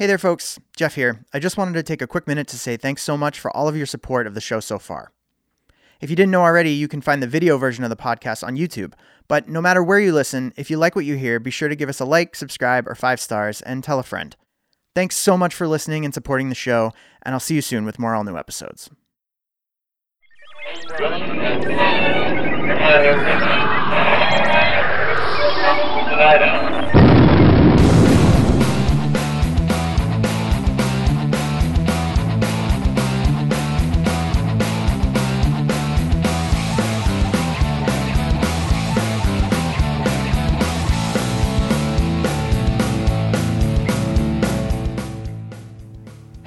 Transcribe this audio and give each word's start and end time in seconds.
Hey 0.00 0.06
there, 0.06 0.16
folks. 0.16 0.58
Jeff 0.74 0.94
here. 0.94 1.26
I 1.34 1.38
just 1.38 1.58
wanted 1.58 1.74
to 1.74 1.82
take 1.82 2.00
a 2.00 2.06
quick 2.06 2.26
minute 2.26 2.48
to 2.48 2.58
say 2.58 2.78
thanks 2.78 3.02
so 3.02 3.18
much 3.18 3.38
for 3.38 3.54
all 3.54 3.68
of 3.68 3.76
your 3.76 3.84
support 3.84 4.26
of 4.26 4.32
the 4.32 4.40
show 4.40 4.58
so 4.58 4.78
far. 4.78 5.12
If 6.00 6.08
you 6.08 6.16
didn't 6.16 6.30
know 6.30 6.40
already, 6.40 6.70
you 6.70 6.88
can 6.88 7.02
find 7.02 7.22
the 7.22 7.26
video 7.26 7.58
version 7.58 7.84
of 7.84 7.90
the 7.90 7.96
podcast 7.96 8.42
on 8.42 8.56
YouTube. 8.56 8.94
But 9.28 9.50
no 9.50 9.60
matter 9.60 9.82
where 9.82 10.00
you 10.00 10.14
listen, 10.14 10.54
if 10.56 10.70
you 10.70 10.78
like 10.78 10.96
what 10.96 11.04
you 11.04 11.16
hear, 11.16 11.38
be 11.38 11.50
sure 11.50 11.68
to 11.68 11.76
give 11.76 11.90
us 11.90 12.00
a 12.00 12.06
like, 12.06 12.34
subscribe, 12.34 12.88
or 12.88 12.94
five 12.94 13.20
stars, 13.20 13.60
and 13.60 13.84
tell 13.84 13.98
a 13.98 14.02
friend. 14.02 14.34
Thanks 14.94 15.16
so 15.16 15.36
much 15.36 15.54
for 15.54 15.68
listening 15.68 16.06
and 16.06 16.14
supporting 16.14 16.48
the 16.48 16.54
show, 16.54 16.92
and 17.20 17.34
I'll 17.34 17.38
see 17.38 17.56
you 17.56 17.60
soon 17.60 17.84
with 17.84 17.98
more 17.98 18.14
all 18.14 18.24
new 18.24 18.38
episodes. 18.38 18.88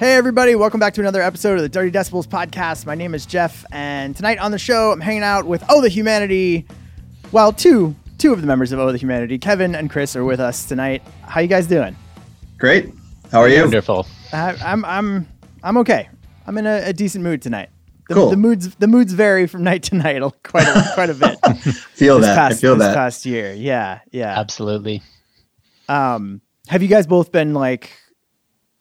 Hey, 0.04 0.16
everybody, 0.16 0.54
welcome 0.54 0.78
back 0.78 0.92
to 0.92 1.00
another 1.00 1.22
episode 1.22 1.54
of 1.54 1.62
the 1.62 1.68
Dirty 1.70 1.90
Decibels 1.90 2.26
podcast. 2.26 2.84
My 2.84 2.94
name 2.94 3.14
is 3.14 3.24
Jeff, 3.24 3.64
and 3.72 4.14
tonight 4.14 4.36
on 4.38 4.50
the 4.50 4.58
show, 4.58 4.92
I'm 4.92 5.00
hanging 5.00 5.22
out 5.22 5.46
with 5.46 5.64
Oh 5.70 5.80
the 5.80 5.88
Humanity. 5.88 6.66
Well, 7.32 7.54
two 7.54 7.96
two 8.18 8.30
of 8.30 8.42
the 8.42 8.46
members 8.46 8.70
of 8.70 8.78
Oh 8.80 8.92
the 8.92 8.98
Humanity, 8.98 9.38
Kevin 9.38 9.74
and 9.74 9.88
Chris, 9.88 10.14
are 10.14 10.22
with 10.22 10.40
us 10.40 10.66
tonight. 10.66 11.00
How 11.22 11.40
you 11.40 11.48
guys 11.48 11.66
doing? 11.66 11.96
Great. 12.58 12.92
How 13.32 13.40
are 13.40 13.48
you? 13.48 13.62
Wonderful. 13.62 14.06
I, 14.30 14.54
I'm 14.62 14.84
I'm 14.84 15.26
I'm 15.62 15.78
okay. 15.78 16.10
I'm 16.46 16.58
in 16.58 16.66
a, 16.66 16.82
a 16.88 16.92
decent 16.92 17.24
mood 17.24 17.40
tonight. 17.40 17.70
The, 18.10 18.14
Cool. 18.14 18.28
the 18.28 18.36
moods 18.36 18.74
the 18.74 18.86
moods 18.86 19.14
vary 19.14 19.46
from 19.46 19.62
night 19.62 19.84
to 19.84 19.94
night 19.94 20.20
quite 20.42 20.68
a, 20.68 20.90
quite 20.92 21.08
a 21.08 21.14
bit. 21.14 21.38
Feel 21.94 22.20
that. 22.20 22.36
past, 22.36 22.58
I 22.58 22.60
feel 22.60 22.76
this 22.76 22.88
that. 22.88 22.94
past 22.94 23.24
year. 23.24 23.54
Yeah, 23.54 24.00
yeah. 24.12 24.38
Absolutely. 24.38 25.00
Um, 25.88 26.42
have 26.68 26.82
you 26.82 26.88
guys 26.88 27.06
both 27.06 27.32
been 27.32 27.54
like 27.54 27.90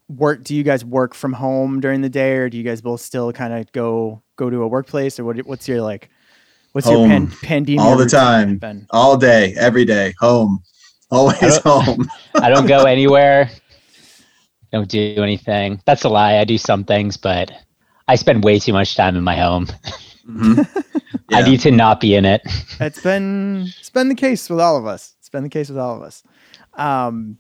work? 0.09 0.43
Do 0.43 0.55
you 0.55 0.63
guys 0.63 0.83
work 0.85 1.13
from 1.13 1.33
home 1.33 1.79
during 1.79 2.01
the 2.01 2.09
day, 2.09 2.33
or 2.37 2.49
do 2.49 2.57
you 2.57 2.63
guys 2.63 2.81
both 2.81 3.01
still 3.01 3.31
kind 3.33 3.53
of 3.53 3.71
go 3.71 4.21
go 4.35 4.49
to 4.49 4.61
a 4.63 4.67
workplace, 4.67 5.19
or 5.19 5.25
what? 5.25 5.37
What's 5.45 5.67
your 5.67 5.81
like? 5.81 6.09
What's 6.73 6.89
your 6.89 7.07
pan, 7.43 7.65
Home. 7.67 7.79
All 7.79 7.95
the 7.97 8.07
time. 8.07 8.57
been? 8.57 8.87
All 8.89 9.15
day, 9.15 9.53
every 9.57 9.85
day, 9.85 10.13
home. 10.19 10.59
Always 11.11 11.39
don't- 11.39 11.63
home. 11.85 12.09
I 12.35 12.49
don't 12.49 12.65
go 12.65 12.85
anywhere. 12.95 13.51
Don't 14.71 14.89
do 14.89 15.15
anything. 15.21 15.79
That's 15.85 16.03
a 16.03 16.09
lie. 16.09 16.37
I 16.37 16.45
do 16.45 16.57
some 16.57 16.83
things, 16.83 17.15
but 17.15 17.51
I 18.07 18.15
spend 18.15 18.43
way 18.43 18.57
too 18.57 18.73
much 18.73 18.95
time 18.95 19.15
in 19.15 19.23
my 19.23 19.35
home. 19.35 19.67
Mhm. 20.27 20.67
I 21.31 21.43
need 21.47 21.59
to 21.61 21.71
not 21.71 21.99
be 21.99 22.15
in 22.15 22.25
it. 22.25 22.41
It's 22.79 23.01
been 23.01 23.67
it's 23.79 23.89
been 23.91 24.09
the 24.09 24.15
case 24.15 24.49
with 24.49 24.59
all 24.59 24.75
of 24.77 24.87
us. 24.87 25.13
It's 25.19 25.29
been 25.29 25.43
the 25.43 25.49
case 25.49 25.69
with 25.69 25.77
all 25.77 25.95
of 25.95 26.01
us. 26.01 26.23
Um, 26.73 27.37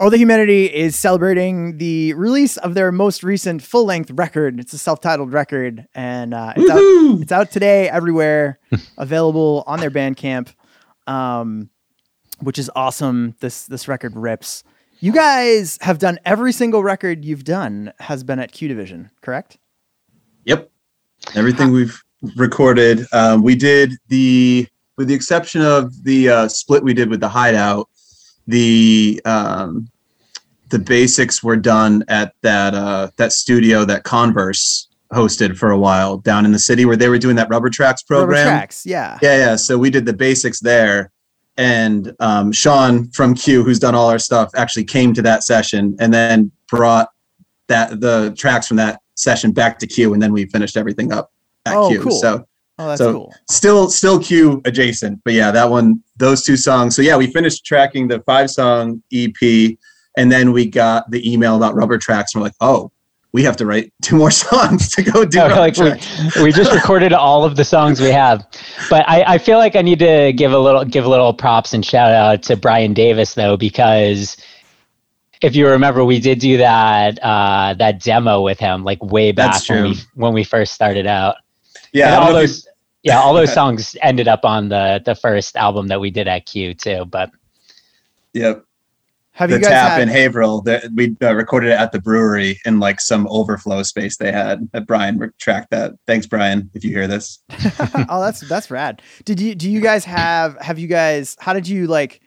Oh, 0.00 0.10
the 0.10 0.16
Humanity 0.16 0.66
is 0.66 0.94
celebrating 0.94 1.78
the 1.78 2.14
release 2.14 2.56
of 2.56 2.74
their 2.74 2.92
most 2.92 3.24
recent 3.24 3.62
full 3.62 3.84
length 3.84 4.12
record. 4.12 4.60
It's 4.60 4.72
a 4.72 4.78
self 4.78 5.00
titled 5.00 5.32
record, 5.32 5.88
and 5.92 6.34
uh, 6.34 6.52
it's 6.56 6.70
out 6.70 6.78
It's 7.22 7.32
out 7.32 7.50
today 7.50 7.88
everywhere, 7.88 8.60
available 8.98 9.64
on 9.66 9.80
their 9.80 9.90
Bandcamp, 9.90 10.54
um, 11.08 11.68
which 12.38 12.60
is 12.60 12.70
awesome. 12.76 13.34
This 13.40 13.66
this 13.66 13.88
record 13.88 14.14
rips. 14.14 14.62
You 15.00 15.12
guys 15.12 15.78
have 15.80 15.98
done 15.98 16.20
every 16.24 16.52
single 16.52 16.84
record 16.84 17.24
you've 17.24 17.44
done 17.44 17.92
has 17.98 18.22
been 18.22 18.38
at 18.38 18.52
Q 18.52 18.68
Division, 18.68 19.10
correct? 19.20 19.58
Yep. 20.44 20.70
Everything 21.34 21.72
we've 21.72 22.00
recorded. 22.36 23.04
Um, 23.12 23.42
we 23.42 23.54
did 23.54 23.94
the, 24.08 24.66
with 24.96 25.08
the 25.08 25.14
exception 25.14 25.62
of 25.62 26.04
the 26.04 26.28
uh, 26.28 26.48
split 26.48 26.82
we 26.82 26.94
did 26.94 27.10
with 27.10 27.20
the 27.20 27.28
Hideout, 27.28 27.88
the 28.48 29.20
um, 29.24 29.88
the 30.70 30.78
basics 30.80 31.42
were 31.42 31.56
done 31.56 32.02
at 32.08 32.34
that 32.42 32.74
uh, 32.74 33.10
that 33.16 33.32
studio 33.32 33.84
that 33.84 34.02
Converse 34.02 34.88
hosted 35.12 35.56
for 35.56 35.70
a 35.70 35.78
while 35.78 36.18
down 36.18 36.44
in 36.44 36.52
the 36.52 36.58
city 36.58 36.84
where 36.84 36.96
they 36.96 37.08
were 37.08 37.18
doing 37.18 37.36
that 37.36 37.48
Rubber 37.48 37.70
Tracks 37.70 38.02
program. 38.02 38.30
Rubber 38.46 38.50
tracks, 38.58 38.84
yeah. 38.84 39.18
Yeah, 39.22 39.36
yeah. 39.36 39.56
So 39.56 39.78
we 39.78 39.88
did 39.90 40.04
the 40.04 40.12
basics 40.12 40.60
there. 40.60 41.10
And 41.56 42.14
um, 42.20 42.52
Sean 42.52 43.10
from 43.10 43.34
Q, 43.34 43.64
who's 43.64 43.78
done 43.80 43.94
all 43.94 44.10
our 44.10 44.18
stuff, 44.18 44.50
actually 44.54 44.84
came 44.84 45.12
to 45.14 45.22
that 45.22 45.42
session 45.44 45.96
and 45.98 46.12
then 46.14 46.52
brought 46.68 47.08
that 47.66 48.00
the 48.00 48.34
tracks 48.36 48.68
from 48.68 48.76
that 48.76 49.00
session 49.14 49.50
back 49.52 49.78
to 49.80 49.86
Q, 49.86 50.12
and 50.14 50.22
then 50.22 50.32
we 50.32 50.46
finished 50.46 50.76
everything 50.76 51.12
up 51.12 51.32
at 51.66 51.74
Oh, 51.74 51.88
Q. 51.88 52.02
cool. 52.02 52.12
So 52.12 52.46
Oh, 52.78 52.88
that's 52.88 52.98
So- 52.98 53.12
cool. 53.12 53.34
still 53.50 53.90
still 53.90 54.18
Q 54.20 54.60
adjacent, 54.64 55.20
but 55.24 55.32
yeah, 55.34 55.50
that 55.50 55.68
one, 55.70 56.00
those 56.16 56.42
two 56.42 56.56
songs. 56.56 56.94
So 56.94 57.02
yeah, 57.02 57.16
we 57.16 57.26
finished 57.26 57.64
tracking 57.64 58.06
the 58.08 58.20
five 58.20 58.50
song 58.50 59.02
EP, 59.12 59.76
and 60.16 60.30
then 60.30 60.52
we 60.52 60.66
got 60.66 61.10
the 61.10 61.30
email 61.32 61.56
about 61.56 61.74
rubber 61.74 61.98
tracks. 61.98 62.34
And 62.34 62.40
we're 62.42 62.46
like, 62.46 62.54
oh, 62.60 62.90
we 63.32 63.42
have 63.42 63.56
to 63.58 63.66
write 63.66 63.92
two 64.02 64.16
more 64.16 64.30
songs 64.30 64.90
to 64.94 65.02
go 65.02 65.24
do 65.24 65.38
Oh, 65.40 65.48
rubber 65.48 65.54
like 65.60 65.76
we, 65.76 65.88
tracks. 65.90 66.36
we 66.40 66.52
just 66.52 66.72
recorded 66.80 67.12
all 67.12 67.44
of 67.44 67.56
the 67.56 67.64
songs 67.64 68.00
we 68.00 68.10
have, 68.10 68.46
but 68.90 69.04
I, 69.08 69.34
I 69.34 69.38
feel 69.38 69.58
like 69.58 69.74
I 69.76 69.82
need 69.82 69.98
to 69.98 70.32
give 70.32 70.52
a 70.52 70.58
little 70.58 70.84
give 70.84 71.04
a 71.04 71.08
little 71.08 71.34
props 71.34 71.72
and 71.74 71.84
shout 71.84 72.12
out 72.12 72.42
to 72.44 72.56
Brian 72.56 72.94
Davis 72.94 73.34
though 73.34 73.56
because 73.56 74.36
if 75.40 75.54
you 75.54 75.68
remember, 75.68 76.04
we 76.04 76.18
did 76.20 76.38
do 76.40 76.56
that 76.58 77.18
uh, 77.22 77.74
that 77.74 78.00
demo 78.02 78.40
with 78.42 78.58
him 78.58 78.82
like 78.84 79.02
way 79.02 79.30
back 79.32 79.62
when 79.68 79.82
we 79.84 79.96
when 80.14 80.32
we 80.32 80.42
first 80.44 80.74
started 80.74 81.06
out. 81.06 81.36
Yeah, 81.92 82.06
and 82.06 82.14
I 82.14 82.18
don't 82.18 82.26
all 82.26 82.32
know 82.32 82.38
if 82.40 82.42
you- 82.42 82.54
those 82.54 82.68
yeah 83.02 83.20
all 83.20 83.34
those 83.34 83.52
songs 83.60 83.96
ended 84.02 84.28
up 84.28 84.44
on 84.44 84.68
the 84.68 85.00
the 85.04 85.14
first 85.14 85.56
album 85.56 85.86
that 85.88 86.00
we 86.00 86.10
did 86.10 86.26
at 86.26 86.46
q 86.46 86.74
too 86.74 87.04
but 87.04 87.30
Yep. 88.34 88.64
Have 89.32 89.50
the 89.50 89.56
you 89.56 89.62
guys 89.62 89.70
tap 89.70 89.90
had, 89.92 90.02
in 90.02 90.08
Haverhill 90.08 90.62
that 90.62 90.90
we 90.94 91.16
uh, 91.22 91.32
recorded 91.32 91.70
it 91.70 91.78
at 91.78 91.92
the 91.92 92.00
brewery 92.00 92.60
in 92.64 92.80
like 92.80 93.00
some 93.00 93.26
overflow 93.28 93.84
space 93.84 94.16
they 94.16 94.32
had. 94.32 94.68
That 94.72 94.84
Brian 94.86 95.16
re- 95.16 95.28
tracked 95.38 95.70
that. 95.70 95.92
Thanks, 96.08 96.26
Brian, 96.26 96.68
if 96.74 96.82
you 96.84 96.90
hear 96.90 97.06
this. 97.06 97.38
oh, 98.08 98.20
that's 98.20 98.40
that's 98.40 98.68
rad. 98.68 99.00
Did 99.24 99.40
you 99.40 99.54
do 99.54 99.70
you 99.70 99.80
guys 99.80 100.04
have 100.04 100.58
have 100.60 100.80
you 100.80 100.88
guys 100.88 101.36
how 101.38 101.52
did 101.52 101.68
you 101.68 101.86
like 101.86 102.20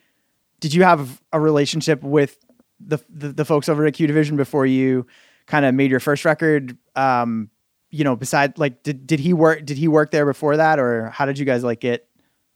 did 0.60 0.72
you 0.72 0.84
have 0.84 1.20
a 1.34 1.40
relationship 1.40 2.02
with 2.02 2.38
the 2.80 2.98
the, 3.10 3.28
the 3.28 3.44
folks 3.44 3.68
over 3.68 3.84
at 3.84 3.92
Q 3.92 4.06
Division 4.06 4.38
before 4.38 4.64
you 4.64 5.06
kind 5.46 5.66
of 5.66 5.74
made 5.74 5.90
your 5.90 6.00
first 6.00 6.24
record? 6.24 6.78
Um, 6.96 7.50
you 7.92 8.02
know, 8.02 8.16
beside 8.16 8.58
like 8.58 8.82
did 8.82 9.06
did 9.06 9.20
he 9.20 9.32
work 9.32 9.64
did 9.64 9.76
he 9.76 9.86
work 9.86 10.10
there 10.10 10.26
before 10.26 10.56
that 10.56 10.80
or 10.80 11.10
how 11.10 11.26
did 11.26 11.38
you 11.38 11.44
guys 11.44 11.62
like 11.62 11.78
get 11.78 12.08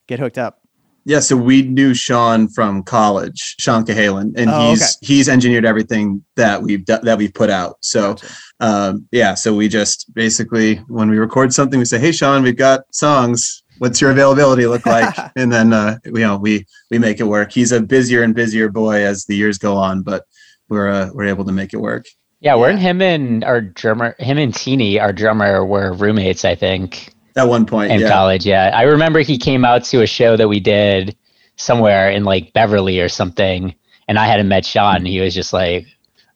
get 0.09 0.19
hooked 0.19 0.39
up? 0.39 0.63
Yeah, 1.05 1.21
so 1.21 1.37
we 1.37 1.63
knew 1.63 1.95
Sean 1.95 2.49
from 2.49 2.83
college, 2.83 3.55
Sean 3.61 3.85
Cahalan, 3.85 4.37
and 4.37 4.51
Oh, 4.51 4.71
he's 4.71 4.99
he's 5.03 5.29
engineered 5.29 5.65
everything 5.65 6.25
that 6.35 6.61
we've 6.63 6.85
that 6.87 7.17
we've 7.17 7.33
put 7.33 7.49
out. 7.49 7.77
So 7.81 8.15
Gotcha. 8.15 8.27
um, 8.59 9.09
yeah, 9.13 9.35
so 9.35 9.55
we 9.55 9.69
just 9.69 10.13
basically 10.15 10.77
when 10.89 11.09
we 11.09 11.19
record 11.19 11.53
something, 11.53 11.79
we 11.79 11.85
say, 11.85 12.01
"Hey, 12.01 12.11
Sean, 12.11 12.43
we've 12.43 12.57
got 12.57 12.93
songs. 12.93 13.63
What's 13.79 14.01
your 14.01 14.11
availability 14.11 14.67
look 14.67 14.85
like?" 14.97 15.15
and 15.37 15.53
then 15.53 15.73
uh, 15.73 15.99
you 16.07 16.13
know 16.15 16.39
we 16.39 16.67
we 16.91 16.99
make 16.99 17.21
it 17.21 17.25
work. 17.25 17.53
He's 17.53 17.71
a 17.71 17.81
busier 17.81 18.25
and 18.25 18.35
busier 18.35 18.69
boy 18.69 19.05
as 19.05 19.27
the 19.27 19.37
years 19.37 19.59
go 19.59 19.77
on, 19.77 20.03
but 20.03 20.25
we're 20.69 20.89
uh, 20.89 21.11
we're 21.13 21.29
able 21.29 21.45
to 21.45 21.53
make 21.53 21.73
it 21.73 21.79
work. 21.79 22.07
Yeah, 22.47 22.55
weren't 22.55 22.79
Yeah. 22.81 22.89
him 22.89 23.03
and 23.03 23.45
our 23.45 23.61
drummer 23.61 24.15
him 24.19 24.39
and 24.39 24.55
teeny 24.55 24.99
our 25.01 25.13
drummer 25.13 25.65
were 25.65 25.93
roommates 25.93 26.45
i 26.45 26.55
think 26.55 27.13
At 27.37 27.49
one 27.49 27.67
point, 27.67 27.93
in 27.93 28.01
yeah. 28.01 28.09
college 28.09 28.47
yeah 28.47 28.71
i 28.75 28.83
remember 28.83 29.21
he 29.21 29.37
came 29.39 29.65
out 29.65 29.85
to 29.91 30.03
a 30.03 30.07
show 30.07 30.37
that 30.37 30.49
we 30.49 30.61
did 30.61 31.17
somewhere 31.57 32.11
in 32.11 32.25
like 32.25 32.53
beverly 32.53 33.01
or 33.01 33.09
something 33.09 33.75
and 34.09 34.19
i 34.19 34.27
hadn't 34.27 34.49
met 34.49 34.65
sean 34.65 34.97
and 34.97 35.07
he 35.07 35.21
was 35.21 35.35
just 35.35 35.53
like 35.53 35.87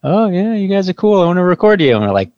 oh 0.03 0.29
yeah 0.31 0.55
you 0.55 0.69
guys 0.69 0.89
are 0.89 0.95
cool 0.95 1.21
i 1.23 1.27
want 1.27 1.37
to 1.39 1.45
record 1.45 1.81
you 1.81 1.95
and 1.97 2.05
we're 2.05 2.13
like 2.13 2.33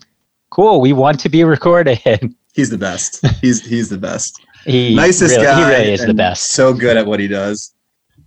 cool 0.50 0.80
we 0.80 0.92
want 0.92 1.18
to 1.20 1.28
be 1.28 1.44
recorded 1.44 1.98
He's 2.54 2.68
the 2.68 2.76
best. 2.76 3.24
He's 3.40 3.64
he's 3.64 3.88
the 3.88 3.96
best. 3.96 4.38
he 4.66 4.94
Nicest 4.94 5.36
really, 5.36 5.44
guy. 5.46 5.56
he 5.64 5.70
really 5.74 5.92
is 5.94 6.04
the 6.04 6.12
best 6.12 6.50
So 6.50 6.74
good 6.74 6.98
at 6.98 7.06
what 7.06 7.18
he 7.18 7.26
does. 7.26 7.72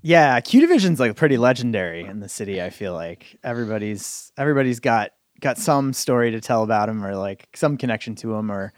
Yeah, 0.02 0.40
Q 0.40 0.62
Division's 0.62 1.00
like 1.00 1.16
pretty 1.16 1.38
legendary 1.38 2.06
in 2.06 2.22
the 2.22 2.28
city. 2.28 2.60
I 2.60 2.72
feel 2.72 2.94
like 2.96 3.38
everybody's 3.44 4.32
everybody's 4.36 4.80
got 4.80 5.12
got 5.42 5.58
some 5.58 5.94
story 5.94 6.32
to 6.32 6.42
tell 6.42 6.64
about 6.64 6.90
him 6.90 7.04
or 7.04 7.16
like 7.16 7.48
some 7.56 7.78
connection 7.78 8.16
to 8.16 8.34
him 8.34 8.52
or 8.52 8.74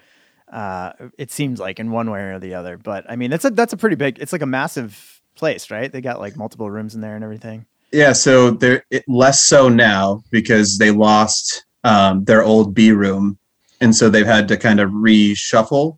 uh, 0.52 0.94
it 1.18 1.32
seems 1.32 1.60
like 1.60 1.80
in 1.80 1.92
one 1.92 2.10
way 2.10 2.22
or 2.22 2.40
the 2.40 2.54
other. 2.54 2.78
But 2.78 3.06
I 3.10 3.16
mean, 3.16 3.30
that's 3.30 3.46
a 3.46 3.50
that's 3.50 3.74
a 3.74 3.78
pretty 3.78 3.96
big. 3.96 4.20
It's 4.20 4.32
like 4.32 4.42
a 4.42 4.48
massive 4.48 5.22
place, 5.36 5.70
right? 5.70 5.92
They 5.92 6.02
got 6.02 6.20
like 6.20 6.36
multiple 6.36 6.70
rooms 6.70 6.96
in 6.96 7.02
there 7.02 7.16
and 7.16 7.24
everything. 7.24 7.66
Yeah, 7.92 8.14
so 8.14 8.52
they're 8.52 8.84
it, 8.92 9.04
less 9.08 9.42
so 9.42 9.70
now 9.70 10.24
because 10.32 10.78
they 10.78 10.92
lost 10.92 11.66
um, 11.84 12.26
their 12.26 12.44
old 12.44 12.74
B 12.74 12.92
room, 12.92 13.38
and 13.80 13.96
so 13.96 14.10
they've 14.10 14.26
had 14.26 14.48
to 14.50 14.58
kind 14.58 14.80
of 14.80 14.90
reshuffle. 14.92 15.98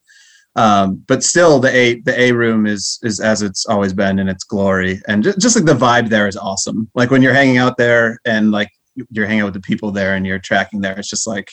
Um, 0.56 1.04
but 1.08 1.24
still, 1.24 1.60
the 1.60 1.76
A 1.76 2.02
the 2.02 2.20
A 2.20 2.32
room 2.32 2.66
is 2.66 3.00
is 3.04 3.20
as 3.20 3.42
it's 3.42 3.66
always 3.66 3.94
been 3.94 4.20
in 4.20 4.28
its 4.28 4.44
glory, 4.44 5.02
and 5.08 5.24
just, 5.24 5.40
just 5.40 5.56
like 5.56 5.66
the 5.66 5.74
vibe 5.74 6.10
there 6.10 6.28
is 6.28 6.38
awesome. 6.38 6.90
Like 6.96 7.12
when 7.12 7.22
you're 7.22 7.34
hanging 7.34 7.58
out 7.58 7.78
there, 7.78 8.20
and 8.26 8.52
like 8.52 8.70
you're 9.12 9.26
hanging 9.26 9.42
out 9.42 9.46
with 9.46 9.54
the 9.54 9.62
people 9.62 9.92
there 9.92 10.16
and 10.16 10.26
you're 10.26 10.40
tracking 10.40 10.82
there. 10.82 10.98
It's 10.98 11.10
just 11.10 11.28
like 11.28 11.52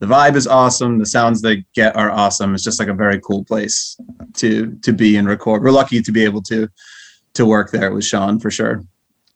the 0.00 0.06
vibe 0.06 0.36
is 0.36 0.46
awesome. 0.46 0.98
The 0.98 1.06
sounds 1.06 1.40
they 1.40 1.64
get 1.74 1.96
are 1.96 2.10
awesome. 2.10 2.54
It's 2.54 2.64
just 2.64 2.78
like 2.78 2.88
a 2.88 2.94
very 2.94 3.20
cool 3.20 3.44
place 3.44 3.96
to 4.34 4.72
to 4.82 4.92
be 4.92 5.16
and 5.16 5.28
record. 5.28 5.62
We're 5.62 5.70
lucky 5.70 6.02
to 6.02 6.12
be 6.12 6.24
able 6.24 6.42
to 6.42 6.68
to 7.34 7.46
work 7.46 7.70
there 7.70 7.92
with 7.92 8.04
Sean 8.04 8.38
for 8.38 8.50
sure. 8.50 8.82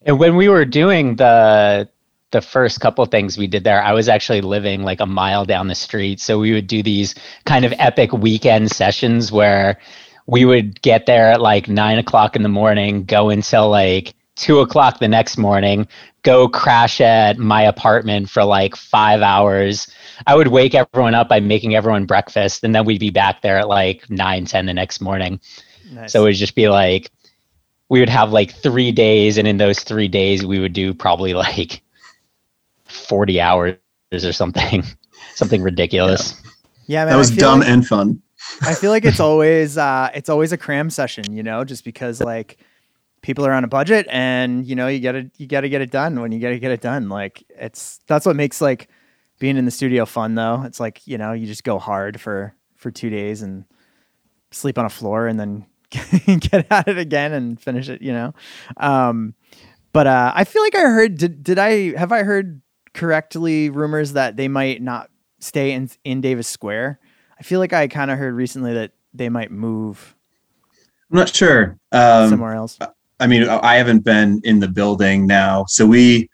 And 0.02 0.18
when 0.18 0.36
we 0.36 0.48
were 0.48 0.64
doing 0.64 1.16
the 1.16 1.88
the 2.30 2.40
first 2.42 2.80
couple 2.80 3.04
things 3.06 3.38
we 3.38 3.46
did 3.46 3.64
there, 3.64 3.82
I 3.82 3.92
was 3.92 4.08
actually 4.08 4.42
living 4.42 4.82
like 4.82 5.00
a 5.00 5.06
mile 5.06 5.44
down 5.44 5.68
the 5.68 5.74
street. 5.74 6.20
So 6.20 6.38
we 6.38 6.52
would 6.52 6.66
do 6.66 6.82
these 6.82 7.14
kind 7.46 7.64
of 7.64 7.72
epic 7.78 8.12
weekend 8.12 8.70
sessions 8.70 9.32
where 9.32 9.78
we 10.26 10.44
would 10.44 10.82
get 10.82 11.06
there 11.06 11.32
at 11.32 11.40
like 11.40 11.68
nine 11.68 11.98
o'clock 11.98 12.36
in 12.36 12.42
the 12.42 12.48
morning, 12.50 13.04
go 13.04 13.30
until 13.30 13.70
like 13.70 14.12
two 14.38 14.60
o'clock 14.60 15.00
the 15.00 15.08
next 15.08 15.36
morning, 15.36 15.86
go 16.22 16.48
crash 16.48 17.00
at 17.00 17.38
my 17.38 17.62
apartment 17.62 18.30
for 18.30 18.44
like 18.44 18.76
five 18.76 19.20
hours. 19.20 19.92
I 20.26 20.34
would 20.34 20.48
wake 20.48 20.74
everyone 20.74 21.14
up 21.14 21.28
by 21.28 21.40
making 21.40 21.74
everyone 21.74 22.06
breakfast, 22.06 22.64
and 22.64 22.74
then 22.74 22.84
we'd 22.84 23.00
be 23.00 23.10
back 23.10 23.42
there 23.42 23.58
at 23.58 23.68
like 23.68 24.08
nine, 24.08 24.46
ten 24.46 24.66
the 24.66 24.74
next 24.74 25.00
morning. 25.00 25.40
Nice. 25.92 26.12
So 26.12 26.20
it 26.20 26.24
would 26.24 26.34
just 26.36 26.54
be 26.54 26.68
like 26.68 27.10
we 27.88 28.00
would 28.00 28.08
have 28.08 28.32
like 28.32 28.52
three 28.52 28.92
days, 28.92 29.36
and 29.36 29.46
in 29.46 29.58
those 29.58 29.80
three 29.80 30.08
days, 30.08 30.46
we 30.46 30.58
would 30.58 30.72
do 30.72 30.94
probably 30.94 31.34
like 31.34 31.82
40 32.84 33.40
hours 33.40 33.76
or 34.12 34.32
something, 34.32 34.84
something 35.34 35.62
ridiculous. 35.62 36.40
Yeah, 36.86 37.04
man, 37.04 37.12
that 37.12 37.18
was 37.18 37.30
dumb 37.30 37.60
like, 37.60 37.68
and 37.68 37.86
fun. 37.86 38.22
I 38.62 38.74
feel 38.74 38.90
like 38.90 39.04
it's 39.04 39.20
always 39.28 39.76
uh, 39.76 40.10
it's 40.14 40.28
always 40.28 40.52
a 40.52 40.56
cram 40.56 40.90
session, 40.90 41.32
you 41.32 41.42
know, 41.42 41.64
just 41.64 41.84
because 41.84 42.20
like 42.20 42.58
people 43.22 43.44
are 43.44 43.52
on 43.52 43.64
a 43.64 43.68
budget 43.68 44.06
and 44.10 44.66
you 44.66 44.74
know 44.74 44.86
you 44.86 45.00
gotta 45.00 45.30
you 45.36 45.46
gotta 45.46 45.68
get 45.68 45.80
it 45.80 45.90
done 45.90 46.20
when 46.20 46.32
you 46.32 46.40
gotta 46.40 46.58
get 46.58 46.70
it 46.70 46.80
done. 46.80 47.08
Like 47.08 47.44
it's 47.50 48.00
that's 48.06 48.26
what 48.26 48.36
makes 48.36 48.60
like 48.60 48.88
being 49.38 49.56
in 49.56 49.64
the 49.64 49.70
studio 49.70 50.04
fun 50.06 50.34
though. 50.34 50.62
It's 50.62 50.80
like 50.80 51.06
you 51.06 51.18
know 51.18 51.32
you 51.32 51.46
just 51.46 51.64
go 51.64 51.78
hard 51.78 52.20
for 52.20 52.54
for 52.76 52.90
two 52.90 53.10
days 53.10 53.42
and 53.42 53.64
sleep 54.50 54.78
on 54.78 54.84
a 54.84 54.90
floor 54.90 55.26
and 55.26 55.38
then 55.38 55.66
get 55.90 56.66
at 56.70 56.88
it 56.88 56.98
again 56.98 57.32
and 57.32 57.60
finish 57.60 57.88
it. 57.88 58.02
You 58.02 58.12
know, 58.12 58.34
um, 58.76 59.34
but 59.92 60.06
uh, 60.06 60.32
I 60.34 60.44
feel 60.44 60.62
like 60.62 60.74
I 60.74 60.82
heard 60.82 61.18
did 61.18 61.42
did 61.42 61.58
I 61.58 61.96
have 61.96 62.12
I 62.12 62.22
heard 62.22 62.62
correctly 62.94 63.70
rumors 63.70 64.12
that 64.12 64.36
they 64.36 64.48
might 64.48 64.82
not 64.82 65.10
stay 65.40 65.72
in 65.72 65.90
in 66.04 66.20
Davis 66.20 66.48
Square. 66.48 67.00
I 67.38 67.42
feel 67.42 67.60
like 67.60 67.72
I 67.72 67.86
kind 67.88 68.10
of 68.10 68.18
heard 68.18 68.34
recently 68.34 68.74
that 68.74 68.92
they 69.14 69.28
might 69.28 69.50
move. 69.50 70.16
I'm 71.10 71.18
not 71.18 71.34
sure. 71.34 71.78
Um, 71.92 72.28
somewhere 72.28 72.54
else. 72.54 72.78
I 73.20 73.26
mean, 73.26 73.48
I 73.48 73.76
haven't 73.76 74.04
been 74.04 74.40
in 74.44 74.60
the 74.60 74.68
building 74.68 75.26
now, 75.26 75.64
so 75.68 75.86
we 75.86 76.28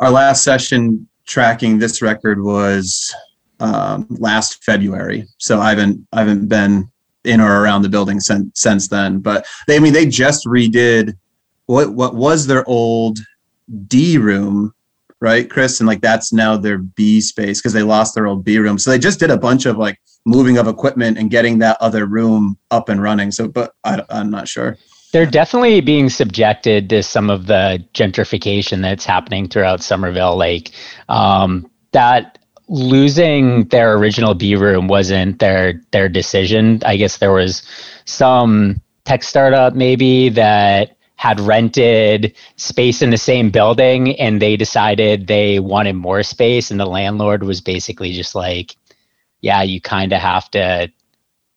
our 0.00 0.10
last 0.10 0.42
session 0.42 1.08
tracking 1.26 1.78
this 1.78 2.02
record 2.02 2.42
was 2.42 3.14
um, 3.60 4.06
last 4.10 4.64
February. 4.64 5.26
So 5.38 5.60
I 5.60 5.70
haven't 5.70 6.06
I 6.12 6.20
haven't 6.20 6.48
been 6.48 6.90
in 7.24 7.40
or 7.40 7.62
around 7.62 7.82
the 7.82 7.88
building 7.88 8.20
since 8.20 8.60
since 8.60 8.88
then. 8.88 9.20
But 9.20 9.46
they, 9.66 9.76
I 9.76 9.78
mean, 9.80 9.92
they 9.92 10.06
just 10.06 10.46
redid 10.46 11.16
what 11.66 11.92
what 11.92 12.14
was 12.14 12.46
their 12.46 12.68
old 12.68 13.18
D 13.86 14.18
room 14.18 14.74
right, 15.20 15.50
Chris? 15.50 15.80
And 15.80 15.86
like 15.86 16.00
that's 16.00 16.32
now 16.32 16.56
their 16.56 16.78
B 16.78 17.20
space 17.20 17.60
because 17.60 17.72
they 17.72 17.82
lost 17.82 18.14
their 18.14 18.26
old 18.26 18.44
B 18.44 18.58
room. 18.58 18.78
So 18.78 18.90
they 18.90 18.98
just 18.98 19.20
did 19.20 19.30
a 19.30 19.38
bunch 19.38 19.66
of 19.66 19.76
like 19.76 20.00
moving 20.24 20.58
of 20.58 20.68
equipment 20.68 21.18
and 21.18 21.30
getting 21.30 21.58
that 21.58 21.76
other 21.80 22.06
room 22.06 22.58
up 22.70 22.88
and 22.88 23.02
running. 23.02 23.30
So, 23.30 23.48
but 23.48 23.74
I, 23.84 24.02
I'm 24.10 24.30
not 24.30 24.48
sure. 24.48 24.76
They're 25.12 25.26
definitely 25.26 25.80
being 25.80 26.10
subjected 26.10 26.90
to 26.90 27.02
some 27.02 27.30
of 27.30 27.46
the 27.46 27.84
gentrification 27.94 28.82
that's 28.82 29.04
happening 29.04 29.48
throughout 29.48 29.82
Somerville. 29.82 30.36
Like 30.36 30.72
um, 31.08 31.70
that 31.92 32.38
losing 32.68 33.64
their 33.68 33.96
original 33.96 34.34
B 34.34 34.54
room 34.54 34.88
wasn't 34.88 35.38
their 35.38 35.80
their 35.90 36.08
decision. 36.08 36.82
I 36.84 36.96
guess 36.96 37.18
there 37.18 37.32
was 37.32 37.62
some 38.04 38.80
tech 39.04 39.22
startup 39.22 39.74
maybe 39.74 40.28
that 40.28 40.96
had 41.16 41.40
rented 41.40 42.34
space 42.56 43.02
in 43.02 43.10
the 43.10 43.18
same 43.18 43.50
building 43.50 44.18
and 44.20 44.40
they 44.40 44.56
decided 44.56 45.26
they 45.26 45.58
wanted 45.58 45.94
more 45.94 46.22
space 46.22 46.70
and 46.70 46.78
the 46.78 46.86
landlord 46.86 47.42
was 47.42 47.60
basically 47.60 48.12
just 48.12 48.36
like 48.36 48.76
yeah 49.40 49.62
you 49.62 49.80
kind 49.80 50.12
of 50.12 50.20
have 50.20 50.48
to 50.48 50.88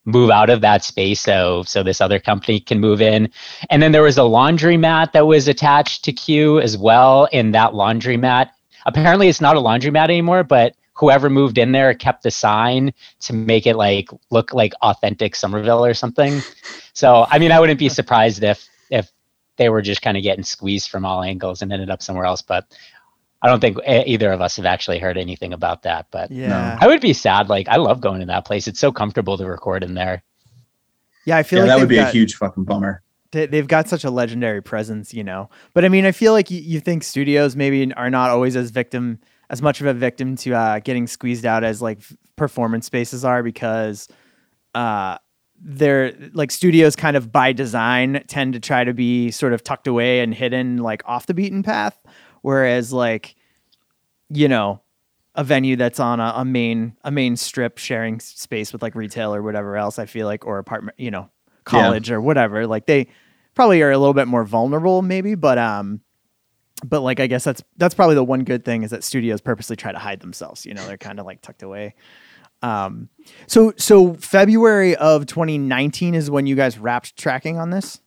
move 0.06 0.32
out 0.32 0.50
of 0.50 0.62
that 0.62 0.84
space 0.84 1.22
so 1.22 1.64
so 1.64 1.84
this 1.84 2.02
other 2.02 2.20
company 2.20 2.60
can 2.60 2.80
move 2.80 3.02
in 3.02 3.30
and 3.70 3.82
then 3.82 3.92
there 3.92 4.02
was 4.02 4.18
a 4.18 4.22
laundromat 4.22 5.12
that 5.12 5.28
was 5.28 5.48
attached 5.48 6.04
to 6.04 6.12
q 6.12 6.60
as 6.60 6.78
well 6.78 7.26
in 7.32 7.52
that 7.52 7.74
laundromat 7.74 8.50
apparently 8.86 9.28
it's 9.28 9.42
not 9.42 9.56
a 9.56 9.60
laundromat 9.60 10.06
anymore 10.06 10.44
but 10.44 10.76
whoever 10.94 11.30
moved 11.30 11.58
in 11.58 11.72
there 11.72 11.94
kept 11.94 12.24
the 12.24 12.32
sign 12.32 12.92
to 13.20 13.34
make 13.34 13.68
it 13.68 13.76
like 13.76 14.10
look 14.32 14.54
like 14.54 14.74
authentic 14.82 15.36
somerville 15.36 15.86
or 15.86 15.94
something 15.94 16.42
so 16.94 17.28
i 17.30 17.38
mean 17.38 17.52
i 17.52 17.60
wouldn't 17.60 17.80
be 17.80 17.90
surprised 17.90 18.44
if 18.44 18.68
if 18.90 19.12
they 19.58 19.70
were 19.70 19.82
just 19.84 20.02
kind 20.02 20.18
of 20.18 20.24
getting 20.24 20.44
squeezed 20.44 20.90
from 20.90 21.06
all 21.06 21.22
angles 21.22 21.62
and 21.62 21.72
ended 21.72 21.92
up 21.92 22.02
somewhere 22.02 22.26
else. 22.26 22.42
But 22.42 22.66
I 23.42 23.48
don't 23.48 23.60
think 23.60 23.78
either 23.88 24.32
of 24.32 24.42
us 24.42 24.58
have 24.58 24.66
actually 24.66 25.00
heard 25.00 25.18
anything 25.18 25.52
about 25.54 25.84
that. 25.84 26.08
But 26.12 26.32
yeah, 26.32 26.78
I 26.80 26.88
would 26.88 27.02
be 27.02 27.14
sad. 27.14 27.50
Like 27.50 27.68
I 27.68 27.78
love 27.78 28.02
going 28.02 28.20
to 28.20 28.26
that 28.28 28.46
place. 28.46 28.68
It's 28.68 28.80
so 28.80 28.92
comfortable 28.92 29.38
to 29.38 29.46
record 29.46 29.84
in 29.84 29.96
there. 29.96 30.24
Yeah, 31.26 31.38
I 31.38 31.44
feel 31.44 31.60
yeah, 31.60 31.64
like 31.64 31.70
that 31.70 31.80
would 31.80 31.90
be 31.90 31.96
got, 31.96 32.10
a 32.10 32.12
huge 32.12 32.36
fucking 32.36 32.64
bummer. 32.66 33.02
They've 33.32 33.68
got 33.68 33.88
such 33.88 34.04
a 34.04 34.12
legendary 34.12 34.62
presence, 34.62 35.14
you 35.14 35.24
know. 35.24 35.50
But 35.74 35.86
I 35.86 35.90
mean, 35.90 36.06
I 36.06 36.12
feel 36.12 36.34
like 36.34 36.52
you, 36.52 36.60
you 36.60 36.80
think 36.82 37.04
studios 37.04 37.56
maybe 37.56 37.94
are 37.94 38.10
not 38.10 38.30
always 38.30 38.56
as 38.56 38.72
victim 38.72 39.20
as 39.50 39.62
much 39.62 39.82
of 39.82 39.88
a 39.88 39.94
victim 39.94 40.36
to 40.38 40.54
uh, 40.54 40.80
getting 40.80 41.08
squeezed 41.08 41.46
out 41.46 41.64
as 41.64 41.82
like 41.82 42.00
performance 42.36 42.86
spaces 42.86 43.24
are 43.24 43.44
because 43.44 44.08
uh, 44.76 45.18
they're 45.60 46.14
like 46.34 46.52
studios 46.52 46.96
kind 46.96 47.16
of 47.16 47.32
by 47.32 47.52
design 47.54 48.24
tend 48.28 48.54
to 48.54 48.60
try 48.60 48.84
to 48.84 48.94
be 48.94 49.30
sort 49.30 49.54
of 49.54 49.64
tucked 49.64 49.88
away 49.88 50.22
and 50.22 50.34
hidden 50.34 50.78
like 50.78 51.04
off 51.06 51.28
the 51.28 51.34
beaten 51.34 51.62
path 51.64 52.02
whereas 52.42 52.92
like 52.92 53.36
you 54.30 54.48
know 54.48 54.82
a 55.36 55.44
venue 55.44 55.76
that's 55.76 56.00
on 56.00 56.20
a, 56.20 56.34
a 56.38 56.46
main 56.46 56.96
a 57.04 57.12
main 57.12 57.36
strip 57.36 57.78
sharing 57.78 58.20
space 58.20 58.74
with 58.74 58.82
like 58.82 58.96
retail 58.96 59.34
or 59.34 59.42
whatever 59.42 59.78
else 59.78 60.00
i 60.00 60.06
feel 60.06 60.28
like 60.28 60.46
or 60.46 60.58
apartment 60.58 61.00
you 61.00 61.12
know 61.12 61.30
college 61.64 62.10
yeah. 62.10 62.16
or 62.16 62.22
whatever 62.22 62.68
like 62.68 62.86
they 62.86 63.08
probably 63.56 63.82
are 63.82 63.92
a 63.92 63.98
little 63.98 64.14
bit 64.14 64.28
more 64.28 64.44
vulnerable 64.44 65.02
maybe 65.02 65.36
but 65.36 65.58
um 65.58 66.02
but 66.84 67.02
like 67.02 67.20
i 67.20 67.28
guess 67.28 67.44
that's 67.44 67.64
that's 67.78 67.94
probably 67.94 68.16
the 68.16 68.24
one 68.24 68.44
good 68.44 68.66
thing 68.66 68.84
is 68.84 68.92
that 68.92 69.04
studios 69.04 69.42
purposely 69.42 69.76
try 69.76 69.92
to 69.92 70.00
hide 70.00 70.20
themselves 70.20 70.66
you 70.66 70.74
know 70.74 70.86
they're 70.88 70.98
kind 70.98 71.20
of 71.20 71.26
like 71.26 71.42
tucked 71.42 71.64
away 71.64 71.94
um, 72.62 73.10
so 73.48 73.74
so 73.78 74.14
February 74.16 74.96
of 74.96 75.26
2019 75.26 76.16
is 76.16 76.30
when 76.30 76.46
you 76.46 76.56
guys 76.56 76.78
wrapped 76.78 77.18
tracking 77.18 77.58
on 77.58 77.72
this. 77.72 78.00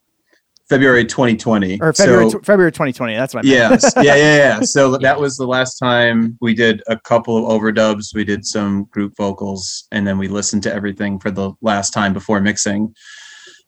February 0.68 1.04
2020 1.04 1.80
or 1.80 1.92
February 1.92 2.30
so, 2.30 2.38
February 2.40 2.73
2020. 2.73 3.14
That's 3.14 3.35
what. 3.35 3.44
I 3.44 3.49
yes, 3.49 3.92
yeah, 3.97 4.16
yeah, 4.16 4.37
yeah. 4.37 4.61
So 4.61 4.92
yeah. 4.92 4.99
that 5.02 5.21
was 5.21 5.37
the 5.37 5.47
last 5.47 5.76
time 5.76 6.38
we 6.40 6.54
did 6.54 6.83
a 6.87 6.99
couple 6.99 7.37
of 7.37 7.61
overdubs. 7.61 8.14
We 8.14 8.25
did 8.25 8.47
some 8.47 8.85
group 8.85 9.14
vocals, 9.16 9.87
and 9.92 10.06
then 10.06 10.16
we 10.16 10.28
listened 10.28 10.62
to 10.64 10.75
everything 10.75 11.18
for 11.18 11.30
the 11.30 11.52
last 11.61 11.90
time 11.92 12.12
before 12.14 12.40
mixing. 12.40 12.94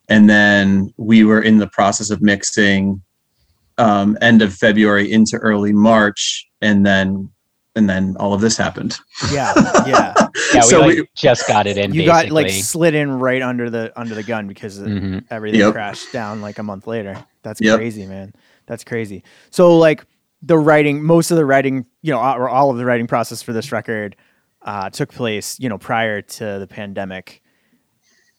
And 0.09 0.31
then 0.31 0.93
we 0.97 1.25
were 1.25 1.43
in 1.43 1.59
the 1.59 1.69
process 1.69 2.11
of 2.11 2.23
mixing 2.23 3.03
um, 3.76 4.17
end 4.23 4.41
of 4.41 4.55
February 4.55 5.12
into 5.12 5.37
early 5.37 5.73
March, 5.73 6.49
and 6.62 6.87
then 6.87 7.29
and 7.76 7.88
then 7.88 8.16
all 8.18 8.33
of 8.33 8.40
this 8.40 8.56
happened. 8.56 8.99
Yeah, 9.30 9.52
yeah, 9.87 10.14
yeah. 10.16 10.28
We, 10.54 10.62
so 10.62 10.80
like, 10.80 10.97
we 10.97 11.09
just 11.14 11.47
got 11.47 11.66
it 11.66 11.76
in. 11.76 11.95
You 11.95 12.06
basically. 12.06 12.28
got 12.28 12.33
like 12.33 12.50
slid 12.50 12.95
in 12.95 13.12
right 13.12 13.42
under 13.42 13.71
the 13.71 13.92
under 14.00 14.14
the 14.14 14.23
gun 14.23 14.49
because 14.49 14.80
mm-hmm. 14.80 15.18
everything 15.30 15.61
yep. 15.61 15.73
crashed 15.73 16.12
down 16.12 16.40
like 16.40 16.59
a 16.59 16.62
month 16.62 16.87
later. 16.87 17.23
That's 17.42 17.61
yep. 17.61 17.76
crazy, 17.76 18.06
man. 18.06 18.35
That's 18.66 18.83
crazy. 18.83 19.23
So 19.50 19.76
like 19.78 20.04
the 20.42 20.59
writing, 20.59 21.04
most 21.04 21.30
of 21.30 21.37
the 21.37 21.45
writing, 21.45 21.87
you 22.02 22.12
know, 22.12 22.18
or 22.18 22.49
all 22.49 22.71
of 22.71 22.78
the 22.78 22.85
writing 22.85 23.06
process 23.06 23.42
for 23.42 23.52
this 23.52 23.71
record 23.71 24.16
uh, 24.62 24.90
took 24.90 25.12
place, 25.12 25.61
you 25.61 25.68
know, 25.68 25.78
prior 25.78 26.23
to 26.23 26.59
the 26.59 26.66
pandemic. 26.66 27.42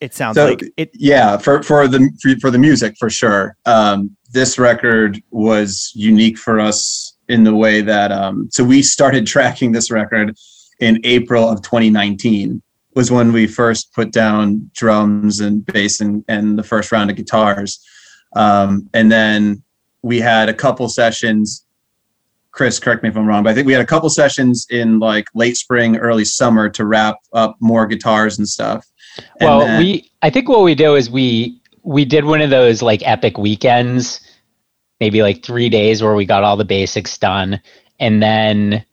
It 0.02 0.14
sounds 0.14 0.36
so, 0.36 0.46
like 0.48 0.64
it. 0.78 0.92
Yeah, 0.94 1.38
for 1.38 1.64
for 1.64 1.88
the 1.88 2.10
for, 2.22 2.40
for 2.40 2.52
the 2.52 2.60
music 2.60 2.96
for 3.00 3.10
sure. 3.10 3.56
Um, 3.66 4.16
this 4.32 4.60
record 4.60 5.22
was 5.32 5.92
unique 5.96 6.38
for 6.38 6.60
us 6.60 7.17
in 7.30 7.44
the 7.44 7.56
way 7.56 7.82
that 7.82 8.12
um, 8.12 8.50
so 8.52 8.64
we 8.64 8.82
started 8.82 9.28
tracking 9.36 9.72
this 9.72 9.92
record 9.92 10.36
in 10.80 11.00
April 11.04 11.48
of 11.50 11.62
2019 11.62 12.62
was 12.96 13.12
when 13.12 13.32
we 13.32 13.46
first 13.46 13.94
put 13.94 14.12
down 14.12 14.70
drums 14.74 15.40
and 15.40 15.66
bass 15.66 16.02
and, 16.02 16.26
and 16.28 16.58
the 16.58 16.64
first 16.64 16.92
round 16.92 17.12
of 17.12 17.16
guitars. 17.16 17.80
Um, 18.36 18.90
and 18.94 19.12
then 19.12 19.62
we 20.02 20.20
had 20.20 20.50
a 20.50 20.54
couple 20.54 20.90
sessions. 20.90 21.64
Chris, 22.52 22.80
correct 22.80 23.04
me 23.04 23.10
if 23.10 23.16
I'm 23.16 23.28
wrong, 23.28 23.44
but 23.44 23.52
I 23.52 23.54
think 23.54 23.68
we 23.68 23.74
had 23.74 23.84
a 23.84 23.86
couple 23.86 24.10
sessions 24.10 24.66
in 24.72 24.98
like 24.98 25.28
late 25.36 25.58
spring, 25.58 25.98
early 25.98 26.26
summer 26.26 26.70
to 26.70 26.86
wrap 26.86 27.18
up 27.34 27.56
more 27.60 27.86
guitars 27.86 28.40
and 28.40 28.50
stuff. 28.50 28.84
And 29.40 29.48
well, 29.48 29.60
then, 29.60 29.80
we 29.80 30.12
I 30.24 30.32
think 30.32 30.50
what 30.50 30.64
we 30.64 30.74
do 30.74 30.96
is 30.96 31.10
we 31.10 31.60
we 31.84 32.04
did 32.04 32.26
one 32.26 32.42
of 32.42 32.50
those 32.50 32.82
like 32.82 33.08
epic 33.08 33.38
weekends 33.38 34.22
maybe 35.00 35.22
like 35.22 35.44
three 35.44 35.70
days 35.70 36.02
where 36.02 36.16
we 36.16 36.26
got 36.26 36.44
all 36.44 36.58
the 36.58 36.66
basics 36.66 37.18
done. 37.18 37.62
and 38.00 38.22
then 38.22 38.86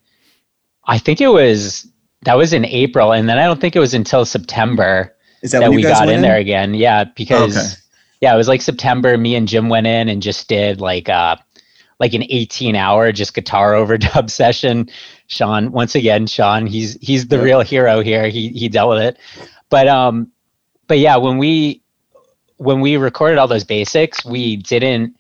I 0.87 0.99
think 0.99 1.21
it 1.21 1.29
was 1.29 1.87
that 2.23 2.37
was 2.37 2.53
in 2.53 2.65
April, 2.65 3.13
and 3.13 3.29
then 3.29 3.39
I 3.39 3.45
don't 3.47 3.61
think 3.61 3.77
it 3.77 3.81
was 3.81 3.95
until 3.95 4.25
September 4.25 5.15
Is 5.43 5.53
that, 5.53 5.61
that, 5.61 5.73
we 5.73 5.83
got 5.83 6.09
in 6.09 6.23
there 6.23 6.37
again. 6.37 6.73
Yeah, 6.75 7.05
because 7.05 7.57
Okay. 7.57 7.75
yeah, 8.23 8.35
it 8.35 8.37
was 8.37 8.49
like 8.49 8.63
September. 8.63 9.17
Me 9.19 9.35
and 9.35 9.47
Jim 9.49 9.69
went 9.69 9.87
in 9.87 10.09
and 10.09 10.23
just 10.23 10.49
did 10.49 10.81
like 10.81 11.09
uh 11.09 11.37
like 12.01 12.13
an 12.15 12.25
18 12.29 12.77
hour 12.77 13.13
just 13.13 13.35
guitar 13.35 13.73
overdub 13.81 14.31
session. 14.31 14.89
Sean, 15.27 15.71
once 15.73 15.95
again, 15.95 16.27
Sean, 16.27 16.67
he's 16.67 16.99
he's 17.01 17.29
the 17.29 17.37
Yep. 17.37 17.45
real 17.45 17.61
hero 17.61 18.01
here. 18.01 18.29
He 18.29 18.49
he 18.49 18.69
dealt 18.69 18.91
with 18.91 19.03
it. 19.03 19.19
But 19.71 19.89
um 19.89 20.31
but 20.87 20.99
yeah, 20.99 21.17
when 21.17 21.39
we 21.39 21.83
when 22.57 22.81
we 22.81 22.97
recorded 22.97 23.39
all 23.39 23.49
those 23.49 23.65
basics, 23.65 24.25
we 24.25 24.57
didn't 24.57 25.17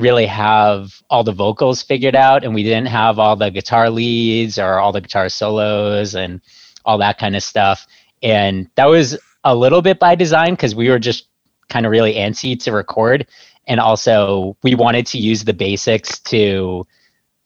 really 0.00 0.26
have 0.26 1.00
all 1.10 1.22
the 1.24 1.32
vocals 1.32 1.82
figured 1.82 2.16
out 2.16 2.44
and 2.44 2.54
we 2.54 2.62
didn't 2.62 2.88
have 2.88 3.18
all 3.18 3.36
the 3.36 3.50
guitar 3.50 3.90
leads 3.90 4.58
or 4.58 4.78
all 4.78 4.92
the 4.92 5.00
guitar 5.00 5.28
solos 5.28 6.14
and 6.14 6.40
all 6.84 6.98
that 6.98 7.18
kind 7.18 7.36
of 7.36 7.42
stuff. 7.42 7.86
And 8.22 8.68
that 8.76 8.86
was 8.86 9.18
a 9.44 9.54
little 9.54 9.82
bit 9.82 9.98
by 9.98 10.14
design 10.14 10.52
because 10.52 10.74
we 10.74 10.88
were 10.88 10.98
just 10.98 11.28
kind 11.68 11.86
of 11.86 11.92
really 11.92 12.14
antsy 12.14 12.58
to 12.64 12.72
record. 12.72 13.26
And 13.66 13.80
also 13.80 14.56
we 14.62 14.74
wanted 14.74 15.06
to 15.08 15.18
use 15.18 15.44
the 15.44 15.54
basics 15.54 16.18
to 16.20 16.86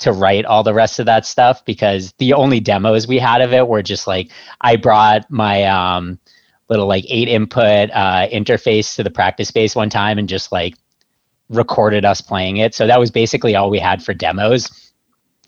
to 0.01 0.13
write 0.13 0.45
all 0.45 0.63
the 0.63 0.75
rest 0.75 0.99
of 0.99 1.07
that 1.07 1.25
stuff 1.25 1.65
because 1.65 2.13
the 2.19 2.33
only 2.33 2.59
demos 2.59 3.07
we 3.07 3.19
had 3.19 3.41
of 3.41 3.53
it 3.53 3.69
were 3.69 3.83
just 3.83 4.07
like 4.07 4.31
I 4.61 4.77
brought 4.77 5.31
my 5.31 5.65
um 5.65 6.19
little 6.69 6.87
like 6.87 7.05
eight 7.09 7.29
input 7.29 7.91
uh 7.93 8.27
interface 8.29 8.97
to 8.97 9.05
the 9.05 9.11
practice 9.11 9.49
space 9.49 9.77
one 9.77 9.91
time 9.91 10.19
and 10.19 10.29
just 10.29 10.51
like 10.51 10.75
recorded 11.49 12.05
us 12.05 12.21
playing 12.21 12.59
it. 12.59 12.75
So 12.75 12.87
that 12.87 12.99
was 12.99 13.11
basically 13.11 13.55
all 13.55 13.71
we 13.71 13.79
had 13.79 14.03
for 14.03 14.15
demos. 14.15 14.93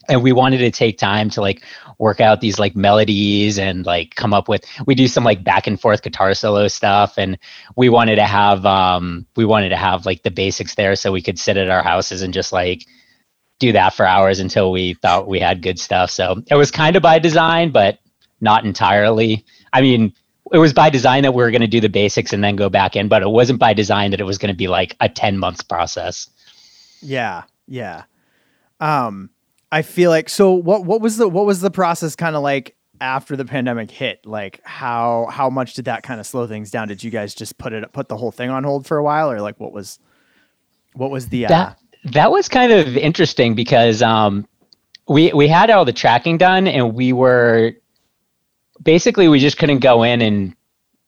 And 0.09 0.23
we 0.23 0.33
wanted 0.33 0.59
to 0.59 0.71
take 0.71 0.99
time 0.99 1.31
to 1.31 1.41
like 1.41 1.65
work 1.99 2.21
out 2.21 2.41
these 2.41 2.59
like 2.59 2.77
melodies 2.77 3.59
and 3.59 3.85
like 3.85 4.15
come 4.15 4.33
up 4.33 4.49
with 4.49 4.65
we 4.87 4.95
do 4.95 5.09
some 5.09 5.25
like 5.25 5.43
back 5.43 5.67
and 5.67 5.81
forth 5.81 6.03
guitar 6.03 6.35
solo 6.35 6.69
stuff 6.69 7.17
and 7.17 7.39
we 7.75 7.89
wanted 7.89 8.17
to 8.17 8.25
have 8.25 8.65
um 8.67 9.27
we 9.35 9.45
wanted 9.45 9.71
to 9.71 9.77
have 9.77 10.05
like 10.07 10.23
the 10.23 10.31
basics 10.31 10.75
there 10.75 10.95
so 10.95 11.11
we 11.11 11.23
could 11.23 11.39
sit 11.39 11.57
at 11.57 11.71
our 11.71 11.83
houses 11.83 12.23
and 12.23 12.35
just 12.35 12.53
like 12.53 12.87
do 13.59 13.73
that 13.73 13.95
for 13.95 14.07
hours 14.07 14.39
until 14.39 14.71
we 14.71 14.95
thought 14.95 15.29
we 15.29 15.41
had 15.41 15.63
good 15.63 15.79
stuff. 15.79 16.11
So 16.11 16.43
it 16.51 16.55
was 16.55 16.71
kind 16.71 16.97
of 16.97 17.03
by 17.03 17.19
design, 17.19 17.71
but 17.71 17.99
not 18.41 18.65
entirely. 18.65 19.45
I 19.73 19.81
mean, 19.81 20.13
it 20.53 20.59
was 20.59 20.73
by 20.73 20.91
design 20.91 21.23
that 21.23 21.33
we 21.33 21.43
were 21.43 21.51
going 21.51 21.61
to 21.61 21.67
do 21.67 21.81
the 21.81 21.89
basics 21.89 22.33
and 22.33 22.43
then 22.43 22.57
go 22.57 22.69
back 22.69 22.95
in, 22.97 23.09
but 23.09 23.23
it 23.23 23.29
wasn't 23.29 23.59
by 23.59 23.75
design 23.75 24.11
that 24.13 24.21
it 24.21 24.25
was 24.25 24.39
going 24.39 24.53
to 24.53 24.57
be 24.57 24.69
like 24.69 24.97
a 25.01 25.09
10 25.09 25.39
months 25.39 25.63
process. 25.63 26.29
Yeah, 27.01 27.45
yeah. 27.67 28.05
Um, 28.81 29.31
I 29.73 29.83
feel 29.83 30.11
like 30.11 30.29
so. 30.29 30.53
What 30.53 30.85
what 30.85 31.01
was 31.01 31.17
the 31.17 31.29
what 31.29 31.45
was 31.45 31.61
the 31.61 31.71
process 31.71 32.15
kind 32.15 32.37
of 32.37 32.43
like 32.43 32.77
after 33.01 33.37
the 33.37 33.45
pandemic 33.45 33.91
hit? 33.91 34.25
Like 34.25 34.61
how 34.65 35.29
how 35.31 35.51
much 35.51 35.75
did 35.75 35.87
that 35.87 36.03
kind 36.03 36.21
of 36.21 36.27
slow 36.27 36.47
things 36.47 36.71
down? 36.71 36.89
Did 36.89 37.03
you 37.03 37.11
guys 37.11 37.35
just 37.35 37.59
put 37.59 37.73
it 37.73 37.93
put 37.93 38.09
the 38.09 38.17
whole 38.17 38.31
thing 38.31 38.51
on 38.51 38.65
hold 38.65 38.87
for 38.87 38.97
a 38.97 39.03
while, 39.03 39.31
or 39.31 39.41
like 39.41 39.59
what 39.59 39.73
was 39.73 39.99
what 40.95 41.11
was 41.11 41.29
the 41.29 41.47
uh, 41.47 41.49
That 41.49 41.79
that 42.05 42.31
was 42.31 42.49
kind 42.49 42.73
of 42.73 42.97
interesting 42.97 43.55
because 43.55 44.03
um, 44.03 44.47
we 45.09 45.33
we 45.33 45.49
had 45.49 45.71
all 45.71 45.85
the 45.85 45.93
tracking 45.93 46.39
done 46.39 46.67
and 46.69 46.95
we 46.95 47.13
were 47.13 47.73
basically 48.87 49.29
we 49.29 49.39
just 49.39 49.59
couldn't 49.59 49.81
go 49.81 50.05
in 50.05 50.23
and 50.23 50.57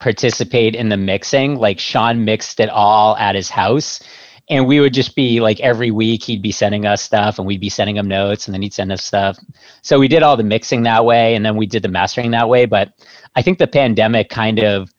participate 0.00 0.74
in 0.74 0.90
the 0.90 0.96
mixing. 0.96 1.56
Like 1.56 1.78
Sean 1.78 2.24
mixed 2.24 2.60
it 2.60 2.68
all 2.68 3.16
at 3.16 3.34
his 3.34 3.48
house. 3.48 4.00
And 4.50 4.66
we 4.66 4.80
would 4.80 4.94
just 4.94 5.14
be 5.14 5.40
like 5.40 5.60
every 5.60 5.90
week 5.90 6.22
he'd 6.22 6.42
be 6.42 6.52
sending 6.52 6.86
us 6.86 7.02
stuff 7.02 7.38
and 7.38 7.46
we'd 7.46 7.60
be 7.60 7.68
sending 7.68 7.96
him 7.96 8.08
notes 8.08 8.46
and 8.46 8.54
then 8.54 8.62
he'd 8.62 8.72
send 8.72 8.90
us 8.90 9.04
stuff. 9.04 9.38
So 9.82 9.98
we 9.98 10.08
did 10.08 10.22
all 10.22 10.36
the 10.36 10.42
mixing 10.42 10.82
that 10.84 11.04
way 11.04 11.34
and 11.34 11.44
then 11.44 11.56
we 11.56 11.66
did 11.66 11.82
the 11.82 11.88
mastering 11.88 12.30
that 12.32 12.48
way. 12.48 12.64
But 12.66 12.92
I 13.36 13.42
think 13.42 13.58
the 13.58 13.66
pandemic 13.66 14.30
kind 14.30 14.58
of 14.58 14.92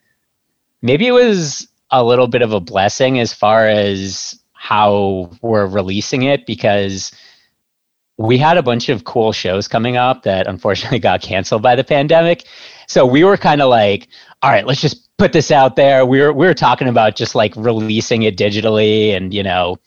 maybe 0.82 1.08
it 1.08 1.12
was 1.12 1.68
a 1.92 2.04
little 2.04 2.28
bit 2.28 2.44
of 2.44 2.54
a 2.54 2.60
blessing 2.60 3.20
as 3.20 3.34
far 3.34 3.68
as 3.68 4.40
how 4.54 5.32
we're 5.42 5.66
releasing 5.66 6.24
it 6.24 6.46
because 6.46 7.12
we 8.20 8.38
had 8.38 8.58
a 8.58 8.62
bunch 8.62 8.90
of 8.90 9.06
cool 9.06 9.32
shows 9.32 9.70
coming 9.70 9.96
up 9.96 10.24
that 10.24 10.46
unfortunately 10.46 11.00
got 11.10 11.22
canceled 11.22 11.62
by 11.62 11.76
the 11.76 11.86
pandemic. 11.86 12.44
So 12.88 13.06
we 13.06 13.24
were 13.24 13.38
kind 13.38 13.62
of 13.62 13.70
like, 13.70 14.10
all 14.42 14.52
right, 14.52 14.68
let's 14.68 14.82
just 14.82 15.16
put 15.18 15.32
this 15.32 15.52
out 15.52 15.78
there. 15.78 16.06
We 16.06 16.20
were 16.20 16.34
we 16.34 16.46
were 16.46 16.54
talking 16.54 16.90
about 16.90 17.16
just 17.16 17.34
like 17.34 17.56
releasing 17.56 18.24
it 18.24 18.38
digitally 18.38 19.16
and 19.16 19.34
you 19.34 19.42
know 19.42 19.78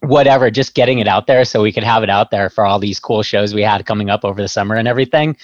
whatever, 0.00 0.50
just 0.50 0.74
getting 0.74 0.98
it 1.00 1.08
out 1.08 1.26
there 1.26 1.44
so 1.44 1.62
we 1.62 1.72
could 1.72 1.82
have 1.82 2.02
it 2.04 2.10
out 2.10 2.30
there 2.30 2.50
for 2.50 2.64
all 2.64 2.78
these 2.78 3.00
cool 3.00 3.22
shows 3.22 3.54
we 3.54 3.62
had 3.62 3.86
coming 3.86 4.10
up 4.10 4.24
over 4.24 4.40
the 4.40 4.48
summer 4.48 4.76
and 4.76 4.86
everything. 4.86 5.36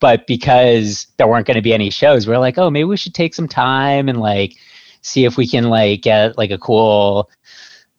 But 0.00 0.26
because 0.26 1.06
there 1.16 1.28
weren't 1.28 1.46
going 1.46 1.54
to 1.54 1.62
be 1.62 1.72
any 1.72 1.88
shows, 1.88 2.26
we 2.26 2.34
are 2.34 2.38
like, 2.38 2.58
oh, 2.58 2.68
maybe 2.68 2.84
we 2.84 2.96
should 2.96 3.14
take 3.14 3.34
some 3.34 3.48
time 3.48 4.08
and 4.08 4.20
like 4.20 4.54
see 5.00 5.24
if 5.24 5.36
we 5.38 5.46
can 5.48 5.70
like 5.70 6.02
get 6.02 6.36
like 6.36 6.50
a 6.50 6.58
cool 6.58 7.30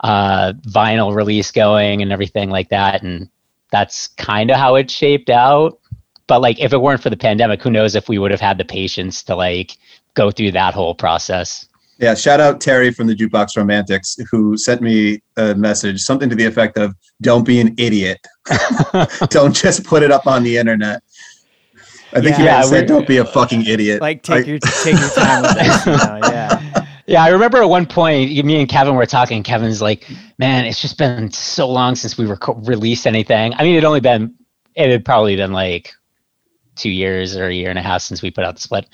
uh 0.01 0.53
vinyl 0.67 1.15
release 1.15 1.51
going 1.51 2.01
and 2.01 2.11
everything 2.11 2.49
like 2.49 2.69
that 2.69 3.01
and 3.01 3.29
that's 3.71 4.07
kind 4.09 4.49
of 4.51 4.57
how 4.57 4.75
it 4.75 4.89
shaped 4.91 5.29
out 5.29 5.79
but 6.27 6.41
like 6.41 6.59
if 6.59 6.73
it 6.73 6.81
weren't 6.81 7.01
for 7.01 7.09
the 7.09 7.17
pandemic 7.17 7.61
who 7.61 7.69
knows 7.71 7.95
if 7.95 8.07
we 8.09 8.17
would 8.17 8.31
have 8.31 8.41
had 8.41 8.57
the 8.57 8.65
patience 8.65 9.23
to 9.23 9.35
like 9.35 9.77
go 10.15 10.31
through 10.31 10.51
that 10.51 10.73
whole 10.73 10.93
process 10.95 11.65
Yeah, 11.99 12.15
shout 12.15 12.39
out 12.39 12.61
Terry 12.61 12.91
from 12.93 13.07
the 13.07 13.15
Jukebox 13.15 13.57
Romantics 13.57 14.17
who 14.31 14.55
sent 14.57 14.81
me 14.81 15.21
a 15.37 15.53
message, 15.55 15.99
something 16.01 16.29
to 16.29 16.35
the 16.35 16.45
effect 16.45 16.77
of 16.77 16.95
"Don't 17.21 17.45
be 17.45 17.59
an 17.59 17.75
idiot. 17.77 18.19
Don't 19.29 19.53
just 19.53 19.83
put 19.83 20.01
it 20.01 20.09
up 20.11 20.25
on 20.25 20.43
the 20.43 20.57
internet." 20.57 21.03
I 22.13 22.21
think 22.21 22.37
he 22.37 22.43
Yeah, 22.45 22.51
might 22.51 22.57
have 22.57 22.65
said, 22.67 22.87
"Don't 22.87 23.05
be 23.07 23.17
a 23.17 23.25
fucking 23.25 23.65
idiot." 23.65 23.99
like 24.01 24.23
take 24.23 24.45
I- 24.45 24.49
your 24.49 24.59
take 24.59 24.97
your 24.97 25.09
time 25.09 25.41
with 25.43 25.55
this? 25.59 25.85
You 25.85 25.91
know? 25.91 26.19
Yeah, 26.31 26.58
yeah 27.09 27.23
i 27.23 27.29
remember 27.29 27.57
at 27.61 27.67
one 27.67 27.85
point 27.85 28.29
me 28.45 28.59
and 28.59 28.69
kevin 28.69 28.95
were 28.95 29.05
talking 29.05 29.41
kevin's 29.43 29.81
like 29.81 30.07
man 30.37 30.65
it's 30.65 30.81
just 30.81 30.97
been 30.97 31.31
so 31.31 31.67
long 31.67 31.95
since 31.95 32.17
we 32.17 32.25
reco- 32.25 32.65
released 32.67 33.05
anything. 33.07 33.53
I 33.55 33.63
mean 33.63 33.75
it 33.75 33.83
only 33.83 33.99
been 33.99 34.35
it 34.75 34.89
had 34.89 35.03
probably 35.03 35.35
been 35.35 35.51
like 35.51 35.91
two 36.75 36.89
years 36.89 37.35
or 37.35 37.47
a 37.47 37.53
year 37.53 37.69
and 37.69 37.77
a 37.77 37.81
half 37.81 38.01
since 38.01 38.21
we 38.21 38.31
put 38.31 38.45
out 38.45 38.55
the 38.55 38.61
split. 38.61 38.85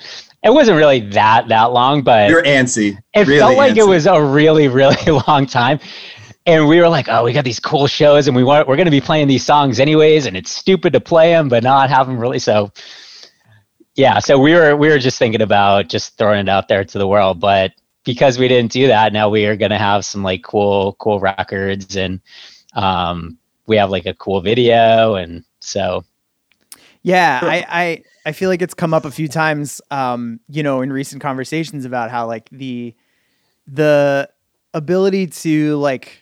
It 0.42 0.52
wasn't 0.52 0.78
really 0.78 1.00
that 1.10 1.48
that 1.48 1.72
long 1.72 2.02
but 2.02 2.30
You're 2.30 2.42
antsy. 2.42 2.98
it 3.14 3.28
really 3.28 3.38
felt 3.38 3.56
like 3.56 3.76
it 3.76 3.86
was 3.86 4.06
a 4.06 4.20
really 4.20 4.68
really 4.68 4.96
long 5.28 5.46
time. 5.46 5.78
And 6.46 6.66
we 6.68 6.80
were 6.80 6.88
like 6.88 7.08
oh 7.08 7.22
we 7.24 7.32
got 7.32 7.44
these 7.44 7.60
cool 7.60 7.86
shows 7.86 8.26
and 8.26 8.36
we 8.36 8.42
want 8.42 8.66
we're 8.66 8.76
going 8.76 8.86
to 8.86 8.90
be 8.90 9.00
playing 9.00 9.28
these 9.28 9.44
songs 9.44 9.78
anyways 9.78 10.26
and 10.26 10.36
it's 10.36 10.50
stupid 10.50 10.92
to 10.94 11.00
play 11.00 11.30
them 11.30 11.48
but 11.48 11.62
not 11.62 11.90
have 11.90 12.06
them 12.06 12.18
really. 12.18 12.38
So 12.38 12.72
yeah 13.94 14.18
so 14.18 14.38
we 14.38 14.54
were 14.54 14.74
we 14.76 14.88
were 14.88 14.98
just 14.98 15.18
thinking 15.18 15.42
about 15.42 15.88
just 15.88 16.18
throwing 16.18 16.40
it 16.40 16.48
out 16.48 16.66
there 16.68 16.84
to 16.84 16.98
the 16.98 17.06
world 17.06 17.40
but 17.40 17.72
because 18.06 18.38
we 18.38 18.48
didn't 18.48 18.72
do 18.72 18.86
that 18.86 19.12
now 19.12 19.28
we 19.28 19.44
are 19.44 19.56
going 19.56 19.70
to 19.70 19.78
have 19.78 20.06
some 20.06 20.22
like 20.22 20.42
cool 20.42 20.96
cool 20.98 21.20
records 21.20 21.94
and 21.96 22.20
um 22.74 23.36
we 23.66 23.76
have 23.76 23.90
like 23.90 24.06
a 24.06 24.14
cool 24.14 24.40
video 24.40 25.14
and 25.16 25.44
so 25.60 26.02
yeah. 27.06 27.38
I 27.40 27.64
I 27.68 28.02
I 28.30 28.32
feel 28.32 28.50
like 28.50 28.62
it's 28.62 28.74
come 28.74 28.92
up 28.92 29.04
a 29.04 29.12
few 29.12 29.28
times, 29.28 29.80
um, 29.92 30.40
you 30.48 30.64
know, 30.64 30.80
in 30.80 30.92
recent 30.92 31.22
conversations 31.22 31.84
about 31.84 32.10
how 32.10 32.26
like 32.26 32.48
the 32.50 32.96
the 33.68 34.28
ability 34.74 35.28
to 35.28 35.76
like 35.76 36.18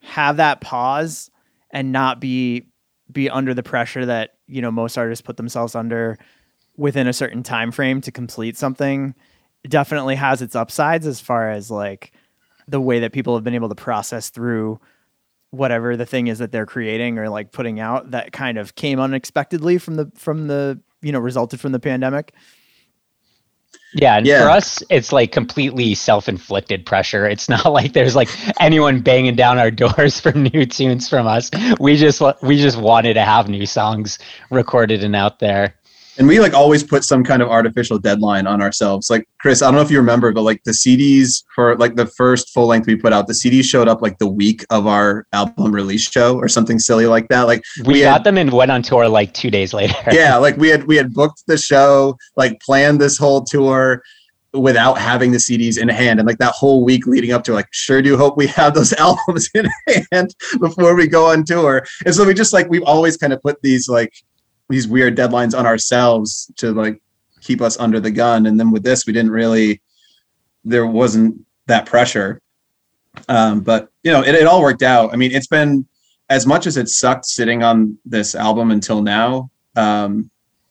have 0.00 0.36
that 0.36 0.60
pause 0.60 1.28
and 1.72 1.90
not 1.90 2.20
be 2.20 2.68
be 3.10 3.28
under 3.28 3.52
the 3.52 3.64
pressure 3.64 4.06
that 4.06 4.34
you 4.46 4.62
know 4.62 4.70
most 4.70 4.96
artists 4.96 5.22
put 5.22 5.36
themselves 5.36 5.74
under 5.74 6.16
within 6.76 7.08
a 7.08 7.12
certain 7.12 7.42
time 7.42 7.72
frame 7.72 8.00
to 8.02 8.12
complete 8.12 8.56
something 8.56 9.16
definitely 9.68 10.14
has 10.16 10.42
its 10.42 10.54
upsides 10.54 11.06
as 11.06 11.20
far 11.20 11.50
as 11.50 11.70
like 11.70 12.12
the 12.68 12.80
way 12.80 13.00
that 13.00 13.12
people 13.12 13.34
have 13.34 13.44
been 13.44 13.54
able 13.54 13.68
to 13.68 13.74
process 13.74 14.30
through 14.30 14.78
whatever 15.50 15.96
the 15.96 16.06
thing 16.06 16.26
is 16.26 16.38
that 16.38 16.52
they're 16.52 16.66
creating 16.66 17.18
or 17.18 17.28
like 17.30 17.52
putting 17.52 17.80
out 17.80 18.10
that 18.10 18.32
kind 18.32 18.58
of 18.58 18.74
came 18.74 19.00
unexpectedly 19.00 19.78
from 19.78 19.94
the 19.96 20.10
from 20.14 20.46
the 20.48 20.78
you 21.00 21.10
know 21.12 21.18
resulted 21.18 21.58
from 21.60 21.72
the 21.72 21.80
pandemic 21.80 22.34
Yeah, 23.94 24.18
and 24.18 24.26
Yeah. 24.26 24.42
for 24.44 24.50
us, 24.50 24.82
it's 24.90 25.12
like 25.12 25.32
completely 25.32 25.94
self-inflicted 25.94 26.84
pressure. 26.84 27.26
It's 27.26 27.48
not 27.48 27.64
like 27.72 27.94
there's 27.94 28.14
like 28.14 28.28
anyone 28.60 29.00
banging 29.00 29.34
down 29.34 29.58
our 29.58 29.70
doors 29.84 30.20
for 30.20 30.32
new 30.32 30.66
tunes 30.66 31.08
from 31.08 31.26
us. 31.26 31.50
We 31.80 31.96
just 31.96 32.20
we 32.42 32.58
just 32.58 32.76
wanted 32.78 33.14
to 33.14 33.24
have 33.24 33.48
new 33.48 33.64
songs 33.66 34.18
recorded 34.50 35.02
and 35.02 35.16
out 35.16 35.38
there. 35.38 35.74
And 36.18 36.26
we 36.28 36.40
like 36.40 36.52
always 36.52 36.82
put 36.82 37.04
some 37.04 37.22
kind 37.24 37.40
of 37.42 37.48
artificial 37.48 37.98
deadline 37.98 38.46
on 38.46 38.60
ourselves 38.60 39.08
like 39.08 39.26
chris 39.40 39.62
i 39.62 39.66
don't 39.66 39.74
know 39.76 39.80
if 39.80 39.90
you 39.90 39.98
remember 39.98 40.32
but 40.32 40.42
like 40.42 40.62
the 40.64 40.72
cds 40.72 41.44
for 41.54 41.76
like 41.76 41.94
the 41.96 42.06
first 42.06 42.50
full 42.52 42.66
length 42.66 42.86
we 42.86 42.96
put 42.96 43.12
out 43.12 43.26
the 43.26 43.32
cds 43.32 43.64
showed 43.64 43.88
up 43.88 44.02
like 44.02 44.18
the 44.18 44.26
week 44.28 44.64
of 44.70 44.86
our 44.86 45.26
album 45.32 45.72
release 45.72 46.02
show 46.10 46.36
or 46.36 46.48
something 46.48 46.78
silly 46.78 47.06
like 47.06 47.28
that 47.28 47.42
like 47.42 47.62
We, 47.84 47.94
We 47.94 48.00
got 48.00 48.12
had- 48.14 48.24
them 48.24 48.36
and 48.38 48.52
went 48.52 48.70
on 48.70 48.82
tour 48.82 49.08
like 49.08 49.32
two 49.32 49.50
days 49.50 49.72
later. 49.72 49.94
yeah 50.12 50.36
like 50.36 50.56
we 50.56 50.68
had 50.68 50.84
we 50.84 50.96
had 50.96 51.14
booked 51.14 51.44
the 51.46 51.56
show 51.56 52.16
like 52.36 52.60
planned 52.60 53.00
this 53.00 53.16
whole 53.16 53.42
tour 53.44 54.02
without 54.54 54.96
having 54.98 55.30
the 55.30 55.36
CDs 55.36 55.78
in 55.78 55.88
hand. 55.90 56.18
And 56.18 56.26
like 56.26 56.38
that 56.38 56.54
whole 56.54 56.82
week 56.82 57.06
leading 57.06 57.32
up 57.32 57.44
to, 57.44 57.52
like, 57.52 57.68
sure 57.70 58.00
do 58.00 58.16
hope 58.16 58.38
we 58.38 58.46
have 58.46 58.72
those 58.72 58.92
albums 58.98 59.50
in 59.54 59.68
hand 60.10 60.34
before 60.58 60.94
we 60.96 61.06
go 61.06 61.26
on 61.30 61.44
tour. 61.44 61.84
And 62.06 62.14
so 62.14 62.24
we 62.24 62.32
just 62.32 62.54
like 62.54 62.66
we've 62.70 62.82
always 62.82 63.18
kind 63.18 63.34
of 63.34 63.42
put 63.42 63.60
these 63.60 63.90
like 63.90 64.10
these 64.68 64.86
weird 64.88 65.16
deadlines 65.16 65.56
on 65.58 65.66
ourselves 65.66 66.50
to 66.56 66.72
like 66.72 67.00
keep 67.40 67.60
us 67.60 67.78
under 67.78 68.00
the 68.00 68.10
gun. 68.10 68.46
And 68.46 68.58
then 68.58 68.70
with 68.70 68.82
this, 68.82 69.06
we 69.06 69.12
didn't 69.12 69.30
really 69.30 69.80
there 70.64 70.86
wasn't 70.86 71.40
that 71.66 71.86
pressure. 71.86 72.40
Um, 73.28 73.60
but 73.60 73.88
you 74.02 74.12
know, 74.12 74.22
it, 74.22 74.34
it 74.34 74.46
all 74.46 74.60
worked 74.62 74.82
out. 74.82 75.12
I 75.12 75.16
mean, 75.16 75.32
it's 75.32 75.46
been 75.46 75.86
as 76.28 76.46
much 76.46 76.66
as 76.66 76.76
it 76.76 76.88
sucked 76.88 77.26
sitting 77.26 77.62
on 77.62 77.96
this 78.04 78.34
album 78.34 78.70
until 78.70 79.02
now. 79.02 79.50
Um, 79.76 80.30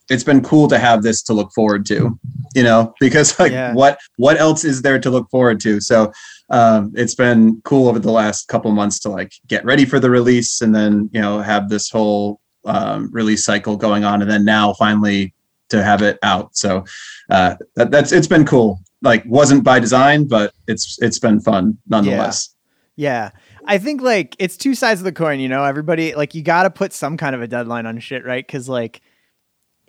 it's 0.09 0.23
been 0.23 0.41
cool 0.41 0.67
to 0.69 0.77
have 0.77 1.03
this 1.03 1.21
to 1.23 1.33
look 1.33 1.51
forward 1.53 1.85
to, 1.87 2.17
you 2.55 2.63
know, 2.63 2.93
because 2.99 3.37
like 3.39 3.51
Yeah. 3.51 3.73
what 3.73 3.99
what 4.17 4.37
else 4.39 4.63
is 4.63 4.81
there 4.81 4.99
to 4.99 5.09
look 5.09 5.29
forward 5.29 5.59
to? 5.61 5.81
So 5.81 6.11
um, 6.49 6.93
it's 6.95 7.15
been 7.15 7.59
cool 7.65 7.89
over 7.89 7.99
the 7.99 8.11
last 8.11 8.47
couple 8.47 8.71
months 8.71 8.99
to 8.99 9.09
like 9.09 9.33
get 9.47 9.65
ready 9.65 9.83
for 9.83 9.99
the 9.99 10.09
release 10.09 10.61
and 10.61 10.73
then 10.73 11.09
you 11.11 11.19
know 11.19 11.39
have 11.41 11.67
this 11.69 11.89
whole 11.89 12.39
um, 12.67 13.09
release 13.12 13.43
cycle 13.43 13.77
going 13.77 14.03
on 14.03 14.21
and 14.21 14.29
then 14.29 14.45
now 14.45 14.74
finally 14.74 15.33
to 15.69 15.83
have 15.83 16.01
it 16.01 16.19
out. 16.24 16.55
So 16.55 16.86
uh, 17.29 17.55
that, 17.75 17.91
that's 17.91 18.12
it's 18.12 18.27
been 18.27 18.45
cool. 18.45 18.79
Like 19.01 19.24
wasn't 19.25 19.63
by 19.63 19.79
design, 19.79 20.25
but 20.27 20.53
it's 20.67 20.97
it's 21.01 21.19
been 21.19 21.39
fun 21.39 21.77
nonetheless. 21.88 22.53
Yeah. 22.95 23.31
I 23.65 23.77
think 23.77 24.01
like 24.01 24.36
it's 24.39 24.57
two 24.57 24.75
sides 24.75 25.01
of 25.01 25.05
the 25.05 25.12
coin, 25.12 25.39
you 25.39 25.50
know. 25.50 25.63
Everybody 25.63 26.15
like 26.15 26.33
you 26.33 26.41
got 26.41 26.63
to 26.63 26.69
put 26.69 26.93
some 26.93 27.17
kind 27.17 27.36
of 27.36 27.41
a 27.41 27.47
deadline 27.47 27.86
on 27.86 28.00
shit, 28.00 28.25
right? 28.25 28.47
Cuz 28.47 28.69
like 28.69 29.01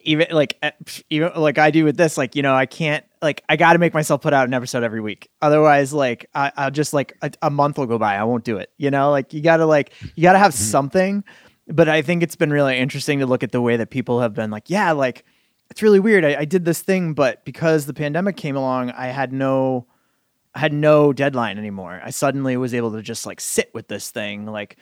even 0.01 0.27
like 0.31 0.57
eh, 0.63 0.73
even 1.11 1.33
like 1.37 1.59
I 1.59 1.71
do 1.71 1.85
with 1.85 1.97
this, 1.97 2.19
like 2.19 2.37
you 2.37 2.43
know, 2.43 2.55
I 2.55 2.67
can't 2.67 3.05
like 3.23 3.45
I 3.49 3.57
got 3.57 3.75
to 3.75 3.79
make 3.79 3.95
myself 3.95 4.21
put 4.21 4.33
out 4.33 4.47
an 4.47 4.55
episode 4.55 4.83
every 4.83 5.01
week. 5.01 5.31
Otherwise, 5.43 5.93
like 5.93 6.29
I, 6.35 6.53
I'll 6.57 6.71
just 6.71 6.93
like 6.93 7.17
a, 7.23 7.31
a 7.43 7.51
month 7.51 7.79
will 7.79 7.87
go 7.87 7.99
by, 7.99 8.17
I 8.17 8.25
won't 8.25 8.45
do 8.45 8.59
it. 8.59 8.71
You 8.79 8.91
know, 8.91 9.11
like 9.11 9.33
you 9.33 9.41
got 9.41 9.59
to 9.59 9.67
like 9.67 9.93
you 10.17 10.23
got 10.23 10.33
to 10.33 10.39
have 10.39 10.55
something. 10.55 11.25
But 11.69 11.89
I 11.89 12.03
think 12.03 12.23
it's 12.23 12.37
been 12.37 12.51
really 12.51 12.79
interesting 12.79 13.19
to 13.19 13.27
look 13.27 13.43
at 13.43 13.53
the 13.53 13.61
way 13.61 13.77
that 13.77 13.91
people 13.91 14.21
have 14.21 14.35
been 14.35 14.51
like, 14.51 14.71
yeah, 14.71 14.93
like 14.93 15.25
it's 15.71 15.83
really 15.83 16.01
weird. 16.01 16.25
I, 16.25 16.41
I 16.41 16.45
did 16.45 16.65
this 16.65 16.81
thing, 16.81 17.13
but 17.13 17.45
because 17.45 17.87
the 17.87 17.95
pandemic 17.95 18.37
came 18.37 18.57
along, 18.57 18.91
I 18.91 19.09
had 19.09 19.33
no 19.33 19.87
I 20.55 20.61
had 20.61 20.73
no 20.73 21.13
deadline 21.13 21.59
anymore. 21.59 22.01
I 22.03 22.11
suddenly 22.11 22.57
was 22.57 22.75
able 22.75 22.93
to 22.93 23.03
just 23.03 23.27
like 23.27 23.41
sit 23.41 23.71
with 23.75 23.89
this 23.89 24.11
thing, 24.11 24.47
like, 24.47 24.77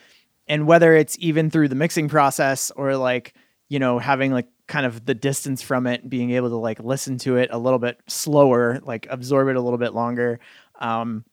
and 0.47 0.65
whether 0.65 0.95
it's 0.95 1.17
even 1.19 1.49
through 1.49 1.67
the 1.67 1.75
mixing 1.75 2.07
process 2.07 2.71
or 2.71 2.95
like, 2.95 3.33
you 3.67 3.77
know, 3.79 3.99
having 3.99 4.31
like 4.31 4.47
kind 4.67 4.85
of 4.85 5.05
the 5.05 5.13
distance 5.13 5.61
from 5.61 5.85
it, 5.85 6.09
being 6.09 6.31
able 6.31 6.49
to 6.49 6.55
like 6.55 6.79
listen 6.79 7.17
to 7.19 7.35
it 7.35 7.49
a 7.51 7.57
little 7.57 7.79
bit 7.79 7.99
slower, 8.07 8.79
like 8.83 9.07
absorb 9.09 9.49
it 9.49 9.55
a 9.55 9.61
little 9.61 9.77
bit 9.77 9.93
longer, 9.93 10.39
um, 10.79 11.25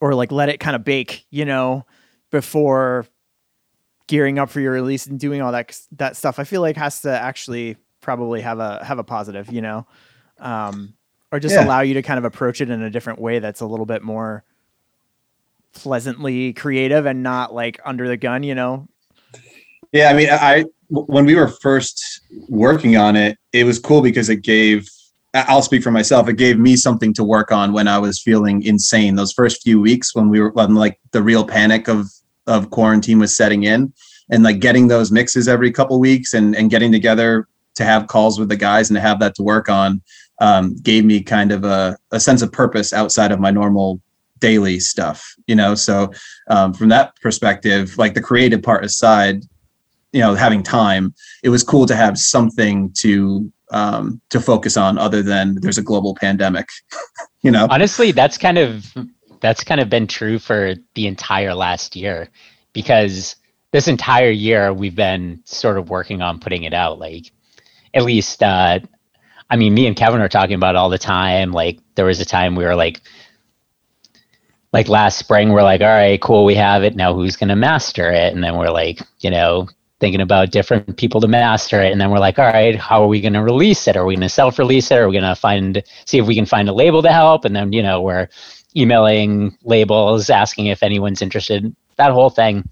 or 0.00 0.14
like 0.14 0.32
let 0.32 0.48
it 0.48 0.58
kind 0.58 0.74
of 0.74 0.82
bake, 0.84 1.24
you 1.30 1.44
know, 1.44 1.86
before 2.30 3.06
gearing 4.12 4.38
up 4.38 4.50
for 4.50 4.60
your 4.60 4.72
release 4.72 5.06
and 5.06 5.18
doing 5.18 5.40
all 5.40 5.52
that 5.52 5.74
that 5.92 6.18
stuff. 6.18 6.38
I 6.38 6.44
feel 6.44 6.60
like 6.60 6.76
has 6.76 7.00
to 7.00 7.10
actually 7.10 7.78
probably 8.02 8.42
have 8.42 8.58
a 8.58 8.84
have 8.84 8.98
a 8.98 9.04
positive, 9.04 9.50
you 9.50 9.62
know. 9.62 9.86
Um, 10.38 10.92
or 11.32 11.40
just 11.40 11.54
Yeah. 11.54 11.64
allow 11.64 11.80
you 11.80 11.94
to 11.94 12.02
kind 12.02 12.18
of 12.18 12.26
approach 12.26 12.60
it 12.60 12.68
in 12.68 12.82
a 12.82 12.90
different 12.90 13.18
way 13.20 13.38
that's 13.38 13.62
a 13.62 13.66
little 13.66 13.86
bit 13.86 14.02
more 14.02 14.44
pleasantly 15.72 16.52
creative 16.52 17.06
and 17.06 17.22
not 17.22 17.54
like 17.54 17.80
under 17.86 18.06
the 18.06 18.18
gun, 18.18 18.42
you 18.42 18.54
know? 18.54 18.86
Yeah, 19.92 20.10
I 20.10 20.12
mean, 20.12 20.28
I 20.30 20.66
when 20.90 21.24
we 21.24 21.34
were 21.34 21.48
first 21.48 22.20
working 22.50 22.98
on 22.98 23.16
it, 23.16 23.38
it 23.54 23.64
was 23.64 23.78
cool 23.78 24.02
because 24.02 24.28
it 24.28 24.42
gave. 24.42 24.86
I'll 25.32 25.62
speak 25.62 25.82
for 25.82 25.90
myself. 25.90 26.28
It 26.28 26.36
gave 26.36 26.58
me 26.58 26.76
something 26.76 27.14
to 27.14 27.24
work 27.24 27.50
on 27.50 27.72
when 27.72 27.88
I 27.88 27.98
was 27.98 28.20
feeling 28.20 28.62
insane. 28.62 29.14
Those 29.14 29.32
first 29.32 29.62
few 29.62 29.80
weeks 29.80 30.14
when 30.14 30.28
we 30.28 30.38
were 30.38 30.50
when 30.50 30.74
like 30.74 31.00
the 31.12 31.22
real 31.22 31.46
panic 31.46 31.88
of 31.88 32.10
of 32.46 32.70
quarantine 32.70 33.18
was 33.18 33.36
setting 33.36 33.64
in, 33.64 33.92
and 34.30 34.42
like 34.42 34.60
getting 34.60 34.88
those 34.88 35.10
mixes 35.10 35.48
every 35.48 35.70
couple 35.70 35.98
weeks 36.00 36.34
and 36.34 36.56
and 36.56 36.70
getting 36.70 36.92
together 36.92 37.48
to 37.74 37.84
have 37.84 38.06
calls 38.06 38.38
with 38.38 38.48
the 38.48 38.56
guys 38.56 38.90
and 38.90 38.96
to 38.96 39.00
have 39.00 39.18
that 39.20 39.34
to 39.34 39.42
work 39.42 39.68
on 39.68 40.02
um, 40.40 40.76
gave 40.82 41.04
me 41.04 41.22
kind 41.22 41.52
of 41.52 41.64
a, 41.64 41.96
a 42.10 42.20
sense 42.20 42.42
of 42.42 42.52
purpose 42.52 42.92
outside 42.92 43.32
of 43.32 43.40
my 43.40 43.50
normal 43.50 44.00
daily 44.40 44.78
stuff. 44.78 45.34
You 45.46 45.54
know, 45.54 45.74
so 45.74 46.12
um, 46.48 46.74
from 46.74 46.88
that 46.90 47.14
perspective, 47.22 47.96
like 47.96 48.14
the 48.14 48.20
creative 48.20 48.62
part 48.62 48.84
aside, 48.84 49.44
you 50.12 50.20
know 50.20 50.34
having 50.34 50.62
time 50.62 51.14
it 51.42 51.48
was 51.48 51.64
cool 51.64 51.86
to 51.86 51.96
have 51.96 52.16
something 52.18 52.92
to 52.98 53.50
um 53.70 54.20
to 54.28 54.40
focus 54.40 54.76
on 54.76 54.98
other 54.98 55.22
than 55.22 55.56
there's 55.60 55.78
a 55.78 55.82
global 55.82 56.14
pandemic 56.14 56.68
you 57.42 57.50
know 57.50 57.66
Honestly, 57.70 58.12
that's 58.12 58.38
kind 58.38 58.58
of 58.58 58.94
that's 59.42 59.64
kind 59.64 59.80
of 59.80 59.90
been 59.90 60.06
true 60.06 60.38
for 60.38 60.74
the 60.94 61.06
entire 61.08 61.54
last 61.54 61.96
year 61.96 62.30
because 62.72 63.36
this 63.72 63.88
entire 63.88 64.30
year 64.30 64.72
we've 64.72 64.96
been 64.96 65.42
sort 65.44 65.76
of 65.76 65.90
working 65.90 66.22
on 66.22 66.40
putting 66.40 66.62
it 66.62 66.72
out 66.72 66.98
like 66.98 67.30
at 67.92 68.04
least 68.04 68.42
uh 68.42 68.78
I 69.50 69.56
mean 69.56 69.74
me 69.74 69.86
and 69.86 69.96
Kevin 69.96 70.22
are 70.22 70.28
talking 70.28 70.54
about 70.54 70.76
it 70.76 70.78
all 70.78 70.88
the 70.88 70.98
time 70.98 71.52
like 71.52 71.80
there 71.96 72.06
was 72.06 72.20
a 72.20 72.24
time 72.24 72.56
we 72.56 72.64
were 72.64 72.76
like 72.76 73.02
like 74.72 74.88
last 74.88 75.18
spring 75.18 75.50
we're 75.50 75.62
like 75.62 75.82
all 75.82 75.88
right 75.88 76.20
cool 76.22 76.44
we 76.44 76.54
have 76.54 76.84
it 76.84 76.96
now 76.96 77.12
who's 77.12 77.36
going 77.36 77.48
to 77.50 77.56
master 77.56 78.10
it? 78.10 78.32
And 78.32 78.42
then 78.42 78.56
we're 78.56 78.70
like 78.70 79.00
you 79.20 79.30
know 79.30 79.68
thinking 80.00 80.20
about 80.20 80.50
different 80.50 80.96
people 80.96 81.20
to 81.20 81.28
master 81.28 81.80
it 81.80 81.92
and 81.92 82.00
then 82.00 82.10
we're 82.10 82.18
like 82.18 82.38
all 82.38 82.46
right 82.46 82.76
how 82.76 83.02
are 83.02 83.08
we 83.08 83.20
going 83.20 83.34
to 83.34 83.42
release 83.42 83.88
it? 83.88 83.96
Are 83.96 84.06
we 84.06 84.14
going 84.14 84.22
to 84.22 84.28
self-release 84.28 84.90
it? 84.90 84.98
Are 84.98 85.08
we 85.08 85.14
going 85.18 85.24
to 85.24 85.36
find 85.36 85.82
see 86.06 86.18
if 86.18 86.26
we 86.26 86.34
can 86.34 86.46
find 86.46 86.68
a 86.68 86.72
label 86.72 87.02
to 87.02 87.12
help? 87.12 87.44
And 87.44 87.54
then 87.56 87.72
you 87.72 87.82
know 87.82 88.00
we're 88.02 88.28
emailing 88.76 89.56
labels 89.64 90.30
asking 90.30 90.66
if 90.66 90.82
anyone's 90.82 91.22
interested 91.22 91.74
that 91.96 92.12
whole 92.12 92.30
thing. 92.30 92.68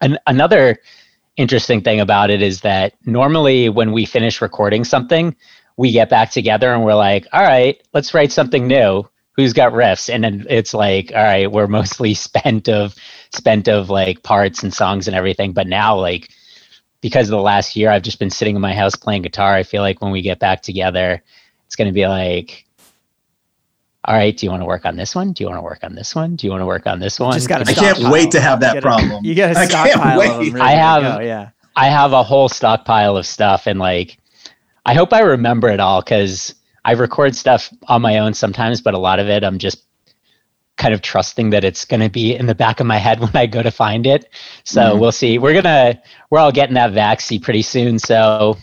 And 0.00 0.18
another 0.26 0.78
interesting 1.36 1.82
thing 1.82 2.00
about 2.00 2.30
it 2.30 2.42
is 2.42 2.62
that 2.62 2.94
normally 3.04 3.68
when 3.68 3.92
we 3.92 4.04
finish 4.04 4.40
recording 4.40 4.84
something 4.84 5.36
we 5.76 5.92
get 5.92 6.08
back 6.08 6.30
together 6.32 6.72
and 6.72 6.84
we're 6.84 6.94
like 6.94 7.24
all 7.32 7.42
right 7.42 7.80
let's 7.94 8.12
write 8.14 8.32
something 8.32 8.66
new. 8.66 9.08
Who's 9.36 9.52
got 9.52 9.72
riffs? 9.72 10.12
And 10.12 10.24
then 10.24 10.46
it's 10.50 10.74
like 10.74 11.12
all 11.14 11.22
right 11.22 11.50
we're 11.50 11.66
mostly 11.80 12.14
spent 12.14 12.68
of 12.68 12.94
spent 13.32 13.68
of 13.68 13.88
like 13.90 14.22
parts 14.22 14.62
and 14.62 14.74
songs 14.74 15.06
and 15.06 15.16
everything. 15.16 15.52
But 15.52 15.68
now 15.68 15.96
like 15.96 16.30
because 17.00 17.28
of 17.28 17.30
the 17.30 17.42
last 17.42 17.76
year 17.76 17.90
i've 17.90 18.02
just 18.02 18.18
been 18.18 18.30
sitting 18.30 18.56
in 18.56 18.62
my 18.62 18.74
house 18.74 18.96
playing 18.96 19.22
guitar 19.22 19.54
i 19.54 19.62
feel 19.62 19.82
like 19.82 20.00
when 20.02 20.10
we 20.10 20.22
get 20.22 20.38
back 20.38 20.62
together 20.62 21.22
it's 21.66 21.76
going 21.76 21.86
to 21.86 21.94
be 21.94 22.06
like 22.06 22.66
all 24.08 24.14
right 24.14 24.36
do 24.36 24.46
you 24.46 24.50
want 24.50 24.62
to 24.62 24.66
work 24.66 24.84
on 24.86 24.96
this 24.96 25.14
one 25.14 25.32
do 25.32 25.44
you 25.44 25.48
want 25.50 25.58
to 25.58 25.62
work 25.62 25.80
on 25.84 25.94
this 25.94 26.14
one 26.14 26.34
do 26.34 26.46
you 26.46 26.50
want 26.50 26.62
to 26.62 26.66
work 26.66 26.86
on 26.86 26.98
this 26.98 27.20
one 27.20 27.34
Just 27.34 27.48
gotta 27.48 27.68
i 27.70 27.74
can't 27.74 27.98
wait 28.10 28.30
to 28.32 28.40
have 28.40 28.58
that 28.60 28.74
You 28.76 28.80
gotta- 28.80 28.96
problem 29.00 29.24
You 29.24 29.34
got 29.34 29.50
a 29.54 29.58
I 29.58 29.66
can't 29.66 29.70
stockpile 29.92 30.20
of 30.20 30.28
them. 30.44 30.52
wait. 30.54 30.62
I 30.62 30.70
have- 30.72 31.02
go, 31.02 31.20
yeah. 31.20 31.50
I 31.76 31.86
have 31.88 32.12
a 32.12 32.22
whole 32.22 32.48
stockpile 32.48 33.16
of 33.16 33.26
stuff 33.26 33.66
and 33.66 33.78
like 33.78 34.18
I 34.86 34.94
hope 34.94 35.12
I 35.12 35.20
remember 35.20 35.68
it 35.68 35.78
all 35.80 36.02
cuz 36.02 36.54
I 36.84 36.92
record 36.92 37.36
stuff 37.36 37.70
on 37.86 38.00
my 38.02 38.18
own 38.18 38.32
sometimes 38.34 38.80
but 38.80 38.94
a 38.94 38.98
lot 38.98 39.18
of 39.20 39.28
it 39.28 39.44
I'm 39.44 39.58
just 39.58 39.84
kind 40.78 40.94
of 40.94 41.02
trusting 41.02 41.50
that 41.50 41.64
it's 41.64 41.84
going 41.84 42.00
to 42.00 42.08
be 42.08 42.34
in 42.36 42.46
the 42.46 42.54
back 42.54 42.78
of 42.80 42.86
my 42.86 42.98
head 42.98 43.18
when 43.24 43.34
I 43.34 43.46
go 43.46 43.62
to 43.64 43.70
find 43.72 44.06
it. 44.06 44.30
So 44.62 44.80
Mhm. 44.94 45.00
we'll 45.00 45.10
see. 45.12 45.36
We're 45.36 45.52
going 45.60 45.64
to 45.64 46.00
we're 46.30 46.38
all 46.38 46.52
getting 46.52 46.74
that 46.76 46.92
vaccine 46.92 47.40
pretty 47.40 47.62
soon 47.62 47.98
so 47.98 48.56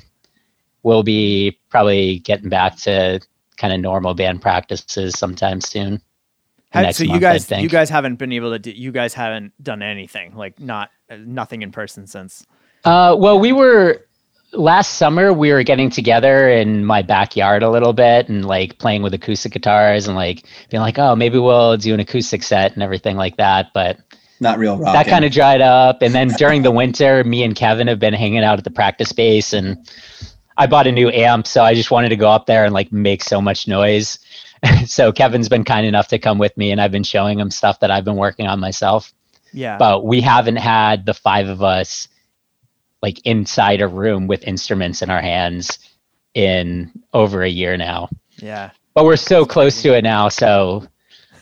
we'll 0.84 1.03
be 1.03 1.60
probably 1.69 2.19
getting 2.19 2.47
back 2.49 2.77
to 2.77 3.19
kind 3.58 3.74
of 3.74 3.80
normal 3.80 4.13
band 4.13 4.41
practices 4.41 5.18
sometime 5.18 5.62
soon. 5.62 6.02
Have- 6.72 6.84
next 6.84 6.98
so 6.98 7.04
you 7.04 7.12
month, 7.12 7.24
I 7.24 7.38
guys, 7.38 7.52
you 7.52 7.70
guys 7.70 7.89
haven't 7.89 8.15
been 8.15 8.32
able 8.32 8.52
to 8.52 8.60
do. 8.60 8.72
You 8.72 8.91
guys 8.91 9.13
haven't 9.13 9.54
done 9.63 9.82
anything 9.82 10.36
like 10.36 10.60
not 10.60 10.91
uh, 11.10 11.18
nothing 11.20 11.62
in 11.62 11.72
person 11.72 12.08
since. 12.08 12.46
Uh, 12.84 13.15
well, 13.18 13.39
we 13.39 13.52
were 13.52 14.06
last 14.54 14.96
summer. 14.96 15.34
We 15.34 15.52
were 15.52 15.63
getting 15.63 15.89
together 15.89 16.50
in 16.50 16.86
my 16.86 17.02
backyard 17.02 17.63
a 17.63 17.70
little 17.70 17.94
bit 17.94 18.30
and 18.30 18.46
like 18.46 18.78
playing 18.78 19.04
with 19.04 19.13
acoustic 19.13 19.54
guitars 19.54 20.08
and 20.08 20.15
like 20.15 20.46
being 20.70 20.82
like, 20.82 21.00
oh, 21.00 21.15
maybe 21.15 21.39
we'll 21.39 21.78
do 21.78 21.94
an 21.94 22.00
acoustic 22.00 22.44
set 22.44 22.74
and 22.74 22.84
everything 22.84 23.15
like 23.15 23.38
that. 23.38 23.68
But 23.74 24.00
not 24.39 24.60
real 24.60 24.78
rock 24.78 24.94
that 24.94 25.08
kind 25.08 25.26
of 25.26 25.32
dried 25.32 25.62
up. 25.62 26.02
And 26.02 26.13
then 26.13 26.30
during 26.38 26.62
the 26.62 26.72
winter, 26.72 27.24
me 27.24 27.44
and 27.44 27.56
Kevin 27.56 27.88
have 27.88 28.00
been 28.00 28.13
hanging 28.13 28.44
out 28.44 28.58
at 28.58 28.63
the 28.63 28.72
practice 28.72 29.10
space 29.10 29.54
and 29.54 29.78
I 30.58 30.68
bought 30.68 30.88
a 30.88 30.91
new 30.91 31.10
amp, 31.10 31.48
so 31.48 31.63
I 31.63 31.74
just 31.74 31.91
wanted 31.91 32.10
to 32.10 32.15
go 32.15 32.30
up 32.30 32.46
there 32.46 32.65
and 32.65 32.74
like 32.74 32.91
make 32.91 33.24
so 33.24 33.41
much 33.41 33.68
noise. 33.68 34.20
so 34.86 35.12
Kevin's 35.12 35.50
been 35.50 35.63
kind 35.63 35.86
enough 35.86 36.08
to 36.10 36.20
come 36.20 36.38
with 36.38 36.56
me 36.58 36.72
and 36.72 36.80
I've 36.82 36.91
been 36.91 37.04
showing 37.04 37.39
him 37.39 37.52
stuff 37.52 37.80
that 37.82 37.91
I've 37.91 38.06
been 38.06 38.15
working 38.15 38.48
on 38.48 38.60
myself 38.60 39.13
Yeah. 39.54 39.78
but 39.78 40.06
we 40.06 40.22
haven't 40.22 40.56
had 40.58 41.06
the 41.06 41.13
five 41.13 41.48
of 41.48 41.62
us 41.62 42.08
like 43.02 43.20
inside 43.26 43.82
a 43.82 43.88
room 43.88 44.28
with 44.28 44.44
instruments 44.44 45.02
in 45.02 45.10
our 45.10 45.22
hands 45.22 45.80
in 46.34 46.91
over 47.13 47.44
a 47.44 47.50
year 47.50 47.78
now 47.78 48.10
yeah. 48.38 48.72
but 48.94 49.06
we're 49.06 49.15
so 49.18 49.46
close 49.46 49.82
to 49.82 49.96
it 49.96 50.04
now 50.04 50.30
so 50.30 50.88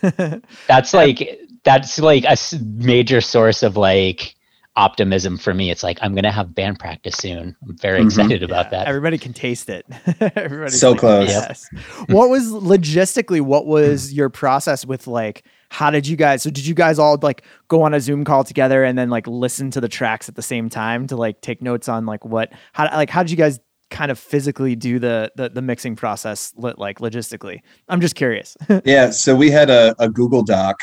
that's 0.67 0.93
like 0.93 1.39
that's 1.63 1.99
like 1.99 2.25
a 2.25 2.35
major 2.75 3.21
source 3.21 3.63
of 3.63 3.77
like 3.77 4.35
optimism 4.75 5.37
for 5.37 5.53
me. 5.53 5.69
It's 5.69 5.83
like 5.83 5.99
I'm 6.01 6.15
gonna 6.15 6.31
have 6.31 6.55
band 6.55 6.79
practice 6.79 7.15
soon. 7.15 7.55
I'm 7.61 7.77
very 7.77 7.99
mm-hmm. 7.99 8.07
excited 8.07 8.43
about 8.43 8.67
yeah, 8.67 8.79
that. 8.79 8.87
Everybody 8.87 9.17
can 9.17 9.33
taste 9.33 9.69
it. 9.69 9.85
Everybody's 10.35 10.79
so 10.79 10.91
like, 10.91 10.99
close. 10.99 11.29
Yes. 11.29 11.69
what 12.07 12.29
was 12.29 12.51
logistically? 12.51 13.41
What 13.41 13.65
was 13.65 14.13
your 14.13 14.29
process 14.29 14.85
with 14.85 15.07
like? 15.07 15.43
How 15.69 15.89
did 15.89 16.05
you 16.05 16.15
guys? 16.15 16.43
So 16.43 16.49
did 16.49 16.65
you 16.65 16.75
guys 16.75 16.99
all 16.99 17.17
like 17.21 17.43
go 17.67 17.81
on 17.81 17.93
a 17.93 17.99
Zoom 17.99 18.23
call 18.23 18.43
together 18.43 18.83
and 18.83 18.97
then 18.97 19.09
like 19.09 19.25
listen 19.27 19.71
to 19.71 19.81
the 19.81 19.89
tracks 19.89 20.29
at 20.29 20.35
the 20.35 20.41
same 20.41 20.69
time 20.69 21.07
to 21.07 21.15
like 21.15 21.41
take 21.41 21.61
notes 21.61 21.89
on 21.89 22.05
like 22.05 22.23
what 22.25 22.51
how 22.73 22.85
like 22.95 23.09
how 23.09 23.23
did 23.23 23.31
you 23.31 23.37
guys 23.37 23.59
kind 23.89 24.11
of 24.11 24.19
physically 24.19 24.75
do 24.75 24.99
the 24.99 25.31
the, 25.35 25.49
the 25.49 25.61
mixing 25.61 25.95
process 25.95 26.53
like 26.57 26.99
logistically? 26.99 27.61
I'm 27.89 28.01
just 28.01 28.15
curious. 28.15 28.57
yeah, 28.85 29.11
so 29.11 29.35
we 29.35 29.51
had 29.51 29.69
a, 29.69 29.95
a 29.99 30.09
Google 30.09 30.43
Doc 30.43 30.77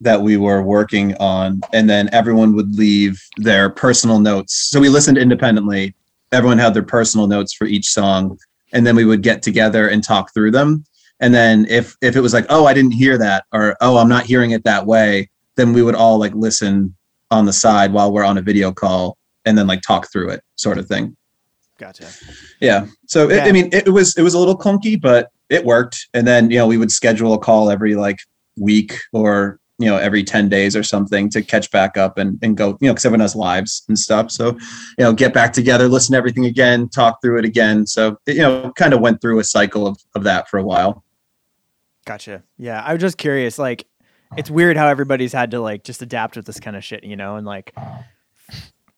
that 0.00 0.20
we 0.20 0.36
were 0.36 0.62
working 0.62 1.14
on 1.16 1.60
and 1.72 1.88
then 1.88 2.08
everyone 2.12 2.54
would 2.54 2.74
leave 2.74 3.20
their 3.38 3.70
personal 3.70 4.18
notes. 4.18 4.68
So 4.70 4.80
we 4.80 4.88
listened 4.88 5.18
independently. 5.18 5.94
Everyone 6.32 6.58
had 6.58 6.74
their 6.74 6.82
personal 6.82 7.26
notes 7.26 7.54
for 7.54 7.66
each 7.66 7.88
song 7.88 8.38
and 8.72 8.86
then 8.86 8.96
we 8.96 9.04
would 9.04 9.22
get 9.22 9.42
together 9.42 9.88
and 9.88 10.04
talk 10.04 10.34
through 10.34 10.50
them. 10.50 10.84
And 11.20 11.32
then 11.32 11.66
if 11.70 11.96
if 12.02 12.14
it 12.14 12.20
was 12.20 12.34
like 12.34 12.44
oh 12.50 12.66
i 12.66 12.74
didn't 12.74 12.90
hear 12.90 13.16
that 13.16 13.46
or 13.50 13.74
oh 13.80 13.96
i'm 13.96 14.08
not 14.08 14.26
hearing 14.26 14.50
it 14.50 14.64
that 14.64 14.84
way 14.84 15.30
then 15.56 15.72
we 15.72 15.82
would 15.82 15.94
all 15.94 16.18
like 16.18 16.34
listen 16.34 16.94
on 17.30 17.46
the 17.46 17.52
side 17.52 17.92
while 17.92 18.12
we're 18.12 18.24
on 18.24 18.38
a 18.38 18.42
video 18.42 18.70
call 18.70 19.16
and 19.46 19.56
then 19.56 19.66
like 19.66 19.80
talk 19.80 20.10
through 20.12 20.30
it 20.30 20.42
sort 20.56 20.78
of 20.78 20.86
thing. 20.86 21.16
Gotcha. 21.78 22.08
Yeah. 22.60 22.86
So 23.06 23.28
yeah. 23.28 23.44
It, 23.44 23.48
i 23.48 23.52
mean 23.52 23.66
it, 23.72 23.86
it 23.86 23.90
was 23.90 24.16
it 24.16 24.22
was 24.22 24.34
a 24.34 24.38
little 24.38 24.56
clunky 24.56 25.00
but 25.00 25.30
it 25.48 25.64
worked. 25.64 26.08
And 26.14 26.26
then 26.26 26.50
you 26.50 26.58
know 26.58 26.66
we 26.66 26.76
would 26.78 26.90
schedule 26.90 27.32
a 27.32 27.38
call 27.38 27.70
every 27.70 27.94
like 27.94 28.18
week 28.58 28.98
or 29.12 29.58
you 29.78 29.86
know 29.86 29.96
every 29.96 30.24
10 30.24 30.48
days 30.48 30.74
or 30.74 30.82
something 30.82 31.28
to 31.30 31.42
catch 31.42 31.70
back 31.70 31.96
up 31.96 32.18
and, 32.18 32.38
and 32.42 32.56
go 32.56 32.78
you 32.80 32.88
know 32.88 32.92
because 32.92 33.04
everyone 33.04 33.20
has 33.20 33.36
lives 33.36 33.84
and 33.88 33.98
stuff. 33.98 34.30
So 34.30 34.52
you 34.52 35.04
know 35.04 35.12
get 35.12 35.34
back 35.34 35.52
together 35.52 35.88
listen 35.88 36.12
to 36.12 36.18
everything 36.18 36.46
again 36.46 36.88
talk 36.88 37.20
through 37.20 37.38
it 37.38 37.44
again. 37.44 37.86
So 37.86 38.18
you 38.26 38.38
know 38.38 38.72
kind 38.76 38.92
of 38.92 39.00
went 39.00 39.20
through 39.20 39.38
a 39.38 39.44
cycle 39.44 39.86
of, 39.86 39.98
of 40.14 40.24
that 40.24 40.48
for 40.48 40.58
a 40.58 40.64
while. 40.64 41.04
Gotcha. 42.04 42.42
Yeah 42.56 42.82
i 42.84 42.92
was 42.92 43.00
just 43.00 43.18
curious 43.18 43.58
like 43.58 43.86
it's 44.36 44.50
weird 44.50 44.76
how 44.76 44.88
everybody's 44.88 45.32
had 45.32 45.50
to 45.52 45.60
like 45.60 45.84
just 45.84 46.02
adapt 46.02 46.36
with 46.36 46.46
this 46.46 46.60
kind 46.60 46.76
of 46.76 46.84
shit 46.84 47.04
you 47.04 47.16
know 47.16 47.36
and 47.36 47.46
like 47.46 47.74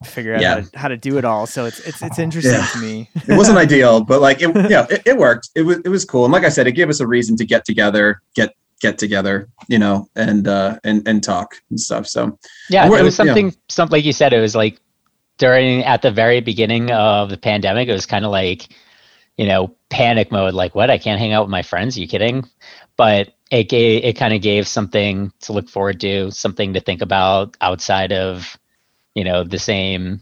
figure 0.04 0.34
out 0.34 0.40
yeah. 0.40 0.54
how, 0.54 0.60
to, 0.60 0.78
how, 0.78 0.88
to, 0.88 0.96
do 0.96 1.18
it 1.18 1.24
all. 1.24 1.46
So 1.46 1.64
it's 1.64 1.80
it's 1.80 2.02
it's 2.02 2.18
interesting 2.18 2.52
yeah. 2.52 2.66
to 2.66 2.78
me. 2.78 3.10
It 3.26 3.36
wasn't 3.36 3.58
ideal 3.66 4.00
but 4.00 4.20
like 4.20 4.40
it 4.40 4.54
yeah 4.70 4.86
it, 4.90 5.02
it 5.06 5.16
worked. 5.16 5.50
It 5.54 5.62
was 5.62 5.78
it 5.78 5.88
was 5.88 6.04
cool. 6.04 6.24
And 6.24 6.32
like 6.32 6.44
i 6.44 6.48
said 6.48 6.66
it 6.66 6.72
gave 6.72 6.88
us 6.88 7.00
a 7.00 7.06
reason 7.06 7.36
to 7.36 7.44
get 7.44 7.64
together 7.64 8.22
get 8.34 8.54
get 8.80 8.98
together, 8.98 9.48
you 9.68 9.78
know, 9.78 10.08
and 10.14 10.46
uh, 10.46 10.78
and 10.84 11.06
and 11.06 11.22
talk 11.22 11.56
and 11.70 11.80
stuff. 11.80 12.06
So 12.06 12.38
yeah, 12.70 12.86
it 12.86 13.02
was 13.02 13.14
something, 13.14 13.46
you 13.46 13.52
know. 13.52 13.58
something 13.68 13.96
like 13.96 14.04
you 14.04 14.12
said. 14.12 14.32
It 14.32 14.40
was 14.40 14.54
like 14.54 14.80
during 15.38 15.84
at 15.84 16.02
the 16.02 16.10
very 16.10 16.40
beginning 16.40 16.90
of 16.90 17.30
the 17.30 17.38
pandemic. 17.38 17.88
It 17.88 17.92
was 17.92 18.06
kind 18.06 18.24
of 18.24 18.30
like 18.30 18.68
you 19.36 19.46
know 19.46 19.74
panic 19.88 20.30
mode. 20.30 20.54
Like 20.54 20.74
what? 20.74 20.90
I 20.90 20.98
can't 20.98 21.20
hang 21.20 21.32
out 21.32 21.44
with 21.44 21.50
my 21.50 21.62
friends. 21.62 21.96
Are 21.96 22.00
you 22.00 22.08
kidding? 22.08 22.44
But 22.96 23.34
it 23.50 23.68
gave 23.68 24.04
it 24.04 24.14
kind 24.14 24.34
of 24.34 24.42
gave 24.42 24.68
something 24.68 25.32
to 25.40 25.52
look 25.52 25.68
forward 25.68 26.00
to, 26.00 26.30
something 26.30 26.74
to 26.74 26.80
think 26.80 27.02
about 27.02 27.56
outside 27.60 28.12
of 28.12 28.58
you 29.14 29.24
know 29.24 29.44
the 29.44 29.58
same 29.58 30.20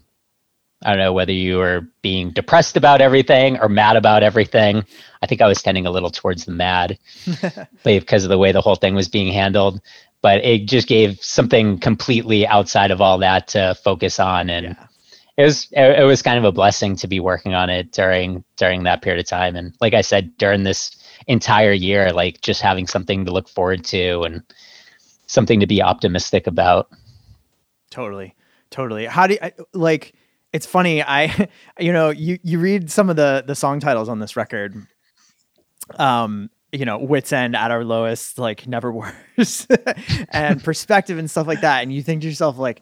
I 0.83 0.91
don't 0.91 0.99
know 0.99 1.13
whether 1.13 1.31
you 1.31 1.57
were 1.57 1.87
being 2.01 2.31
depressed 2.31 2.77
about 2.77 3.01
everything 3.01 3.59
or 3.59 3.67
mad 3.67 3.95
about 3.95 4.21
everything. 4.21 4.85
I 5.21 5.25
think 5.25 5.41
I 5.41 5.47
was 5.47 5.61
tending 5.61 5.87
a 5.87 5.91
little 5.91 6.11
towards 6.11 6.45
the 6.45 6.51
mad 6.51 6.99
because 7.83 8.23
of 8.23 8.29
the 8.29 8.37
way 8.37 8.51
the 8.51 8.61
whole 8.61 8.75
thing 8.75 8.93
was 8.93 9.07
being 9.07 9.33
handled. 9.33 9.81
But 10.21 10.43
it 10.43 10.67
just 10.67 10.87
gave 10.87 11.19
something 11.23 11.79
completely 11.79 12.45
outside 12.45 12.91
of 12.91 13.01
all 13.01 13.17
that 13.19 13.47
to 13.49 13.75
focus 13.83 14.19
on, 14.19 14.49
and 14.49 14.65
yeah. 14.65 14.87
it 15.37 15.43
was 15.43 15.67
it, 15.71 15.99
it 15.99 16.03
was 16.03 16.23
kind 16.23 16.39
of 16.39 16.43
a 16.43 16.51
blessing 16.51 16.95
to 16.97 17.07
be 17.07 17.19
working 17.19 17.53
on 17.53 17.69
it 17.69 17.91
during 17.91 18.43
during 18.55 18.83
that 18.83 19.03
period 19.03 19.19
of 19.19 19.27
time. 19.27 19.55
And 19.55 19.75
like 19.79 19.93
I 19.93 20.01
said, 20.01 20.35
during 20.37 20.63
this 20.63 20.97
entire 21.27 21.71
year, 21.71 22.11
like 22.11 22.41
just 22.41 22.61
having 22.61 22.87
something 22.87 23.25
to 23.25 23.31
look 23.31 23.47
forward 23.47 23.83
to 23.85 24.23
and 24.23 24.41
something 25.27 25.59
to 25.59 25.67
be 25.67 25.83
optimistic 25.83 26.47
about. 26.47 26.89
Totally, 27.91 28.35
totally. 28.71 29.05
How 29.05 29.27
do 29.27 29.35
you 29.35 29.65
like? 29.73 30.13
It's 30.57 30.65
funny. 30.65 31.03
I, 31.03 31.47
you 31.79 31.93
know, 31.93 32.09
you 32.09 32.39
you 32.41 32.59
read 32.59 32.91
some 32.91 33.09
of 33.09 33.15
the 33.15 33.43
the 33.45 33.55
song 33.55 33.79
titles 33.79 34.09
on 34.09 34.19
this 34.19 34.35
record. 34.35 34.75
Um, 35.97 36.49
you 36.73 36.83
know, 36.83 36.97
wits 36.97 37.31
end 37.31 37.55
at 37.55 37.71
our 37.71 37.85
lowest, 37.85 38.37
like 38.39 38.67
never 38.67 38.91
worse, 38.91 39.67
and 40.31 40.61
perspective 40.61 41.17
and 41.17 41.31
stuff 41.31 41.47
like 41.47 41.61
that. 41.61 41.83
And 41.83 41.93
you 41.93 42.03
think 42.03 42.23
to 42.23 42.27
yourself, 42.27 42.57
like, 42.57 42.81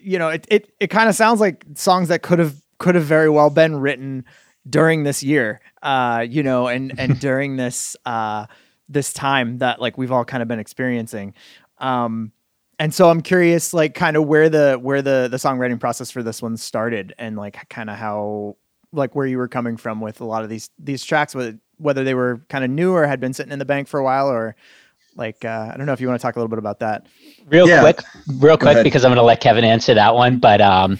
you 0.00 0.18
know, 0.18 0.28
it 0.28 0.46
it 0.50 0.72
it 0.78 0.86
kind 0.88 1.08
of 1.08 1.14
sounds 1.14 1.40
like 1.40 1.64
songs 1.74 2.08
that 2.08 2.22
could 2.22 2.38
have 2.38 2.54
could 2.78 2.94
have 2.94 3.04
very 3.04 3.30
well 3.30 3.50
been 3.50 3.76
written 3.76 4.24
during 4.68 5.02
this 5.02 5.22
year. 5.22 5.60
Uh, 5.82 6.26
you 6.28 6.42
know, 6.42 6.68
and 6.68 6.92
and 6.98 7.18
during 7.26 7.56
this 7.56 7.96
uh 8.04 8.46
this 8.88 9.14
time 9.14 9.58
that 9.58 9.80
like 9.80 9.96
we've 9.96 10.12
all 10.12 10.26
kind 10.26 10.42
of 10.42 10.48
been 10.48 10.60
experiencing. 10.60 11.32
Um, 11.78 12.32
and 12.78 12.92
so 12.92 13.08
I'm 13.08 13.20
curious, 13.20 13.72
like, 13.72 13.94
kind 13.94 14.16
of 14.16 14.26
where 14.26 14.48
the 14.48 14.78
where 14.80 15.02
the 15.02 15.28
the 15.30 15.36
songwriting 15.36 15.78
process 15.78 16.10
for 16.10 16.22
this 16.22 16.42
one 16.42 16.56
started, 16.56 17.14
and 17.18 17.36
like, 17.36 17.68
kind 17.68 17.90
of 17.90 17.96
how, 17.96 18.56
like, 18.92 19.14
where 19.14 19.26
you 19.26 19.38
were 19.38 19.48
coming 19.48 19.76
from 19.76 20.00
with 20.00 20.20
a 20.20 20.24
lot 20.24 20.42
of 20.42 20.48
these 20.48 20.70
these 20.78 21.04
tracks, 21.04 21.36
whether 21.78 22.04
they 22.04 22.14
were 22.14 22.44
kind 22.48 22.64
of 22.64 22.70
new 22.70 22.92
or 22.92 23.06
had 23.06 23.20
been 23.20 23.32
sitting 23.32 23.52
in 23.52 23.58
the 23.58 23.64
bank 23.64 23.88
for 23.88 24.00
a 24.00 24.04
while, 24.04 24.28
or 24.28 24.56
like, 25.14 25.44
uh, 25.44 25.70
I 25.72 25.76
don't 25.76 25.86
know 25.86 25.92
if 25.92 26.00
you 26.00 26.08
want 26.08 26.20
to 26.20 26.22
talk 26.22 26.36
a 26.36 26.38
little 26.38 26.48
bit 26.48 26.58
about 26.58 26.78
that. 26.80 27.06
Real 27.46 27.68
yeah. 27.68 27.80
quick, 27.80 28.00
real 28.38 28.56
Go 28.56 28.64
quick, 28.64 28.72
ahead. 28.72 28.84
because 28.84 29.04
I'm 29.04 29.10
going 29.10 29.16
to 29.16 29.22
let 29.22 29.40
Kevin 29.40 29.64
answer 29.64 29.94
that 29.94 30.14
one. 30.14 30.38
But 30.38 30.60
um, 30.60 30.98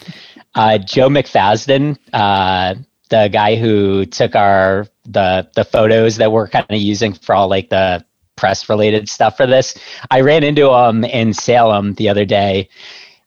uh, 0.55 0.79
Joe 0.79 1.09
McFasden, 1.09 1.97
uh, 2.13 2.75
the 3.09 3.29
guy 3.33 3.57
who 3.57 4.05
took 4.07 4.35
our 4.35 4.87
the 5.05 5.49
the 5.55 5.65
photos 5.65 6.17
that 6.17 6.31
we're 6.31 6.49
kind 6.49 6.67
of 6.69 6.81
using 6.81 7.13
for 7.13 7.35
all 7.35 7.49
like 7.49 7.71
the 7.71 8.05
press 8.37 8.69
related 8.69 9.09
stuff 9.09 9.37
for 9.37 9.47
this. 9.47 9.77
I 10.11 10.21
ran 10.21 10.45
into 10.45 10.73
him 10.73 11.05
in 11.05 11.33
Salem 11.33 11.95
the 11.95 12.09
other 12.09 12.25
day 12.25 12.69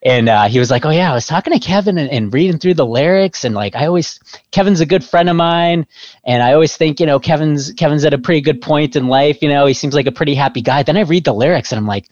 and 0.05 0.29
uh, 0.29 0.47
he 0.47 0.59
was 0.59 0.69
like, 0.69 0.85
"Oh 0.85 0.91
yeah, 0.91 1.11
I 1.11 1.15
was 1.15 1.25
talking 1.25 1.51
to 1.51 1.59
Kevin 1.59 1.97
and, 1.97 2.09
and, 2.11 2.31
reading 2.31 2.59
through 2.59 2.75
the 2.75 2.85
lyrics, 2.85 3.43
and 3.43 3.55
like 3.55 3.75
I 3.75 3.87
always, 3.87 4.19
Kevin's 4.51 4.79
a 4.79 4.85
good 4.85 5.03
friend 5.03 5.27
of 5.29 5.35
mine, 5.35 5.87
and 6.23 6.43
I 6.43 6.53
always 6.53 6.77
think, 6.77 6.99
you 6.99 7.07
know, 7.07 7.19
Kevin's 7.19 7.73
Kevin's 7.73 8.05
at 8.05 8.13
a 8.13 8.19
pretty 8.19 8.41
good 8.41 8.61
point 8.61 8.95
in 8.95 9.07
life. 9.07 9.41
You 9.41 9.49
know, 9.49 9.65
he 9.65 9.73
seems 9.73 9.95
like 9.95 10.05
a 10.05 10.11
pretty 10.11 10.35
happy 10.35 10.61
guy. 10.61 10.83
Then 10.83 10.95
I 10.95 11.01
read 11.01 11.25
the 11.25 11.33
lyrics, 11.33 11.71
and 11.71 11.79
I'm 11.79 11.87
like, 11.87 12.07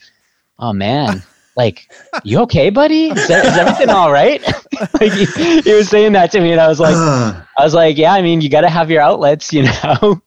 oh 0.60 0.74
man." 0.74 1.24
Like, 1.56 1.88
you 2.24 2.40
okay, 2.40 2.72
buddy? 2.72 3.10
Is, 3.10 3.28
that, 3.28 3.46
is 3.46 3.56
everything 3.56 3.90
all 3.90 4.12
right? 4.12 4.42
like 5.00 5.12
he, 5.12 5.62
he, 5.62 5.72
was 5.76 5.88
saying 5.88 6.14
that 6.14 6.32
to 6.32 6.42
me, 6.42 6.52
and 6.52 6.60
I 6.60 6.68
was 6.68 6.80
like, 6.80 6.96
I 7.60 7.64
was 7.64 7.76
like, 7.76 7.96
yeah. 7.96 8.12
I 8.12 8.24
mean, 8.24 8.42
you 8.42 8.50
got 8.50 8.62
to 8.62 8.70
have 8.70 8.90
your 8.90 9.04
outlets, 9.04 9.54
you 9.54 9.62
know 9.62 10.20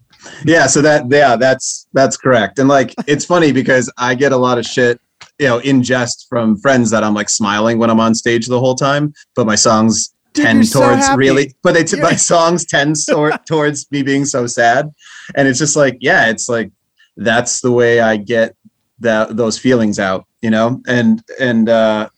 yeah 0.45 0.67
so 0.67 0.81
that 0.83 1.05
yeah 1.11 1.37
that's 1.37 1.87
that's 1.93 2.17
correct. 2.17 2.59
And 2.59 2.69
like 2.69 2.95
it's 3.07 3.25
funny 3.35 3.53
because 3.53 3.91
i 3.99 4.15
get 4.15 4.33
a 4.33 4.37
lot 4.37 4.59
of 4.59 4.65
shit 4.65 5.01
you 5.39 5.47
know 5.47 5.59
in 5.59 5.83
jest 5.83 6.27
from 6.29 6.57
friends 6.57 6.91
that 6.91 7.03
i'm 7.05 7.15
like 7.15 7.29
smiling 7.29 7.79
when 7.79 7.91
i'm 7.91 8.01
on 8.01 8.15
stage 8.15 8.47
the 8.47 8.61
whole 8.61 8.75
time 8.75 9.13
but 9.35 9.47
my 9.47 9.55
songs 9.55 10.15
tend 10.35 10.63
Dude, 10.63 10.73
towards 10.73 11.07
so 11.07 11.15
really 11.15 11.55
but 11.63 11.73
they 11.73 11.85
t- 11.85 12.01
my 12.01 12.15
songs 12.15 12.65
tend 12.65 12.99
so- 13.09 13.31
towards 13.47 13.91
me 13.91 14.03
being 14.03 14.25
so 14.25 14.47
sad. 14.47 14.91
And 15.35 15.49
it's 15.49 15.59
just 15.59 15.77
like 15.77 15.97
yeah 16.01 16.29
it's 16.29 16.49
like 16.49 16.71
that's 17.17 17.61
the 17.61 17.73
way 17.73 18.01
i 18.01 18.17
get 18.17 18.55
that 19.01 19.37
those 19.37 19.59
feelings 19.59 19.99
out 19.99 20.27
you 20.43 20.51
know? 20.51 20.81
And 20.87 21.23
and 21.41 21.69
uh 21.69 22.09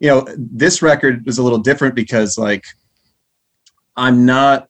you 0.00 0.08
know 0.08 0.26
this 0.36 0.82
record 0.82 1.28
is 1.28 1.38
a 1.38 1.42
little 1.42 1.58
different 1.58 1.94
because 1.94 2.38
like 2.38 2.64
i'm 3.96 4.24
not 4.24 4.68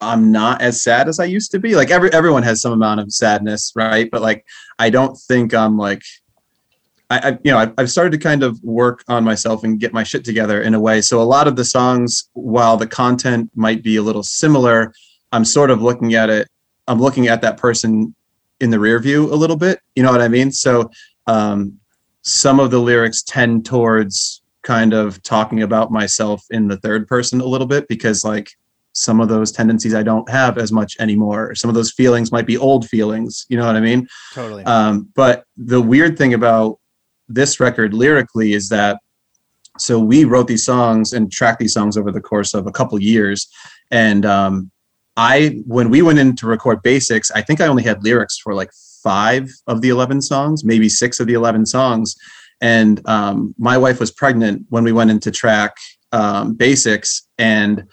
I'm 0.00 0.32
not 0.32 0.62
as 0.62 0.82
sad 0.82 1.08
as 1.08 1.18
I 1.20 1.24
used 1.24 1.50
to 1.52 1.58
be. 1.58 1.76
Like 1.76 1.90
every 1.90 2.12
everyone 2.12 2.42
has 2.42 2.60
some 2.60 2.72
amount 2.72 3.00
of 3.00 3.12
sadness, 3.12 3.72
right? 3.74 4.10
But 4.10 4.22
like 4.22 4.46
I 4.78 4.90
don't 4.90 5.16
think 5.16 5.52
I'm 5.52 5.76
like 5.76 6.02
I, 7.10 7.18
I 7.18 7.30
you 7.44 7.50
know 7.50 7.58
I've, 7.58 7.72
I've 7.76 7.90
started 7.90 8.12
to 8.12 8.18
kind 8.18 8.42
of 8.42 8.62
work 8.62 9.04
on 9.08 9.24
myself 9.24 9.64
and 9.64 9.78
get 9.78 9.92
my 9.92 10.02
shit 10.02 10.24
together 10.24 10.62
in 10.62 10.74
a 10.74 10.80
way. 10.80 11.00
So 11.00 11.20
a 11.20 11.24
lot 11.24 11.48
of 11.48 11.56
the 11.56 11.64
songs, 11.64 12.30
while 12.32 12.76
the 12.76 12.86
content 12.86 13.50
might 13.54 13.82
be 13.82 13.96
a 13.96 14.02
little 14.02 14.22
similar, 14.22 14.92
I'm 15.32 15.44
sort 15.44 15.70
of 15.70 15.82
looking 15.82 16.14
at 16.14 16.30
it. 16.30 16.48
I'm 16.88 17.00
looking 17.00 17.28
at 17.28 17.42
that 17.42 17.56
person 17.56 18.14
in 18.60 18.70
the 18.70 18.78
rear 18.78 18.98
view 18.98 19.32
a 19.32 19.36
little 19.36 19.56
bit. 19.56 19.80
You 19.96 20.02
know 20.02 20.12
what 20.12 20.22
I 20.22 20.28
mean? 20.28 20.50
So 20.52 20.90
um, 21.26 21.78
some 22.22 22.60
of 22.60 22.70
the 22.70 22.78
lyrics 22.78 23.22
tend 23.22 23.64
towards 23.64 24.42
kind 24.62 24.92
of 24.92 25.22
talking 25.22 25.62
about 25.62 25.90
myself 25.90 26.44
in 26.50 26.68
the 26.68 26.76
third 26.78 27.06
person 27.06 27.40
a 27.40 27.46
little 27.46 27.66
bit 27.66 27.88
because 27.88 28.24
like 28.24 28.50
some 29.00 29.18
of 29.18 29.28
those 29.28 29.50
tendencies 29.50 29.94
I 29.94 30.02
don't 30.02 30.28
have 30.28 30.58
as 30.58 30.70
much 30.70 30.96
anymore. 31.00 31.54
Some 31.54 31.70
of 31.70 31.74
those 31.74 31.90
feelings 31.90 32.30
might 32.30 32.46
be 32.46 32.58
old 32.58 32.86
feelings. 32.86 33.46
You 33.48 33.56
know 33.56 33.66
what 33.66 33.76
I 33.76 33.80
mean? 33.80 34.06
Totally. 34.34 34.62
Um, 34.64 35.08
but 35.14 35.44
the 35.56 35.80
weird 35.80 36.18
thing 36.18 36.34
about 36.34 36.78
this 37.26 37.58
record 37.60 37.94
lyrically 37.94 38.52
is 38.52 38.68
that 38.68 38.98
so 39.78 39.98
we 39.98 40.24
wrote 40.24 40.48
these 40.48 40.64
songs 40.64 41.14
and 41.14 41.32
tracked 41.32 41.60
these 41.60 41.72
songs 41.72 41.96
over 41.96 42.12
the 42.12 42.20
course 42.20 42.52
of 42.52 42.66
a 42.66 42.72
couple 42.72 43.00
years, 43.00 43.48
and 43.90 44.26
um, 44.26 44.70
I 45.16 45.62
when 45.66 45.88
we 45.88 46.02
went 46.02 46.18
in 46.18 46.36
to 46.36 46.46
record 46.46 46.82
basics, 46.82 47.30
I 47.30 47.40
think 47.40 47.60
I 47.60 47.68
only 47.68 47.84
had 47.84 48.04
lyrics 48.04 48.36
for 48.36 48.52
like 48.52 48.70
five 49.02 49.48
of 49.66 49.80
the 49.80 49.88
eleven 49.88 50.20
songs, 50.20 50.64
maybe 50.64 50.90
six 50.90 51.20
of 51.20 51.26
the 51.26 51.34
eleven 51.34 51.64
songs, 51.64 52.14
and 52.60 53.00
um, 53.08 53.54
my 53.56 53.78
wife 53.78 54.00
was 54.00 54.10
pregnant 54.10 54.66
when 54.68 54.84
we 54.84 54.92
went 54.92 55.10
into 55.10 55.30
track 55.30 55.76
um, 56.12 56.54
basics, 56.54 57.28
and 57.38 57.84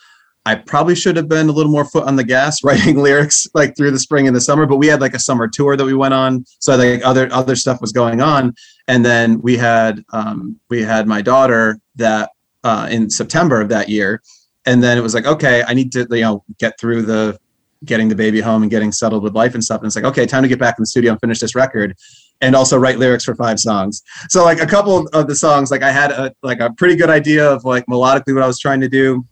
I 0.47 0.55
probably 0.55 0.95
should 0.95 1.17
have 1.17 1.27
been 1.27 1.49
a 1.49 1.51
little 1.51 1.71
more 1.73 1.83
foot 1.83 2.05
on 2.05 2.15
the 2.15 2.23
gas 2.23 2.63
writing 2.63 2.99
lyrics 2.99 3.47
like 3.53 3.75
through 3.75 3.91
the 3.91 3.99
spring 3.99 4.27
and 4.27 4.35
the 4.35 4.39
summer. 4.39 4.65
But 4.65 4.77
we 4.77 4.87
had 4.87 5.01
like 5.01 5.13
a 5.13 5.19
summer 5.19 5.45
tour 5.45 5.75
that 5.75 5.83
we 5.83 5.93
went 5.93 6.13
on, 6.13 6.45
so 6.59 6.77
like 6.77 7.03
other 7.03 7.27
other 7.33 7.57
stuff 7.57 7.81
was 7.81 7.91
going 7.91 8.21
on, 8.21 8.55
and 8.87 9.03
then 9.03 9.41
we 9.41 9.57
had 9.57 10.05
um, 10.13 10.57
we 10.69 10.81
had 10.81 11.05
my 11.05 11.21
daughter 11.21 11.79
that 11.97 12.31
uh, 12.63 12.87
in 12.89 13.09
September 13.09 13.59
of 13.59 13.67
that 13.69 13.89
year, 13.89 14.21
and 14.65 14.81
then 14.81 14.97
it 14.97 15.01
was 15.01 15.13
like 15.13 15.25
okay, 15.25 15.63
I 15.67 15.73
need 15.73 15.91
to 15.91 16.07
you 16.11 16.21
know 16.21 16.45
get 16.59 16.79
through 16.79 17.01
the 17.01 17.37
getting 17.83 18.07
the 18.07 18.15
baby 18.15 18.39
home 18.39 18.61
and 18.61 18.71
getting 18.71 18.93
settled 18.93 19.23
with 19.23 19.35
life 19.35 19.53
and 19.53 19.61
stuff. 19.61 19.81
And 19.81 19.87
it's 19.87 19.97
like 19.97 20.05
okay, 20.05 20.25
time 20.25 20.43
to 20.43 20.49
get 20.49 20.59
back 20.59 20.75
in 20.77 20.81
the 20.81 20.87
studio 20.87 21.11
and 21.11 21.19
finish 21.19 21.41
this 21.41 21.55
record 21.55 21.93
and 22.39 22.55
also 22.55 22.77
write 22.77 22.99
lyrics 22.99 23.25
for 23.25 23.35
five 23.35 23.59
songs. 23.59 24.01
So 24.29 24.45
like 24.45 24.61
a 24.61 24.65
couple 24.65 25.09
of 25.09 25.27
the 25.27 25.35
songs, 25.35 25.71
like 25.71 25.83
I 25.83 25.91
had 25.91 26.11
a 26.11 26.33
like 26.41 26.61
a 26.61 26.71
pretty 26.71 26.95
good 26.95 27.09
idea 27.09 27.51
of 27.51 27.65
like 27.65 27.85
melodically 27.87 28.33
what 28.33 28.43
I 28.43 28.47
was 28.47 28.59
trying 28.59 28.79
to 28.79 28.87
do, 28.87 29.25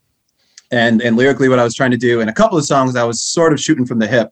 and 0.72 1.02
and 1.02 1.16
lyrically 1.16 1.50
what 1.50 1.60
I 1.60 1.64
was 1.64 1.76
trying 1.76 1.92
to 1.92 1.98
do. 1.98 2.22
And 2.22 2.30
a 2.30 2.34
couple 2.34 2.58
of 2.58 2.66
songs 2.66 2.96
I 2.96 3.04
was 3.04 3.22
sort 3.22 3.54
of 3.54 3.60
shooting 3.60 3.86
from 3.86 4.00
the 4.00 4.08
hip. 4.08 4.32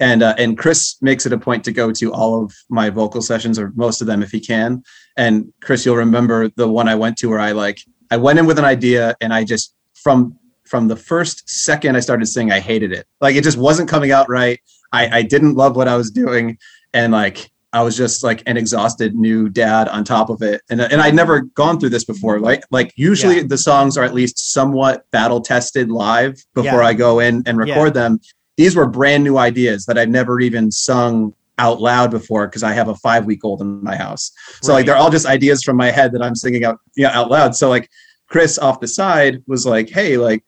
And 0.00 0.22
uh, 0.22 0.34
and 0.38 0.58
Chris 0.58 0.96
makes 1.02 1.24
it 1.24 1.32
a 1.32 1.38
point 1.38 1.64
to 1.64 1.72
go 1.72 1.92
to 1.92 2.12
all 2.12 2.42
of 2.42 2.52
my 2.68 2.90
vocal 2.90 3.22
sessions 3.22 3.58
or 3.58 3.72
most 3.76 4.00
of 4.00 4.06
them 4.06 4.22
if 4.22 4.32
he 4.32 4.40
can. 4.40 4.82
And 5.16 5.52
Chris, 5.62 5.86
you'll 5.86 5.96
remember 5.96 6.48
the 6.56 6.68
one 6.68 6.88
I 6.88 6.96
went 6.96 7.16
to 7.18 7.30
where 7.30 7.38
I 7.38 7.52
like 7.52 7.80
I 8.10 8.16
went 8.16 8.38
in 8.38 8.46
with 8.46 8.58
an 8.58 8.64
idea 8.64 9.14
and 9.20 9.32
I 9.32 9.44
just 9.44 9.74
from 9.94 10.36
from 10.64 10.88
the 10.88 10.96
first 10.96 11.48
second 11.48 11.96
I 11.96 12.00
started 12.00 12.26
singing, 12.26 12.52
I 12.52 12.60
hated 12.60 12.92
it. 12.92 13.06
Like 13.20 13.36
it 13.36 13.44
just 13.44 13.58
wasn't 13.58 13.88
coming 13.88 14.10
out 14.10 14.28
right. 14.28 14.60
I, 14.92 15.18
I 15.18 15.22
didn't 15.22 15.54
love 15.54 15.76
what 15.76 15.88
I 15.88 15.96
was 15.96 16.10
doing. 16.10 16.58
And 16.92 17.12
like 17.12 17.50
I 17.74 17.82
was 17.82 17.96
just 17.96 18.22
like 18.22 18.40
an 18.46 18.56
exhausted 18.56 19.16
new 19.16 19.48
dad 19.48 19.88
on 19.88 20.04
top 20.04 20.30
of 20.30 20.42
it. 20.42 20.62
And, 20.70 20.80
and 20.80 21.00
I'd 21.00 21.14
never 21.14 21.40
gone 21.40 21.80
through 21.80 21.88
this 21.88 22.04
before. 22.04 22.36
Mm-hmm. 22.36 22.44
Like, 22.44 22.64
like 22.70 22.92
usually 22.94 23.38
yeah. 23.38 23.46
the 23.48 23.58
songs 23.58 23.98
are 23.98 24.04
at 24.04 24.14
least 24.14 24.52
somewhat 24.52 25.10
battle 25.10 25.40
tested 25.40 25.90
live 25.90 26.36
before 26.54 26.82
yeah. 26.82 26.86
I 26.86 26.94
go 26.94 27.18
in 27.18 27.42
and 27.46 27.58
record 27.58 27.88
yeah. 27.88 28.02
them. 28.02 28.20
These 28.56 28.76
were 28.76 28.86
brand 28.86 29.24
new 29.24 29.38
ideas 29.38 29.86
that 29.86 29.98
I'd 29.98 30.08
never 30.08 30.38
even 30.38 30.70
sung 30.70 31.34
out 31.58 31.80
loud 31.80 32.12
before 32.12 32.46
because 32.46 32.62
I 32.62 32.72
have 32.72 32.88
a 32.88 32.94
five 32.96 33.26
week 33.26 33.44
old 33.44 33.60
in 33.60 33.82
my 33.82 33.96
house. 33.96 34.30
So 34.62 34.72
right. 34.72 34.78
like 34.78 34.86
they're 34.86 34.96
all 34.96 35.10
just 35.10 35.26
ideas 35.26 35.64
from 35.64 35.76
my 35.76 35.90
head 35.90 36.12
that 36.12 36.22
I'm 36.22 36.36
singing 36.36 36.64
out 36.64 36.78
yeah, 36.96 37.10
out 37.10 37.28
loud. 37.28 37.56
So 37.56 37.68
like 37.68 37.90
Chris 38.28 38.56
off 38.56 38.78
the 38.78 38.86
side 38.86 39.42
was 39.48 39.66
like, 39.66 39.90
hey, 39.90 40.16
like 40.16 40.44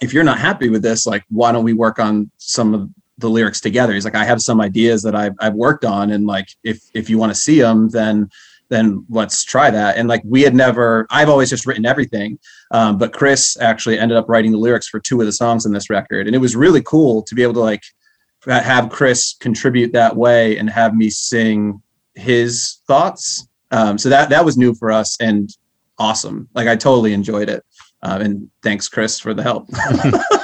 if 0.00 0.14
you're 0.14 0.24
not 0.24 0.38
happy 0.38 0.68
with 0.68 0.82
this, 0.82 1.06
like 1.06 1.24
why 1.28 1.50
don't 1.50 1.64
we 1.64 1.72
work 1.72 1.98
on 1.98 2.30
some 2.38 2.72
of 2.72 2.88
the 3.20 3.30
lyrics 3.30 3.60
together. 3.60 3.92
He's 3.92 4.04
like, 4.04 4.14
I 4.14 4.24
have 4.24 4.40
some 4.40 4.60
ideas 4.60 5.02
that 5.02 5.14
I've, 5.14 5.34
I've 5.40 5.54
worked 5.54 5.84
on. 5.84 6.10
And 6.10 6.26
like, 6.26 6.48
if, 6.64 6.82
if 6.94 7.08
you 7.08 7.18
want 7.18 7.30
to 7.32 7.40
see 7.40 7.60
them, 7.60 7.88
then, 7.90 8.28
then 8.68 9.04
let's 9.08 9.44
try 9.44 9.70
that. 9.70 9.96
And 9.96 10.08
like, 10.08 10.22
we 10.24 10.42
had 10.42 10.54
never, 10.54 11.06
I've 11.10 11.28
always 11.28 11.50
just 11.50 11.66
written 11.66 11.86
everything. 11.86 12.38
Um, 12.70 12.98
but 12.98 13.12
Chris 13.12 13.56
actually 13.60 13.98
ended 13.98 14.16
up 14.16 14.28
writing 14.28 14.52
the 14.52 14.58
lyrics 14.58 14.88
for 14.88 15.00
two 15.00 15.20
of 15.20 15.26
the 15.26 15.32
songs 15.32 15.66
in 15.66 15.72
this 15.72 15.90
record. 15.90 16.26
And 16.26 16.34
it 16.34 16.40
was 16.40 16.56
really 16.56 16.82
cool 16.82 17.22
to 17.22 17.34
be 17.34 17.42
able 17.42 17.54
to 17.54 17.60
like 17.60 17.82
have 18.46 18.90
Chris 18.90 19.36
contribute 19.38 19.92
that 19.92 20.16
way 20.16 20.56
and 20.56 20.70
have 20.70 20.94
me 20.94 21.10
sing 21.10 21.82
his 22.14 22.78
thoughts. 22.86 23.46
Um, 23.70 23.98
so 23.98 24.08
that, 24.08 24.30
that 24.30 24.44
was 24.44 24.56
new 24.56 24.74
for 24.74 24.90
us 24.90 25.16
and 25.20 25.50
awesome. 25.98 26.48
Like 26.54 26.68
I 26.68 26.76
totally 26.76 27.12
enjoyed 27.12 27.48
it. 27.48 27.64
Um, 28.02 28.22
and 28.22 28.50
thanks 28.62 28.88
Chris 28.88 29.20
for 29.20 29.34
the 29.34 29.42
help. 29.42 29.68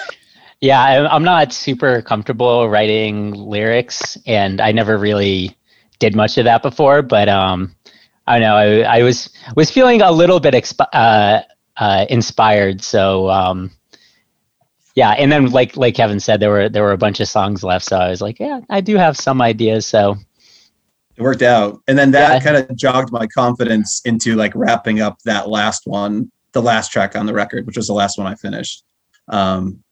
Yeah, 0.60 1.08
I'm 1.10 1.24
not 1.24 1.52
super 1.52 2.00
comfortable 2.00 2.68
writing 2.68 3.32
lyrics, 3.32 4.16
and 4.26 4.60
I 4.60 4.72
never 4.72 4.96
really 4.96 5.56
did 5.98 6.16
much 6.16 6.38
of 6.38 6.44
that 6.44 6.62
before. 6.62 7.02
But 7.02 7.28
um, 7.28 7.74
I 8.26 8.38
don't 8.38 8.48
know. 8.48 8.56
I, 8.56 8.98
I 8.98 9.02
was 9.02 9.30
was 9.54 9.70
feeling 9.70 10.00
a 10.00 10.10
little 10.10 10.40
bit 10.40 10.72
uh, 10.92 11.42
uh, 11.76 12.06
inspired. 12.08 12.82
So 12.82 13.28
um, 13.28 13.70
yeah, 14.94 15.10
and 15.10 15.30
then 15.30 15.50
like 15.50 15.76
like 15.76 15.94
Kevin 15.94 16.20
said, 16.20 16.40
there 16.40 16.50
were 16.50 16.68
there 16.70 16.82
were 16.82 16.92
a 16.92 16.98
bunch 16.98 17.20
of 17.20 17.28
songs 17.28 17.62
left. 17.62 17.84
So 17.84 17.98
I 17.98 18.08
was 18.08 18.22
like, 18.22 18.40
yeah, 18.40 18.60
I 18.70 18.80
do 18.80 18.96
have 18.96 19.16
some 19.16 19.42
ideas. 19.42 19.86
So 19.86 20.16
it 21.16 21.22
worked 21.22 21.42
out, 21.42 21.82
and 21.86 21.98
then 21.98 22.10
that 22.12 22.32
yeah. 22.32 22.40
kind 22.40 22.56
of 22.56 22.74
jogged 22.76 23.12
my 23.12 23.26
confidence 23.26 24.00
into 24.06 24.36
like 24.36 24.52
wrapping 24.54 25.00
up 25.00 25.18
that 25.24 25.50
last 25.50 25.82
one, 25.84 26.30
the 26.52 26.62
last 26.62 26.92
track 26.92 27.14
on 27.14 27.26
the 27.26 27.34
record, 27.34 27.66
which 27.66 27.76
was 27.76 27.88
the 27.88 27.92
last 27.92 28.16
one 28.16 28.26
I 28.26 28.34
finished. 28.34 28.84
Um, 29.28 29.82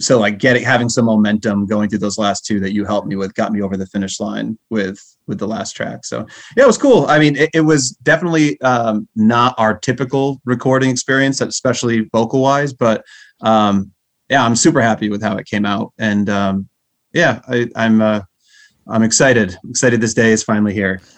so 0.00 0.18
like 0.18 0.38
getting 0.38 0.62
having 0.62 0.88
some 0.88 1.06
momentum 1.06 1.66
going 1.66 1.88
through 1.88 1.98
those 1.98 2.18
last 2.18 2.46
two 2.46 2.60
that 2.60 2.72
you 2.72 2.84
helped 2.84 3.08
me 3.08 3.16
with 3.16 3.34
got 3.34 3.52
me 3.52 3.62
over 3.62 3.76
the 3.76 3.86
finish 3.86 4.20
line 4.20 4.58
with 4.70 5.00
with 5.26 5.38
the 5.38 5.46
last 5.46 5.72
track. 5.72 6.04
So 6.04 6.26
yeah 6.56 6.64
it 6.64 6.66
was 6.66 6.78
cool. 6.78 7.06
I 7.06 7.18
mean 7.18 7.36
it, 7.36 7.50
it 7.52 7.60
was 7.62 7.90
definitely 8.02 8.60
um, 8.60 9.08
not 9.16 9.54
our 9.58 9.76
typical 9.76 10.40
recording 10.44 10.90
experience 10.90 11.40
especially 11.40 12.08
vocal 12.12 12.40
wise 12.40 12.72
but 12.72 13.04
um, 13.40 13.92
yeah 14.28 14.44
i'm 14.44 14.56
super 14.56 14.80
happy 14.80 15.08
with 15.08 15.22
how 15.22 15.36
it 15.36 15.46
came 15.46 15.64
out. 15.64 15.92
And 15.98 16.28
um, 16.28 16.68
yeah 17.12 17.40
I, 17.48 17.68
i'm 17.74 18.00
uh, 18.00 18.20
i'm 18.88 19.02
excited. 19.02 19.56
Excited 19.68 20.00
this 20.00 20.14
day 20.14 20.32
is 20.32 20.42
finally 20.42 20.74
here. 20.74 21.00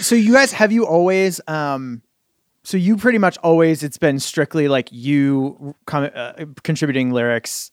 So 0.00 0.14
you 0.14 0.32
guys 0.32 0.52
have 0.52 0.72
you 0.72 0.86
always 0.86 1.40
um 1.46 2.02
so 2.62 2.76
you 2.76 2.96
pretty 2.96 3.18
much 3.18 3.38
always 3.38 3.82
it's 3.82 3.98
been 3.98 4.18
strictly 4.18 4.68
like 4.68 4.88
you 4.92 5.74
com- 5.86 6.10
uh, 6.14 6.32
contributing 6.62 7.10
lyrics 7.10 7.70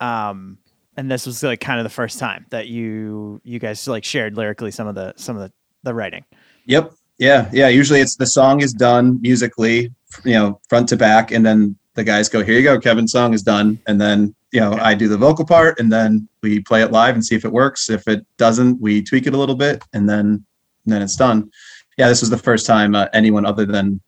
um 0.00 0.58
and 0.96 1.10
this 1.10 1.26
was 1.26 1.42
like 1.42 1.60
kind 1.60 1.80
of 1.80 1.84
the 1.84 1.90
first 1.90 2.18
time 2.18 2.46
that 2.50 2.68
you 2.68 3.40
you 3.44 3.58
guys 3.58 3.86
like 3.88 4.04
shared 4.04 4.36
lyrically 4.36 4.70
some 4.70 4.86
of 4.86 4.94
the 4.94 5.12
some 5.16 5.36
of 5.36 5.42
the 5.42 5.52
the 5.82 5.94
writing. 5.94 6.24
Yep. 6.66 6.92
Yeah. 7.18 7.48
Yeah. 7.52 7.68
Usually 7.68 8.00
it's 8.00 8.16
the 8.16 8.26
song 8.26 8.62
is 8.62 8.72
done 8.72 9.20
musically 9.20 9.92
you 10.24 10.32
know 10.32 10.60
front 10.68 10.88
to 10.88 10.96
back 10.96 11.30
and 11.30 11.44
then 11.44 11.76
the 11.94 12.04
guys 12.04 12.28
go 12.28 12.42
here 12.42 12.54
you 12.54 12.62
go 12.62 12.78
kevin's 12.78 13.12
song 13.12 13.34
is 13.34 13.42
done. 13.42 13.78
And 13.86 14.00
then 14.00 14.34
you 14.52 14.60
know 14.60 14.72
okay. 14.72 14.82
i 14.82 14.94
do 14.94 15.08
the 15.08 15.16
vocal 15.16 15.44
part 15.44 15.78
and 15.80 15.92
then 15.92 16.28
we 16.42 16.60
play 16.60 16.82
it 16.82 16.92
live 16.92 17.14
and 17.14 17.24
see 17.24 17.34
if 17.34 17.44
it 17.44 17.52
works. 17.52 17.90
If 17.90 18.08
it 18.08 18.26
doesn't 18.36 18.80
we 18.80 19.02
tweak 19.02 19.26
it 19.26 19.34
a 19.34 19.38
little 19.38 19.56
bit 19.56 19.82
and 19.92 20.08
then 20.08 20.44
and 20.84 20.92
then 20.92 21.02
it's 21.02 21.16
done. 21.16 21.50
Yeah 21.98 22.08
this 22.08 22.20
was 22.20 22.30
the 22.30 22.38
first 22.38 22.66
time 22.66 22.94
uh, 22.94 23.06
anyone 23.12 23.46
other 23.46 23.66
than 23.66 24.00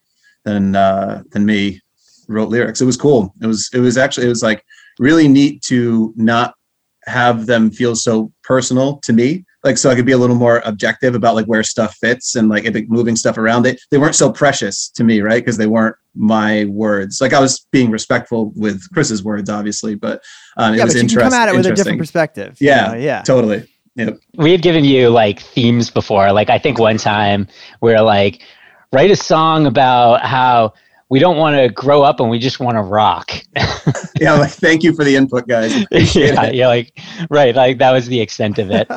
than 0.47 0.75
uh, 0.75 1.23
than 1.33 1.45
me 1.45 1.81
wrote 2.29 2.49
lyrics. 2.49 2.81
It 2.81 2.87
was 2.87 2.97
cool. 2.97 3.35
It 3.43 3.47
was 3.47 3.69
it 3.75 3.81
was 3.81 3.99
actually 3.99 4.27
it 4.27 4.31
was 4.31 4.43
like 4.43 4.65
really 4.99 5.29
neat 5.29 5.61
to 5.65 6.15
not 6.17 6.55
have 7.07 7.47
them 7.47 7.71
feel 7.71 7.95
so 7.95 8.33
personal 8.43 8.99
to 8.99 9.13
me. 9.13 9.45
Like 9.63 9.79
so 9.79 9.91
I 9.91 9.97
could 9.97 10.07
be 10.07 10.13
a 10.13 10.19
little 10.19 10.37
more 10.37 10.63
objective 10.65 11.15
about 11.15 11.35
like 11.35 11.47
where 11.47 11.63
stuff 11.63 11.97
fits 11.97 12.37
and 12.37 12.49
like 12.49 12.65
if 12.65 12.77
it, 12.77 12.89
moving 12.89 13.17
stuff 13.17 13.37
around. 13.37 13.65
They 13.65 13.77
they 13.91 13.99
weren't 13.99 14.15
so 14.15 14.33
precious 14.33 14.89
to 14.91 15.05
me, 15.05 15.21
right? 15.21 15.45
Because 15.45 15.57
they 15.57 15.67
weren't 15.67 15.97
my 16.15 16.65
words. 16.67 17.21
Like 17.21 17.33
I 17.33 17.41
was 17.41 17.67
being 17.73 17.91
respectful 17.91 18.53
with 18.55 18.83
Chris's 18.93 19.25
words, 19.25 19.51
obviously, 19.51 19.97
but 19.97 20.23
um, 20.57 20.75
it 20.75 20.79
yeah, 20.79 20.85
was 20.85 20.95
but 20.95 20.99
you 20.99 21.03
interesting. 21.03 21.31
Can 21.31 21.31
come 21.31 21.49
at 21.49 21.49
it 21.49 21.57
with 21.57 21.67
a 21.67 21.75
different 21.75 21.99
perspective. 21.99 22.57
Yeah, 22.61 22.87
you 22.87 22.93
know? 22.93 23.05
yeah, 23.05 23.23
totally. 23.23 23.69
Yep. 23.97 24.19
We 24.35 24.53
had 24.53 24.61
given 24.61 24.85
you 24.85 25.09
like 25.09 25.41
themes 25.41 25.91
before. 25.91 26.31
Like 26.33 26.51
I 26.51 26.59
think 26.59 26.79
one 26.79 26.99
time 26.99 27.49
we 27.81 27.95
are 27.95 28.03
like, 28.03 28.43
write 28.97 29.11
a 29.11 29.17
song 29.17 29.67
about 29.67 30.23
how 30.23 30.73
we 31.11 31.19
don't 31.19 31.37
want 31.37 31.55
to 31.55 31.69
grow 31.69 32.03
up 32.03 32.19
and 32.19 32.31
we 32.31 32.39
just 32.39 32.61
want 32.61 32.79
to 32.79 32.81
rock. 32.81 33.31
yeah, 34.19 34.33
like 34.33 34.53
thank 34.53 34.83
you 34.83 34.95
for 34.95 35.05
the 35.05 35.17
input, 35.17 35.47
guys. 35.47 35.75
yeah, 35.91 36.45
it. 36.45 36.55
yeah, 36.55 36.67
like 36.67 36.99
right, 37.29 37.55
like 37.55 37.77
that 37.77 37.93
was 37.93 38.07
the 38.07 38.23
extent 38.23 38.59
of 38.59 38.71
it. 38.71 38.89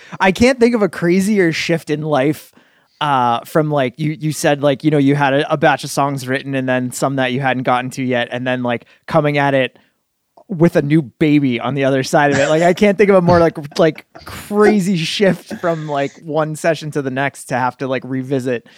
I 0.20 0.30
can't 0.30 0.60
think 0.60 0.76
of 0.76 0.82
a 0.82 0.88
crazier 0.88 1.50
shift 1.50 1.90
in 1.90 2.02
life 2.02 2.52
uh 3.00 3.40
from 3.44 3.68
like 3.68 3.98
you 3.98 4.12
you 4.12 4.32
said 4.32 4.62
like 4.62 4.84
you 4.84 4.90
know 4.92 4.96
you 4.96 5.16
had 5.16 5.34
a, 5.34 5.52
a 5.52 5.56
batch 5.56 5.82
of 5.82 5.90
songs 5.90 6.26
written 6.26 6.54
and 6.54 6.66
then 6.66 6.92
some 6.92 7.16
that 7.16 7.32
you 7.32 7.40
hadn't 7.40 7.64
gotten 7.64 7.90
to 7.90 8.02
yet 8.02 8.28
and 8.30 8.46
then 8.46 8.62
like 8.62 8.86
coming 9.06 9.36
at 9.36 9.52
it 9.52 9.76
with 10.48 10.76
a 10.76 10.82
new 10.82 11.02
baby 11.02 11.58
on 11.58 11.74
the 11.74 11.84
other 11.84 12.04
side 12.04 12.30
of 12.30 12.38
it. 12.38 12.48
Like 12.48 12.62
I 12.62 12.74
can't 12.74 12.96
think 12.96 13.10
of 13.10 13.16
a 13.16 13.22
more 13.22 13.40
like 13.40 13.76
like 13.76 14.06
crazy 14.24 14.96
shift 14.96 15.52
from 15.60 15.88
like 15.88 16.12
one 16.20 16.54
session 16.54 16.92
to 16.92 17.02
the 17.02 17.10
next 17.10 17.46
to 17.46 17.58
have 17.58 17.76
to 17.78 17.88
like 17.88 18.04
revisit 18.04 18.68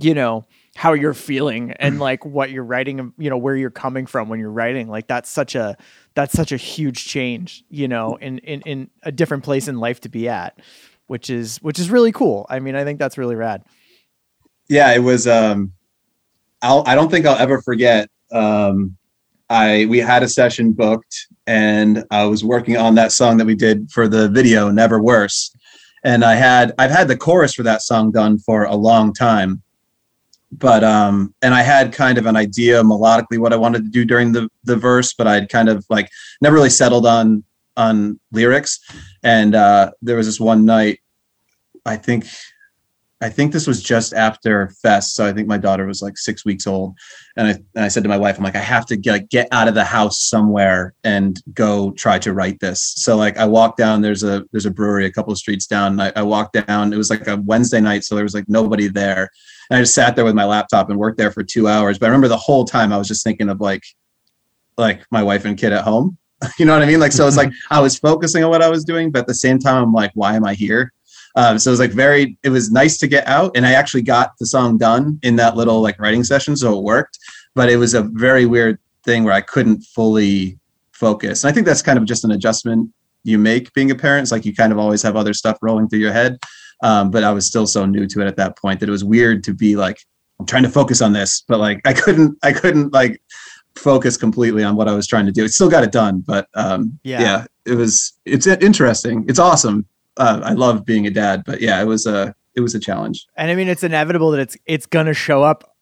you 0.00 0.14
know 0.14 0.44
how 0.76 0.92
you're 0.92 1.14
feeling 1.14 1.72
and 1.72 1.96
mm. 1.96 2.00
like 2.00 2.24
what 2.24 2.50
you're 2.50 2.64
writing 2.64 3.12
you 3.18 3.30
know 3.30 3.36
where 3.36 3.56
you're 3.56 3.70
coming 3.70 4.06
from 4.06 4.28
when 4.28 4.38
you're 4.38 4.50
writing 4.50 4.88
like 4.88 5.06
that's 5.08 5.30
such 5.30 5.54
a 5.54 5.76
that's 6.14 6.32
such 6.32 6.52
a 6.52 6.56
huge 6.56 7.06
change 7.06 7.64
you 7.68 7.88
know 7.88 8.16
in 8.16 8.38
in 8.38 8.60
in 8.62 8.90
a 9.02 9.10
different 9.10 9.42
place 9.42 9.66
in 9.66 9.78
life 9.78 10.00
to 10.00 10.08
be 10.08 10.28
at 10.28 10.60
which 11.08 11.30
is 11.30 11.58
which 11.58 11.78
is 11.78 11.90
really 11.90 12.12
cool. 12.12 12.46
I 12.48 12.60
mean 12.60 12.76
i 12.76 12.84
think 12.84 12.98
that's 12.98 13.18
really 13.18 13.34
rad. 13.34 13.64
Yeah 14.68 14.92
it 14.94 15.00
was 15.00 15.26
um 15.26 15.72
I'll, 16.62 16.84
i 16.86 16.94
don't 16.94 17.10
think 17.10 17.24
i'll 17.26 17.38
ever 17.38 17.60
forget 17.62 18.08
um 18.32 18.96
i 19.48 19.86
we 19.88 19.98
had 19.98 20.22
a 20.22 20.28
session 20.28 20.72
booked 20.72 21.26
and 21.46 22.04
i 22.10 22.24
was 22.24 22.44
working 22.44 22.76
on 22.76 22.94
that 22.96 23.12
song 23.12 23.36
that 23.38 23.46
we 23.46 23.54
did 23.54 23.90
for 23.90 24.06
the 24.06 24.28
video 24.28 24.70
never 24.70 25.02
worse. 25.02 25.54
And 26.04 26.24
i 26.24 26.34
had 26.34 26.72
i've 26.78 26.90
had 26.90 27.08
the 27.08 27.16
chorus 27.16 27.54
for 27.54 27.62
that 27.64 27.82
song 27.82 28.12
done 28.12 28.38
for 28.38 28.64
a 28.64 28.76
long 28.76 29.12
time 29.12 29.62
but 30.50 30.82
um 30.82 31.34
and 31.42 31.54
i 31.54 31.62
had 31.62 31.92
kind 31.92 32.16
of 32.18 32.26
an 32.26 32.36
idea 32.36 32.82
melodically 32.82 33.38
what 33.38 33.52
i 33.52 33.56
wanted 33.56 33.84
to 33.84 33.90
do 33.90 34.04
during 34.04 34.32
the 34.32 34.48
the 34.64 34.76
verse 34.76 35.12
but 35.12 35.26
i'd 35.26 35.48
kind 35.48 35.68
of 35.68 35.84
like 35.90 36.08
never 36.40 36.54
really 36.54 36.70
settled 36.70 37.06
on 37.06 37.44
on 37.76 38.18
lyrics 38.32 38.80
and 39.22 39.54
uh 39.54 39.90
there 40.00 40.16
was 40.16 40.26
this 40.26 40.40
one 40.40 40.64
night 40.64 41.00
i 41.84 41.96
think 41.96 42.24
I 43.20 43.28
think 43.28 43.52
this 43.52 43.66
was 43.66 43.82
just 43.82 44.14
after 44.14 44.68
Fest. 44.80 45.14
So 45.14 45.26
I 45.26 45.32
think 45.32 45.48
my 45.48 45.58
daughter 45.58 45.86
was 45.86 46.02
like 46.02 46.16
six 46.16 46.44
weeks 46.44 46.68
old. 46.68 46.96
And 47.36 47.48
I, 47.48 47.50
and 47.74 47.84
I 47.84 47.88
said 47.88 48.04
to 48.04 48.08
my 48.08 48.16
wife, 48.16 48.38
I'm 48.38 48.44
like, 48.44 48.54
I 48.54 48.60
have 48.60 48.86
to 48.86 48.96
get, 48.96 49.28
get 49.28 49.48
out 49.50 49.66
of 49.66 49.74
the 49.74 49.84
house 49.84 50.20
somewhere 50.20 50.94
and 51.02 51.40
go 51.52 51.90
try 51.92 52.18
to 52.20 52.32
write 52.32 52.60
this. 52.60 52.80
So 52.96 53.16
like 53.16 53.36
I 53.36 53.44
walked 53.44 53.76
down, 53.76 54.02
there's 54.02 54.22
a, 54.22 54.44
there's 54.52 54.66
a 54.66 54.70
brewery 54.70 55.06
a 55.06 55.12
couple 55.12 55.32
of 55.32 55.38
streets 55.38 55.66
down. 55.66 55.98
I, 55.98 56.12
I 56.14 56.22
walked 56.22 56.64
down, 56.64 56.92
it 56.92 56.96
was 56.96 57.10
like 57.10 57.26
a 57.26 57.36
Wednesday 57.38 57.80
night. 57.80 58.04
So 58.04 58.14
there 58.14 58.24
was 58.24 58.34
like 58.34 58.48
nobody 58.48 58.86
there. 58.86 59.30
And 59.70 59.78
I 59.78 59.82
just 59.82 59.94
sat 59.94 60.16
there 60.16 60.24
with 60.24 60.34
my 60.34 60.44
laptop 60.44 60.90
and 60.90 60.98
worked 60.98 61.18
there 61.18 61.30
for 61.30 61.42
two 61.42 61.68
hours. 61.68 61.98
But 61.98 62.06
I 62.06 62.08
remember 62.08 62.28
the 62.28 62.36
whole 62.36 62.64
time 62.64 62.92
I 62.92 62.96
was 62.96 63.08
just 63.08 63.24
thinking 63.24 63.48
of 63.48 63.60
like, 63.60 63.82
like 64.76 65.04
my 65.10 65.22
wife 65.22 65.44
and 65.44 65.58
kid 65.58 65.72
at 65.72 65.84
home. 65.84 66.16
you 66.58 66.64
know 66.64 66.72
what 66.72 66.82
I 66.82 66.86
mean? 66.86 67.00
Like, 67.00 67.12
so 67.12 67.26
it's 67.26 67.36
like 67.36 67.50
I 67.70 67.80
was 67.80 67.98
focusing 67.98 68.44
on 68.44 68.50
what 68.50 68.62
I 68.62 68.68
was 68.68 68.84
doing, 68.84 69.10
but 69.10 69.20
at 69.20 69.26
the 69.26 69.34
same 69.34 69.58
time, 69.58 69.82
I'm 69.82 69.92
like, 69.92 70.12
why 70.14 70.36
am 70.36 70.44
I 70.44 70.54
here? 70.54 70.92
Um, 71.36 71.58
so 71.58 71.70
it 71.70 71.72
was 71.72 71.80
like 71.80 71.92
very, 71.92 72.38
it 72.42 72.48
was 72.48 72.70
nice 72.70 72.98
to 72.98 73.06
get 73.06 73.26
out, 73.26 73.56
and 73.56 73.66
I 73.66 73.72
actually 73.72 74.02
got 74.02 74.32
the 74.38 74.46
song 74.46 74.78
done 74.78 75.18
in 75.22 75.36
that 75.36 75.56
little 75.56 75.80
like 75.80 76.00
writing 76.00 76.24
session, 76.24 76.56
so 76.56 76.78
it 76.78 76.82
worked. 76.82 77.18
But 77.54 77.70
it 77.70 77.76
was 77.76 77.94
a 77.94 78.02
very 78.02 78.46
weird 78.46 78.78
thing 79.04 79.24
where 79.24 79.34
I 79.34 79.40
couldn't 79.40 79.82
fully 79.82 80.58
focus. 80.92 81.44
And 81.44 81.50
I 81.50 81.54
think 81.54 81.66
that's 81.66 81.82
kind 81.82 81.98
of 81.98 82.04
just 82.04 82.24
an 82.24 82.32
adjustment 82.32 82.90
you 83.24 83.38
make 83.38 83.72
being 83.72 83.90
a 83.90 83.94
parent. 83.94 84.22
It's 84.22 84.32
like 84.32 84.44
you 84.44 84.54
kind 84.54 84.72
of 84.72 84.78
always 84.78 85.02
have 85.02 85.16
other 85.16 85.34
stuff 85.34 85.58
rolling 85.62 85.88
through 85.88 86.00
your 86.00 86.12
head. 86.12 86.38
Um, 86.82 87.10
but 87.10 87.24
I 87.24 87.32
was 87.32 87.46
still 87.46 87.66
so 87.66 87.86
new 87.86 88.06
to 88.06 88.20
it 88.20 88.26
at 88.26 88.36
that 88.36 88.56
point 88.56 88.80
that 88.80 88.88
it 88.88 88.92
was 88.92 89.04
weird 89.04 89.42
to 89.44 89.54
be 89.54 89.76
like, 89.76 89.98
I'm 90.38 90.46
trying 90.46 90.62
to 90.62 90.68
focus 90.68 91.02
on 91.02 91.12
this, 91.12 91.42
but 91.48 91.58
like 91.58 91.80
I 91.84 91.92
couldn't, 91.92 92.38
I 92.42 92.52
couldn't 92.52 92.92
like 92.92 93.20
focus 93.78 94.16
completely 94.16 94.64
on 94.64 94.76
what 94.76 94.88
I 94.88 94.94
was 94.94 95.06
trying 95.06 95.26
to 95.26 95.32
do. 95.32 95.44
It 95.44 95.50
still 95.50 95.70
got 95.70 95.84
it 95.84 95.92
done, 95.92 96.20
but 96.26 96.48
um, 96.54 96.98
yeah. 97.02 97.20
yeah, 97.20 97.46
it 97.64 97.74
was 97.74 98.12
it's 98.24 98.46
interesting. 98.46 99.24
It's 99.28 99.38
awesome. 99.38 99.86
Uh, 100.16 100.40
I 100.42 100.52
love 100.52 100.84
being 100.84 101.06
a 101.06 101.10
dad, 101.10 101.44
but 101.46 101.60
yeah, 101.60 101.80
it 101.80 101.84
was 101.84 102.06
a 102.06 102.34
it 102.54 102.60
was 102.60 102.74
a 102.74 102.80
challenge. 102.80 103.26
And 103.36 103.50
I 103.50 103.54
mean, 103.54 103.68
it's 103.68 103.82
inevitable 103.84 104.32
that 104.32 104.40
it's 104.40 104.56
it's 104.66 104.86
gonna 104.86 105.14
show 105.14 105.42
up 105.42 105.76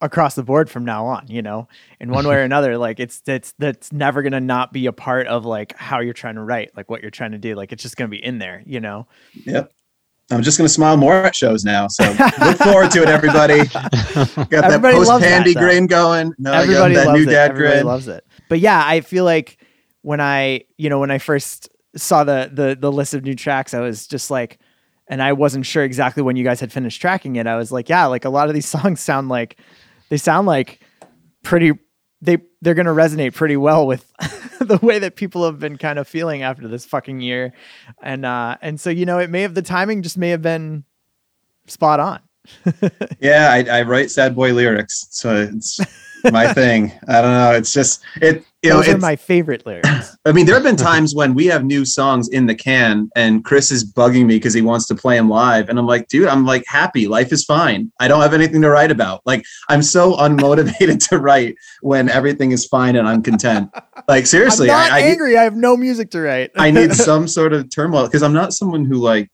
across 0.00 0.34
the 0.34 0.42
board 0.42 0.70
from 0.70 0.84
now 0.84 1.06
on. 1.06 1.26
You 1.28 1.42
know, 1.42 1.68
in 1.98 2.10
one 2.10 2.26
way 2.26 2.36
or 2.36 2.42
another. 2.42 2.76
Like 2.76 3.00
it's 3.00 3.22
it's 3.26 3.54
that's 3.58 3.92
never 3.92 4.22
gonna 4.22 4.40
not 4.40 4.72
be 4.72 4.86
a 4.86 4.92
part 4.92 5.26
of 5.26 5.44
like 5.44 5.76
how 5.76 6.00
you're 6.00 6.14
trying 6.14 6.36
to 6.36 6.42
write, 6.42 6.76
like 6.76 6.90
what 6.90 7.02
you're 7.02 7.10
trying 7.10 7.32
to 7.32 7.38
do. 7.38 7.54
Like 7.54 7.72
it's 7.72 7.82
just 7.82 7.96
gonna 7.96 8.08
be 8.08 8.22
in 8.22 8.38
there. 8.38 8.62
You 8.66 8.80
know. 8.80 9.06
Yep. 9.44 9.72
I'm 10.30 10.42
just 10.42 10.58
going 10.58 10.66
to 10.66 10.72
smile 10.72 10.96
more 10.96 11.14
at 11.14 11.34
shows 11.34 11.64
now. 11.64 11.88
So 11.88 12.04
look 12.04 12.58
forward 12.58 12.90
to 12.90 13.02
it, 13.02 13.08
everybody. 13.08 13.58
Got 13.66 14.48
that 14.50 14.80
post 14.82 15.22
pandy 15.22 15.54
grain 15.54 15.86
going. 15.86 16.34
No, 16.38 16.52
everybody 16.52 16.94
that 16.96 17.06
loves 17.06 17.18
new 17.18 17.24
dad 17.24 17.46
it. 17.46 17.50
Everybody 17.52 17.76
grin. 17.76 17.86
loves 17.86 18.08
it. 18.08 18.26
But 18.48 18.60
yeah, 18.60 18.82
I 18.84 19.00
feel 19.00 19.24
like 19.24 19.58
when 20.02 20.20
I, 20.20 20.64
you 20.76 20.90
know, 20.90 20.98
when 20.98 21.10
I 21.10 21.18
first 21.18 21.70
saw 21.96 22.24
the 22.24 22.50
the 22.52 22.76
the 22.78 22.92
list 22.92 23.14
of 23.14 23.24
new 23.24 23.34
tracks, 23.34 23.72
I 23.72 23.80
was 23.80 24.06
just 24.06 24.30
like, 24.30 24.58
and 25.06 25.22
I 25.22 25.32
wasn't 25.32 25.64
sure 25.64 25.82
exactly 25.82 26.22
when 26.22 26.36
you 26.36 26.44
guys 26.44 26.60
had 26.60 26.72
finished 26.72 27.00
tracking 27.00 27.36
it. 27.36 27.46
I 27.46 27.56
was 27.56 27.72
like, 27.72 27.88
yeah, 27.88 28.04
like 28.06 28.26
a 28.26 28.30
lot 28.30 28.48
of 28.48 28.54
these 28.54 28.66
songs 28.68 29.00
sound 29.00 29.28
like 29.28 29.58
they 30.10 30.18
sound 30.18 30.46
like 30.46 30.80
pretty 31.42 31.72
they 32.20 32.38
they're 32.60 32.74
going 32.74 32.86
to 32.86 32.92
resonate 32.92 33.34
pretty 33.34 33.56
well 33.56 33.86
with 33.86 34.12
the 34.60 34.78
way 34.82 34.98
that 34.98 35.16
people 35.16 35.44
have 35.44 35.58
been 35.58 35.76
kind 35.76 35.98
of 35.98 36.08
feeling 36.08 36.42
after 36.42 36.66
this 36.66 36.84
fucking 36.84 37.20
year 37.20 37.52
and 38.02 38.24
uh 38.24 38.56
and 38.60 38.80
so 38.80 38.90
you 38.90 39.06
know 39.06 39.18
it 39.18 39.30
may 39.30 39.42
have 39.42 39.54
the 39.54 39.62
timing 39.62 40.02
just 40.02 40.18
may 40.18 40.30
have 40.30 40.42
been 40.42 40.84
spot 41.66 42.00
on 42.00 42.20
yeah 43.20 43.50
I, 43.52 43.78
I 43.78 43.82
write 43.82 44.10
sad 44.10 44.34
boy 44.34 44.52
lyrics 44.52 45.06
so 45.10 45.36
it's 45.36 45.80
my 46.30 46.52
thing. 46.52 46.92
I 47.08 47.20
don't 47.20 47.32
know. 47.32 47.52
It's 47.52 47.72
just 47.72 48.02
it. 48.16 48.44
You 48.62 48.70
Those 48.70 48.88
know, 48.88 48.94
are 48.94 48.98
my 48.98 49.14
favorite 49.14 49.64
lyrics. 49.64 50.16
I 50.24 50.32
mean, 50.32 50.44
there 50.44 50.56
have 50.56 50.64
been 50.64 50.76
times 50.90 51.14
when 51.14 51.34
we 51.34 51.46
have 51.46 51.64
new 51.64 51.84
songs 51.84 52.28
in 52.28 52.46
the 52.46 52.56
can, 52.56 53.08
and 53.14 53.44
Chris 53.44 53.70
is 53.70 53.90
bugging 53.90 54.26
me 54.26 54.34
because 54.34 54.52
he 54.52 54.62
wants 54.62 54.86
to 54.86 54.96
play 54.96 55.16
them 55.16 55.28
live, 55.28 55.68
and 55.68 55.78
I'm 55.78 55.86
like, 55.86 56.08
dude, 56.08 56.26
I'm 56.26 56.44
like 56.44 56.64
happy. 56.66 57.06
Life 57.06 57.32
is 57.32 57.44
fine. 57.44 57.92
I 58.00 58.08
don't 58.08 58.20
have 58.20 58.34
anything 58.34 58.60
to 58.62 58.70
write 58.70 58.90
about. 58.90 59.22
Like, 59.24 59.44
I'm 59.68 59.82
so 59.82 60.12
unmotivated 60.16 61.08
to 61.08 61.18
write 61.18 61.54
when 61.82 62.08
everything 62.08 62.50
is 62.50 62.66
fine 62.66 62.96
and 62.96 63.08
I'm 63.08 63.22
content. 63.22 63.70
Like, 64.08 64.26
seriously, 64.36 64.68
I'm 64.70 64.88
not 64.88 64.92
I, 64.92 65.02
angry. 65.02 65.36
I, 65.36 65.42
I 65.42 65.44
have 65.44 65.54
no 65.54 65.76
music 65.76 66.10
to 66.10 66.20
write. 66.20 66.50
I 66.56 66.72
need 66.72 66.94
some 66.94 67.28
sort 67.28 67.52
of 67.52 67.70
turmoil 67.70 68.06
because 68.06 68.24
I'm 68.24 68.32
not 68.32 68.52
someone 68.52 68.84
who 68.84 68.96
like 68.96 69.30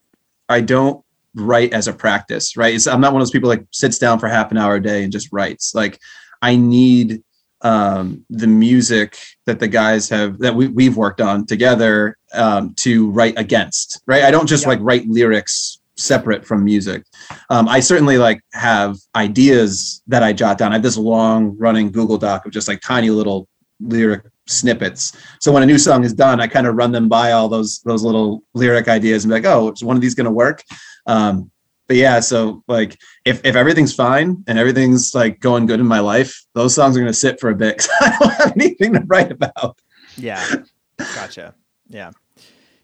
I 0.50 0.60
don't 0.60 1.02
write 1.34 1.72
as 1.72 1.88
a 1.88 1.94
practice, 1.94 2.58
right? 2.58 2.86
I'm 2.86 3.00
not 3.00 3.14
one 3.14 3.22
of 3.22 3.26
those 3.26 3.32
people 3.32 3.48
like 3.48 3.64
sits 3.70 3.98
down 3.98 4.18
for 4.18 4.28
half 4.28 4.50
an 4.50 4.58
hour 4.58 4.74
a 4.74 4.82
day 4.82 5.02
and 5.02 5.10
just 5.10 5.32
writes. 5.32 5.74
Like 5.74 5.98
I 6.42 6.56
need 6.56 7.23
um, 7.64 8.24
the 8.28 8.46
music 8.46 9.16
that 9.46 9.58
the 9.58 9.66
guys 9.66 10.08
have 10.10 10.38
that 10.38 10.54
we, 10.54 10.68
we've 10.68 10.96
worked 10.96 11.20
on 11.20 11.46
together 11.46 12.16
um, 12.34 12.74
to 12.74 13.10
write 13.10 13.34
against 13.38 14.02
right? 14.06 14.22
I 14.22 14.30
don't 14.30 14.46
just 14.46 14.64
yeah. 14.64 14.70
like 14.70 14.78
write 14.82 15.06
lyrics 15.08 15.80
separate 15.96 16.44
from 16.44 16.64
music. 16.64 17.04
Um, 17.50 17.68
i 17.68 17.80
certainly 17.80 18.18
like 18.18 18.40
have 18.52 18.96
ideas 19.16 20.02
that 20.06 20.22
i 20.22 20.32
jot 20.32 20.58
down. 20.58 20.72
I 20.72 20.76
have 20.76 20.82
this 20.82 20.96
long 20.96 21.56
running 21.58 21.90
google 21.90 22.18
doc 22.18 22.46
of 22.46 22.52
just 22.52 22.68
like 22.68 22.80
tiny 22.80 23.10
little 23.10 23.48
lyric 23.80 24.22
snippets. 24.46 25.16
So 25.40 25.50
when 25.50 25.62
a 25.62 25.66
new 25.66 25.78
song 25.78 26.04
is 26.04 26.12
done 26.12 26.40
i 26.40 26.46
kind 26.46 26.66
of 26.66 26.74
run 26.74 26.92
them 26.92 27.08
by 27.08 27.32
all 27.32 27.48
those 27.48 27.80
those 27.80 28.02
little 28.02 28.42
lyric 28.52 28.88
ideas 28.88 29.24
and 29.24 29.30
be 29.30 29.34
like 29.34 29.46
oh 29.46 29.72
is 29.72 29.82
one 29.82 29.96
of 29.96 30.02
these 30.02 30.14
going 30.14 30.26
to 30.26 30.30
work? 30.30 30.62
Um, 31.06 31.50
but 31.86 31.96
yeah, 31.96 32.20
so 32.20 32.62
like 32.66 32.98
if 33.24 33.44
if 33.44 33.56
everything's 33.56 33.94
fine 33.94 34.42
and 34.46 34.58
everything's 34.58 35.14
like 35.14 35.40
going 35.40 35.66
good 35.66 35.80
in 35.80 35.86
my 35.86 36.00
life, 36.00 36.42
those 36.54 36.74
songs 36.74 36.96
are 36.96 37.00
gonna 37.00 37.12
sit 37.12 37.38
for 37.40 37.50
a 37.50 37.54
bit 37.54 37.76
because 37.76 37.90
I 38.00 38.16
don't 38.18 38.32
have 38.32 38.52
anything 38.52 38.92
to 38.94 39.00
write 39.06 39.30
about. 39.30 39.78
Yeah, 40.16 40.44
gotcha. 40.98 41.54
Yeah, 41.88 42.12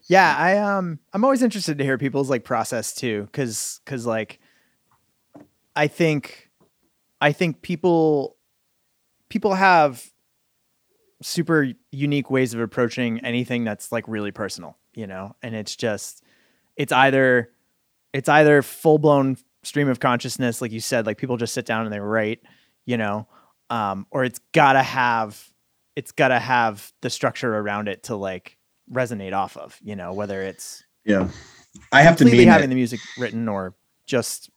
yeah. 0.07 0.35
I 0.37 0.57
um 0.57 0.99
I'm 1.13 1.23
always 1.23 1.41
interested 1.41 1.77
to 1.79 1.83
hear 1.83 1.97
people's 1.97 2.29
like 2.29 2.43
process 2.43 2.93
too, 2.93 3.23
because 3.23 3.81
because 3.83 4.05
like 4.05 4.39
I 5.75 5.87
think 5.87 6.49
I 7.19 7.31
think 7.31 7.61
people 7.61 8.37
people 9.29 9.55
have 9.55 10.11
super 11.23 11.71
unique 11.91 12.29
ways 12.29 12.53
of 12.53 12.59
approaching 12.59 13.19
anything 13.19 13.63
that's 13.63 13.91
like 13.91 14.07
really 14.07 14.31
personal, 14.31 14.77
you 14.93 15.07
know, 15.07 15.35
and 15.41 15.55
it's 15.55 15.75
just 15.75 16.23
it's 16.75 16.91
either 16.91 17.49
it's 18.13 18.29
either 18.29 18.61
full 18.61 18.97
blown 18.97 19.37
stream 19.63 19.89
of 19.89 19.99
consciousness, 19.99 20.61
like 20.61 20.71
you 20.71 20.79
said, 20.79 21.05
like 21.05 21.17
people 21.17 21.37
just 21.37 21.53
sit 21.53 21.65
down 21.65 21.85
and 21.85 21.93
they 21.93 21.99
write, 21.99 22.41
you 22.85 22.97
know, 22.97 23.27
um, 23.69 24.05
or 24.11 24.23
it's 24.23 24.39
gotta 24.51 24.83
have 24.83 25.49
it's 25.95 26.11
gotta 26.11 26.39
have 26.39 26.91
the 27.01 27.09
structure 27.09 27.55
around 27.55 27.87
it 27.87 28.03
to 28.03 28.15
like 28.15 28.57
resonate 28.91 29.33
off 29.33 29.57
of, 29.57 29.77
you 29.81 29.95
know, 29.95 30.13
whether 30.13 30.41
it's 30.41 30.83
yeah, 31.05 31.29
I 31.91 32.01
have 32.01 32.17
to 32.17 32.25
mean 32.25 32.47
having 32.47 32.65
it. 32.65 32.69
the 32.69 32.75
music 32.75 32.99
written 33.17 33.47
or 33.47 33.75
just 34.05 34.49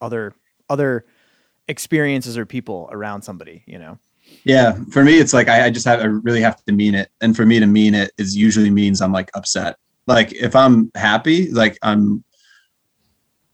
other 0.00 0.34
other 0.68 1.06
experiences 1.68 2.36
or 2.36 2.46
people 2.46 2.88
around 2.92 3.22
somebody, 3.22 3.62
you 3.66 3.78
know. 3.78 3.98
Yeah, 4.44 4.78
for 4.90 5.04
me, 5.04 5.18
it's 5.18 5.32
like 5.32 5.48
I, 5.48 5.66
I 5.66 5.70
just 5.70 5.86
have 5.86 6.00
I 6.00 6.04
really 6.04 6.40
have 6.40 6.62
to 6.64 6.72
mean 6.72 6.94
it, 6.94 7.10
and 7.20 7.36
for 7.36 7.46
me 7.46 7.60
to 7.60 7.66
mean 7.66 7.94
it 7.94 8.12
is 8.18 8.36
usually 8.36 8.70
means 8.70 9.00
I'm 9.00 9.12
like 9.12 9.30
upset. 9.34 9.76
Like 10.06 10.32
if 10.32 10.56
I'm 10.56 10.90
happy, 10.94 11.50
like 11.50 11.78
I'm 11.82 12.24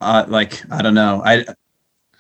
uh, 0.05 0.27
like 0.29 0.63
I 0.71 0.83
don't 0.83 0.95
know. 0.95 1.23
I 1.25 1.45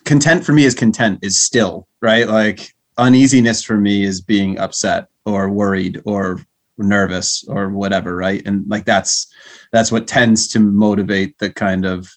content 0.04 0.44
for 0.44 0.52
me 0.52 0.64
is 0.64 0.74
content 0.74 1.20
is 1.22 1.42
still 1.42 1.88
right. 2.00 2.28
Like 2.28 2.74
uneasiness 2.98 3.62
for 3.62 3.76
me 3.76 4.04
is 4.04 4.20
being 4.20 4.58
upset 4.58 5.08
or 5.24 5.50
worried 5.50 6.00
or 6.04 6.40
nervous 6.78 7.44
or 7.48 7.68
whatever, 7.70 8.16
right? 8.16 8.42
And 8.46 8.68
like 8.68 8.84
that's 8.84 9.26
that's 9.72 9.92
what 9.92 10.06
tends 10.06 10.48
to 10.48 10.60
motivate 10.60 11.38
the 11.38 11.50
kind 11.50 11.84
of 11.84 12.08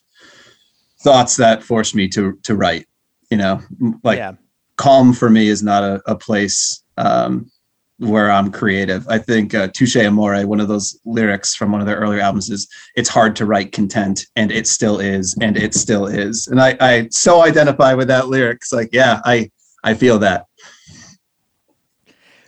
thoughts 1.00 1.36
that 1.36 1.62
force 1.62 1.94
me 1.94 2.08
to 2.08 2.38
to 2.42 2.56
write. 2.56 2.86
You 3.30 3.36
know, 3.36 3.60
like 4.02 4.18
yeah. 4.18 4.32
calm 4.76 5.12
for 5.12 5.30
me 5.30 5.48
is 5.48 5.62
not 5.62 5.82
a, 5.82 6.00
a 6.06 6.16
place 6.16 6.82
um, 6.96 7.50
where 7.98 8.30
I'm 8.30 8.52
creative. 8.52 9.06
I 9.08 9.18
think 9.18 9.54
uh, 9.54 9.68
Touche 9.74 9.96
Amore, 9.96 10.46
one 10.46 10.60
of 10.60 10.68
those 10.68 10.98
lyrics 11.04 11.54
from 11.54 11.72
one 11.72 11.80
of 11.80 11.86
their 11.86 11.96
earlier 11.96 12.20
albums, 12.20 12.48
is 12.48 12.68
"It's 12.94 13.08
hard 13.08 13.34
to 13.36 13.46
write 13.46 13.72
content, 13.72 14.26
and 14.36 14.52
it 14.52 14.66
still 14.66 15.00
is, 15.00 15.36
and 15.40 15.56
it 15.56 15.74
still 15.74 16.06
is." 16.06 16.46
And 16.46 16.60
I, 16.60 16.76
I 16.80 17.08
so 17.10 17.42
identify 17.42 17.94
with 17.94 18.08
that 18.08 18.28
lyric. 18.28 18.58
It's 18.58 18.72
like, 18.72 18.90
yeah, 18.92 19.20
I, 19.24 19.50
I 19.82 19.94
feel 19.94 20.18
that. 20.20 20.46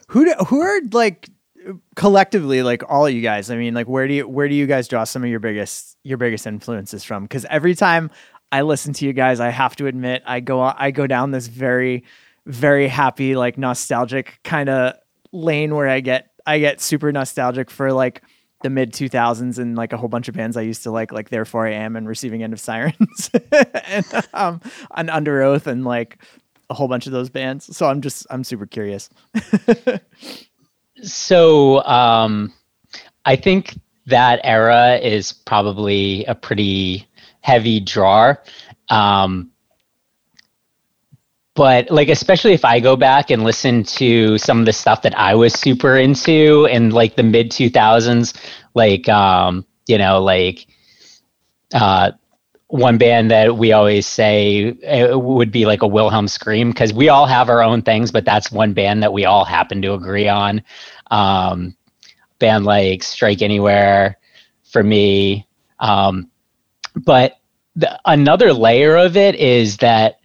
Who, 0.08 0.24
do, 0.24 0.32
who 0.46 0.60
are 0.60 0.80
like 0.92 1.28
collectively, 1.96 2.62
like 2.62 2.82
all 2.88 3.08
you 3.08 3.20
guys? 3.20 3.50
I 3.50 3.56
mean, 3.56 3.74
like, 3.74 3.88
where 3.88 4.08
do 4.08 4.14
you, 4.14 4.28
where 4.28 4.48
do 4.48 4.54
you 4.54 4.66
guys 4.66 4.88
draw 4.88 5.04
some 5.04 5.22
of 5.22 5.30
your 5.30 5.40
biggest, 5.40 5.96
your 6.04 6.18
biggest 6.18 6.46
influences 6.46 7.04
from? 7.04 7.24
Because 7.24 7.44
every 7.44 7.74
time 7.74 8.10
I 8.52 8.62
listen 8.62 8.92
to 8.94 9.04
you 9.04 9.12
guys, 9.12 9.40
I 9.40 9.50
have 9.50 9.76
to 9.76 9.86
admit, 9.86 10.22
I 10.26 10.40
go, 10.40 10.60
I 10.60 10.90
go 10.90 11.06
down 11.06 11.30
this 11.30 11.46
very, 11.46 12.04
very 12.46 12.88
happy, 12.88 13.36
like 13.36 13.58
nostalgic 13.58 14.40
kind 14.42 14.68
of 14.68 14.94
lane 15.32 15.74
where 15.74 15.88
I 15.88 16.00
get 16.00 16.30
I 16.46 16.58
get 16.58 16.80
super 16.80 17.12
nostalgic 17.12 17.70
for 17.70 17.92
like 17.92 18.22
the 18.62 18.70
mid 18.70 18.92
2000s 18.92 19.58
and 19.58 19.76
like 19.76 19.92
a 19.92 19.96
whole 19.96 20.08
bunch 20.08 20.28
of 20.28 20.34
bands 20.34 20.56
I 20.56 20.62
used 20.62 20.82
to 20.82 20.90
like, 20.90 21.12
like 21.12 21.30
Therefore 21.30 21.66
I 21.66 21.72
Am 21.72 21.96
and 21.96 22.06
Receiving 22.06 22.42
End 22.42 22.52
of 22.52 22.60
Sirens 22.60 23.30
and 23.86 24.06
um, 24.34 24.60
on 24.92 25.06
Underoath 25.06 25.66
and 25.66 25.84
like 25.84 26.18
a 26.68 26.74
whole 26.74 26.88
bunch 26.88 27.06
of 27.06 27.12
those 27.12 27.30
bands. 27.30 27.74
So 27.76 27.88
I'm 27.88 28.00
just, 28.00 28.26
I'm 28.30 28.44
super 28.44 28.66
curious. 28.66 29.08
so 31.02 31.82
um, 31.84 32.52
I 33.24 33.36
think 33.36 33.78
that 34.06 34.40
era 34.44 34.96
is 34.98 35.32
probably 35.32 36.24
a 36.26 36.34
pretty 36.34 37.08
heavy 37.40 37.80
drawer. 37.80 38.42
Um, 38.90 39.50
but 41.54 41.90
like 41.90 42.08
especially 42.08 42.52
if 42.52 42.64
I 42.64 42.80
go 42.80 42.96
back 42.96 43.30
and 43.30 43.44
listen 43.44 43.82
to 43.84 44.38
some 44.38 44.60
of 44.60 44.66
the 44.66 44.72
stuff 44.72 45.02
that 45.02 45.18
I 45.18 45.34
was 45.34 45.52
super 45.52 45.96
into 45.96 46.66
in 46.70 46.90
like 46.90 47.16
the 47.16 47.22
mid 47.22 47.50
2000s, 47.50 48.36
like 48.74 49.08
um, 49.08 49.66
you 49.86 49.98
know, 49.98 50.22
like 50.22 50.66
uh, 51.74 52.12
one 52.68 52.98
band 52.98 53.30
that 53.32 53.56
we 53.56 53.72
always 53.72 54.06
say 54.06 54.70
uh, 54.82 55.18
would 55.18 55.50
be 55.50 55.66
like 55.66 55.82
a 55.82 55.88
Wilhelm 55.88 56.28
Scream 56.28 56.70
because 56.70 56.92
we 56.92 57.08
all 57.08 57.26
have 57.26 57.48
our 57.48 57.62
own 57.62 57.82
things, 57.82 58.12
but 58.12 58.24
that's 58.24 58.52
one 58.52 58.72
band 58.72 59.02
that 59.02 59.12
we 59.12 59.24
all 59.24 59.44
happen 59.44 59.82
to 59.82 59.92
agree 59.94 60.28
on. 60.28 60.62
Um, 61.10 61.76
band 62.38 62.64
like 62.64 63.02
Strike 63.02 63.42
Anywhere 63.42 64.18
for 64.70 64.84
me. 64.84 65.48
Um, 65.80 66.30
but 66.94 67.38
the, 67.74 68.00
another 68.04 68.52
layer 68.52 68.96
of 68.96 69.16
it 69.16 69.34
is 69.34 69.78
that 69.78 70.19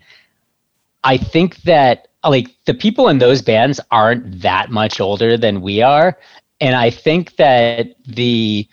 I 1.06 1.18
think 1.18 1.62
that 1.62 2.10
like 2.24 2.50
the 2.66 2.74
people 2.74 3.08
in 3.08 3.20
those 3.20 3.42
bands 3.42 3.80
aren't 3.92 4.42
that 4.42 4.72
much 4.72 5.00
older 5.00 5.38
than 5.38 5.62
we 5.62 5.82
are. 5.82 6.18
And 6.60 6.76
I 6.76 6.90
think 6.90 7.36
that 7.36 7.96
the 8.06 8.68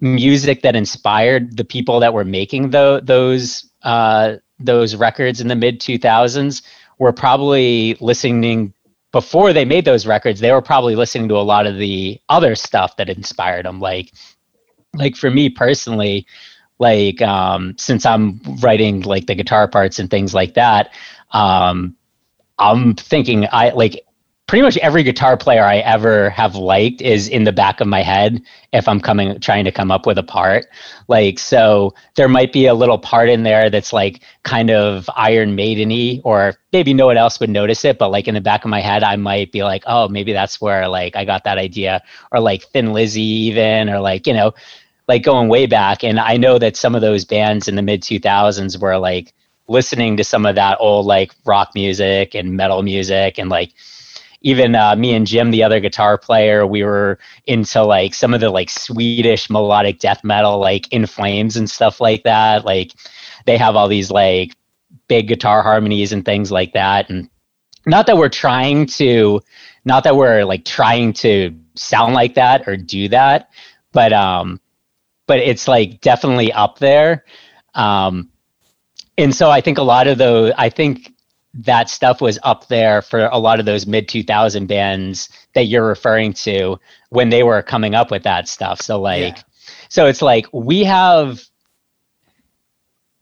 music 0.00 0.62
that 0.62 0.76
inspired 0.76 1.56
the 1.56 1.64
people 1.64 1.98
that 2.00 2.14
were 2.14 2.24
making 2.24 2.70
the, 2.70 3.00
those 3.02 3.68
uh, 3.82 4.36
those 4.60 4.94
records 4.96 5.40
in 5.40 5.48
the 5.48 5.56
mid 5.56 5.80
2000s 5.80 6.62
were 6.98 7.12
probably 7.12 7.96
listening 8.00 8.72
before 9.12 9.52
they 9.52 9.64
made 9.64 9.84
those 9.84 10.06
records 10.06 10.40
they 10.40 10.50
were 10.50 10.60
probably 10.60 10.96
listening 10.96 11.28
to 11.28 11.36
a 11.36 11.42
lot 11.42 11.66
of 11.66 11.78
the 11.78 12.20
other 12.28 12.56
stuff 12.56 12.96
that 12.96 13.08
inspired 13.08 13.64
them 13.64 13.78
like 13.78 14.12
like 14.94 15.14
for 15.14 15.30
me 15.30 15.48
personally 15.48 16.26
like 16.80 17.22
um 17.22 17.74
since 17.78 18.04
i'm 18.04 18.40
writing 18.60 19.00
like 19.02 19.26
the 19.26 19.34
guitar 19.34 19.68
parts 19.68 20.00
and 20.00 20.10
things 20.10 20.34
like 20.34 20.54
that 20.54 20.92
um 21.32 21.96
i'm 22.58 22.94
thinking 22.94 23.46
i 23.52 23.70
like 23.70 24.04
pretty 24.48 24.62
much 24.62 24.78
every 24.78 25.02
guitar 25.02 25.36
player 25.36 25.62
I 25.62 25.76
ever 25.76 26.30
have 26.30 26.56
liked 26.56 27.02
is 27.02 27.28
in 27.28 27.44
the 27.44 27.52
back 27.52 27.82
of 27.82 27.86
my 27.86 28.00
head 28.00 28.42
if 28.72 28.88
I'm 28.88 28.98
coming 28.98 29.38
trying 29.40 29.64
to 29.66 29.70
come 29.70 29.90
up 29.90 30.06
with 30.06 30.16
a 30.16 30.22
part. 30.22 30.66
Like 31.06 31.38
so 31.38 31.94
there 32.16 32.28
might 32.28 32.50
be 32.50 32.66
a 32.66 32.72
little 32.74 32.98
part 32.98 33.28
in 33.28 33.42
there 33.42 33.68
that's 33.68 33.92
like 33.92 34.22
kind 34.44 34.70
of 34.70 35.08
Iron 35.14 35.54
Maideny 35.54 36.22
or 36.24 36.54
maybe 36.72 36.94
no 36.94 37.06
one 37.06 37.18
else 37.18 37.38
would 37.40 37.50
notice 37.50 37.84
it, 37.84 37.98
but 37.98 38.10
like 38.10 38.26
in 38.26 38.34
the 38.34 38.40
back 38.40 38.64
of 38.64 38.70
my 38.70 38.80
head 38.80 39.04
I 39.04 39.16
might 39.16 39.52
be 39.52 39.62
like, 39.62 39.84
oh 39.86 40.08
maybe 40.08 40.32
that's 40.32 40.62
where 40.62 40.88
like 40.88 41.14
I 41.14 41.26
got 41.26 41.44
that 41.44 41.58
idea. 41.58 42.02
Or 42.32 42.40
like 42.40 42.62
Thin 42.72 42.94
Lizzy 42.94 43.20
even 43.20 43.90
or 43.90 44.00
like, 44.00 44.26
you 44.26 44.32
know, 44.32 44.54
like 45.08 45.22
going 45.22 45.48
way 45.50 45.66
back. 45.66 46.02
And 46.02 46.18
I 46.18 46.38
know 46.38 46.58
that 46.58 46.74
some 46.74 46.94
of 46.94 47.02
those 47.02 47.26
bands 47.26 47.68
in 47.68 47.76
the 47.76 47.82
mid 47.82 48.02
two 48.02 48.18
thousands 48.18 48.78
were 48.78 48.96
like 48.96 49.34
listening 49.68 50.16
to 50.16 50.24
some 50.24 50.46
of 50.46 50.54
that 50.56 50.78
old 50.80 51.06
like 51.06 51.32
rock 51.44 51.70
music 51.74 52.34
and 52.34 52.56
metal 52.56 52.82
music 52.82 53.38
and 53.38 53.50
like 53.50 53.72
even 54.40 54.74
uh, 54.74 54.94
me 54.94 55.14
and 55.14 55.26
Jim, 55.26 55.50
the 55.50 55.64
other 55.64 55.80
guitar 55.80 56.16
player, 56.16 56.66
we 56.66 56.84
were 56.84 57.18
into 57.46 57.82
like 57.82 58.14
some 58.14 58.34
of 58.34 58.40
the 58.40 58.50
like 58.50 58.70
Swedish 58.70 59.50
melodic 59.50 59.98
death 59.98 60.22
metal, 60.22 60.58
like 60.58 60.92
In 60.92 61.06
Flames 61.06 61.56
and 61.56 61.68
stuff 61.68 62.00
like 62.00 62.22
that. 62.22 62.64
Like 62.64 62.92
they 63.46 63.56
have 63.58 63.74
all 63.74 63.88
these 63.88 64.10
like 64.10 64.54
big 65.08 65.28
guitar 65.28 65.62
harmonies 65.62 66.12
and 66.12 66.24
things 66.24 66.52
like 66.52 66.72
that. 66.74 67.10
And 67.10 67.28
not 67.84 68.06
that 68.06 68.16
we're 68.16 68.28
trying 68.28 68.86
to, 68.86 69.40
not 69.84 70.04
that 70.04 70.16
we're 70.16 70.44
like 70.44 70.64
trying 70.64 71.12
to 71.14 71.58
sound 71.74 72.14
like 72.14 72.34
that 72.34 72.68
or 72.68 72.76
do 72.76 73.08
that, 73.08 73.50
but 73.92 74.12
um, 74.12 74.60
but 75.26 75.38
it's 75.40 75.66
like 75.66 76.00
definitely 76.00 76.52
up 76.52 76.78
there. 76.78 77.24
Um, 77.74 78.30
and 79.18 79.34
so 79.34 79.50
I 79.50 79.60
think 79.60 79.76
a 79.76 79.82
lot 79.82 80.06
of 80.06 80.16
those, 80.16 80.52
I 80.56 80.70
think 80.70 81.12
that 81.54 81.90
stuff 81.90 82.20
was 82.20 82.38
up 82.42 82.68
there 82.68 83.02
for 83.02 83.26
a 83.26 83.38
lot 83.38 83.58
of 83.58 83.66
those 83.66 83.86
mid 83.86 84.08
2000 84.08 84.66
bands 84.66 85.28
that 85.54 85.64
you're 85.64 85.86
referring 85.86 86.32
to 86.32 86.78
when 87.10 87.30
they 87.30 87.42
were 87.42 87.62
coming 87.62 87.94
up 87.94 88.10
with 88.10 88.22
that 88.22 88.46
stuff 88.48 88.80
so 88.80 89.00
like 89.00 89.36
yeah. 89.36 89.42
so 89.88 90.06
it's 90.06 90.22
like 90.22 90.46
we 90.52 90.84
have 90.84 91.42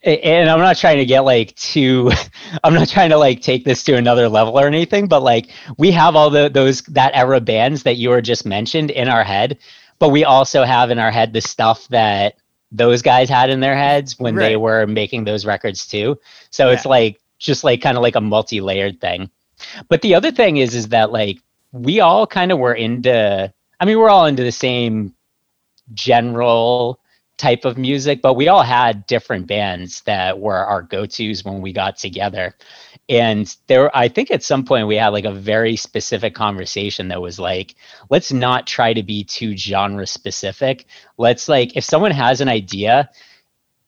and 0.02 0.50
I'm 0.50 0.58
not 0.58 0.76
trying 0.76 0.98
to 0.98 1.04
get 1.04 1.20
like 1.20 1.54
too 1.54 2.10
I'm 2.64 2.74
not 2.74 2.88
trying 2.88 3.10
to 3.10 3.16
like 3.16 3.40
take 3.40 3.64
this 3.64 3.82
to 3.84 3.96
another 3.96 4.28
level 4.28 4.58
or 4.58 4.66
anything 4.66 5.06
but 5.06 5.22
like 5.22 5.50
we 5.78 5.92
have 5.92 6.16
all 6.16 6.28
the 6.28 6.48
those 6.48 6.82
that 6.82 7.14
era 7.14 7.40
bands 7.40 7.84
that 7.84 7.96
you 7.96 8.10
were 8.10 8.22
just 8.22 8.44
mentioned 8.44 8.90
in 8.90 9.08
our 9.08 9.24
head 9.24 9.58
but 9.98 10.08
we 10.08 10.24
also 10.24 10.64
have 10.64 10.90
in 10.90 10.98
our 10.98 11.12
head 11.12 11.32
the 11.32 11.40
stuff 11.40 11.86
that 11.88 12.34
those 12.72 13.02
guys 13.02 13.28
had 13.28 13.48
in 13.48 13.60
their 13.60 13.76
heads 13.76 14.18
when 14.18 14.34
right. 14.34 14.48
they 14.48 14.56
were 14.56 14.86
making 14.86 15.24
those 15.24 15.46
records 15.46 15.86
too 15.86 16.18
so 16.50 16.68
yeah. 16.68 16.74
it's 16.74 16.86
like 16.86 17.20
just 17.38 17.64
like 17.64 17.82
kind 17.82 17.96
of 17.96 18.02
like 18.02 18.16
a 18.16 18.20
multi-layered 18.20 19.00
thing. 19.00 19.30
But 19.88 20.02
the 20.02 20.14
other 20.14 20.30
thing 20.30 20.58
is 20.58 20.74
is 20.74 20.88
that 20.88 21.12
like 21.12 21.38
we 21.72 22.00
all 22.00 22.26
kind 22.26 22.52
of 22.52 22.58
were 22.58 22.74
into 22.74 23.52
I 23.80 23.84
mean 23.84 23.98
we're 23.98 24.10
all 24.10 24.26
into 24.26 24.44
the 24.44 24.52
same 24.52 25.14
general 25.94 27.00
type 27.36 27.64
of 27.64 27.76
music, 27.76 28.22
but 28.22 28.34
we 28.34 28.48
all 28.48 28.62
had 28.62 29.06
different 29.06 29.46
bands 29.46 30.00
that 30.02 30.38
were 30.38 30.56
our 30.56 30.82
go-tos 30.82 31.44
when 31.44 31.60
we 31.60 31.72
got 31.72 31.96
together. 31.96 32.54
And 33.08 33.54
there 33.66 33.94
I 33.96 34.08
think 34.08 34.30
at 34.30 34.42
some 34.42 34.64
point 34.64 34.86
we 34.88 34.96
had 34.96 35.08
like 35.08 35.26
a 35.26 35.32
very 35.32 35.76
specific 35.76 36.34
conversation 36.34 37.08
that 37.08 37.20
was 37.20 37.38
like, 37.38 37.74
let's 38.10 38.32
not 38.32 38.66
try 38.66 38.92
to 38.94 39.02
be 39.02 39.22
too 39.22 39.56
genre 39.56 40.06
specific. 40.06 40.86
Let's 41.18 41.48
like 41.48 41.76
if 41.76 41.84
someone 41.84 42.10
has 42.10 42.40
an 42.40 42.48
idea 42.48 43.10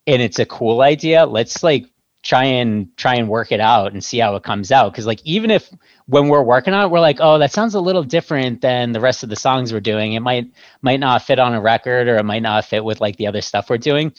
and 0.06 0.22
it's 0.22 0.38
a 0.38 0.46
cool 0.46 0.82
idea, 0.82 1.26
let's 1.26 1.62
like 1.62 1.86
try 2.22 2.44
and 2.44 2.94
try 2.96 3.14
and 3.14 3.28
work 3.28 3.52
it 3.52 3.60
out 3.60 3.92
and 3.92 4.02
see 4.02 4.18
how 4.18 4.34
it 4.36 4.42
comes 4.42 4.72
out. 4.72 4.92
Because 4.92 5.06
like 5.06 5.20
even 5.24 5.50
if 5.50 5.70
when 6.06 6.28
we're 6.28 6.42
working 6.42 6.74
on 6.74 6.84
it 6.84 6.90
we're 6.90 7.00
like 7.00 7.18
oh 7.20 7.38
that 7.38 7.52
sounds 7.52 7.74
a 7.74 7.80
little 7.80 8.02
different 8.02 8.60
than 8.60 8.92
the 8.92 9.00
rest 9.00 9.22
of 9.22 9.28
the 9.28 9.36
songs 9.36 9.72
we're 9.72 9.80
doing. 9.80 10.14
It 10.14 10.20
might 10.20 10.50
might 10.82 11.00
not 11.00 11.22
fit 11.22 11.38
on 11.38 11.54
a 11.54 11.60
record 11.60 12.08
or 12.08 12.16
it 12.16 12.24
might 12.24 12.42
not 12.42 12.64
fit 12.64 12.84
with 12.84 13.00
like 13.00 13.16
the 13.16 13.26
other 13.26 13.40
stuff 13.40 13.70
we're 13.70 13.78
doing. 13.78 14.12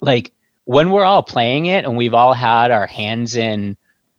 Like 0.00 0.32
when 0.64 0.90
we're 0.90 1.04
all 1.04 1.22
playing 1.22 1.66
it 1.66 1.84
and 1.84 1.96
we've 1.96 2.14
all 2.14 2.34
had 2.34 2.70
our 2.70 2.86
hands 2.86 3.36
in 3.36 3.76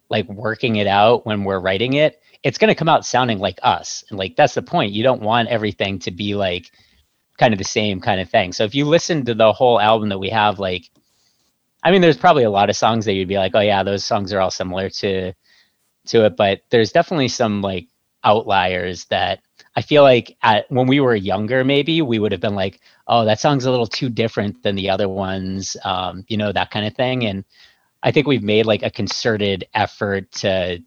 like 0.10 0.28
working 0.30 0.76
it 0.76 0.88
out 0.88 1.26
when 1.26 1.44
we're 1.44 1.60
writing 1.60 1.94
it 1.94 2.22
it's 2.46 2.60
going 2.60 2.70
to 2.70 2.76
come 2.76 2.88
out 2.88 3.04
sounding 3.04 3.40
like 3.40 3.58
us. 3.64 4.04
And 4.10 4.20
like 4.20 4.36
that's 4.36 4.54
the 4.54 4.62
point. 4.62 4.94
You 4.94 5.02
don't 5.02 5.24
want 5.24 5.50
everything 5.50 5.98
to 6.00 6.12
be 6.12 6.36
like 6.36 6.72
kind 7.40 7.54
of 7.54 7.58
the 7.58 7.66
same 7.66 8.00
kind 8.00 8.22
of 8.22 8.30
thing. 8.30 8.54
So 8.54 8.64
if 8.64 8.76
you 8.76 8.86
listen 8.86 9.26
to 9.26 9.34
the 9.34 9.52
whole 9.52 9.82
album 9.82 10.10
that 10.10 10.20
we 10.20 10.30
have 10.30 10.60
like 10.60 10.90
I 11.86 11.92
mean, 11.92 12.02
there's 12.02 12.18
probably 12.18 12.44
a 12.44 12.50
lot 12.50 12.72
of 12.72 12.76
songs 12.76 13.06
that 13.06 13.14
you'd 13.14 13.28
be 13.28 13.38
like, 13.38 13.52
oh 13.54 13.62
yeah, 13.62 13.84
those 13.84 14.04
songs 14.04 14.34
are 14.34 14.42
all 14.42 14.50
similar 14.50 14.90
to 14.90 15.34
to 16.08 16.26
it, 16.26 16.36
but 16.36 16.62
there's 16.72 16.92
definitely 16.92 17.28
some 17.28 17.62
like 17.62 17.88
outliers 18.24 19.06
that 19.06 19.42
I 19.76 19.82
feel 19.82 20.02
like 20.02 20.36
at 20.42 20.70
when 20.72 20.88
we 20.88 21.00
were 21.00 21.16
younger, 21.16 21.64
maybe 21.64 22.02
we 22.02 22.18
would 22.18 22.32
have 22.32 22.42
been 22.42 22.56
like, 22.56 22.80
oh, 23.08 23.26
that 23.26 23.40
song's 23.40 23.66
a 23.66 23.72
little 23.72 23.86
too 23.86 24.10
different 24.10 24.64
than 24.64 24.76
the 24.76 24.90
other 24.90 25.08
ones, 25.08 25.78
um, 25.84 26.26
you 26.28 26.38
know, 26.38 26.52
that 26.52 26.72
kind 26.72 26.88
of 26.88 26.96
thing. 26.96 27.26
And 27.26 27.46
I 28.02 28.12
think 28.12 28.26
we've 28.26 28.44
made 28.44 28.66
like 28.66 28.82
a 28.82 28.90
concerted 28.90 29.68
effort 29.76 30.32
to 30.34 30.82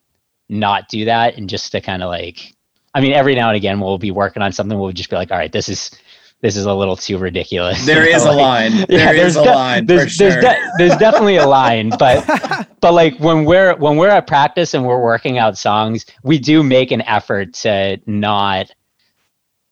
not 0.48 0.88
do 0.88 1.04
that 1.04 1.36
and 1.36 1.48
just 1.48 1.70
to 1.72 1.80
kind 1.80 2.02
of 2.02 2.08
like, 2.08 2.56
I 2.92 3.00
mean, 3.00 3.12
every 3.12 3.36
now 3.36 3.48
and 3.48 3.56
again 3.56 3.78
we'll 3.78 3.98
be 3.98 4.10
working 4.10 4.42
on 4.42 4.52
something. 4.52 4.76
We'll 4.76 4.90
just 4.90 5.10
be 5.10 5.16
like, 5.16 5.30
all 5.30 5.38
right, 5.38 5.52
this 5.52 5.68
is 5.68 5.92
this 6.40 6.56
is 6.56 6.66
a 6.66 6.74
little 6.74 6.96
too 6.96 7.18
ridiculous. 7.18 7.84
There 7.84 8.06
is 8.14 8.24
like, 8.24 8.34
a 8.34 8.36
line. 8.36 8.72
There 8.88 9.14
yeah, 9.16 9.24
is 9.24 9.36
a 9.36 9.44
de- 9.44 9.50
line. 9.50 9.86
There's, 9.86 10.12
sure. 10.12 10.30
there's, 10.30 10.44
de- 10.44 10.70
there's 10.78 10.96
definitely 10.96 11.36
a 11.36 11.46
line, 11.46 11.90
but 11.98 12.26
but 12.80 12.92
like 12.92 13.18
when 13.18 13.44
we're 13.44 13.76
when 13.76 13.96
we're 13.96 14.08
at 14.08 14.26
practice 14.26 14.74
and 14.74 14.86
we're 14.86 15.02
working 15.02 15.38
out 15.38 15.58
songs, 15.58 16.06
we 16.22 16.38
do 16.38 16.62
make 16.62 16.90
an 16.90 17.02
effort 17.02 17.54
to 17.54 18.00
not 18.06 18.70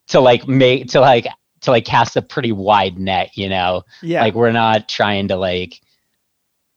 to 0.08 0.20
like 0.20 0.46
make 0.48 0.88
to 0.88 1.00
like 1.00 1.26
to 1.62 1.70
like 1.70 1.84
cast 1.84 2.16
a 2.16 2.22
pretty 2.22 2.52
wide 2.52 2.98
net, 2.98 3.36
you 3.36 3.48
know. 3.48 3.82
Yeah. 4.02 4.22
Like 4.22 4.34
we're 4.34 4.52
not 4.52 4.88
trying 4.88 5.28
to 5.28 5.36
like 5.36 5.80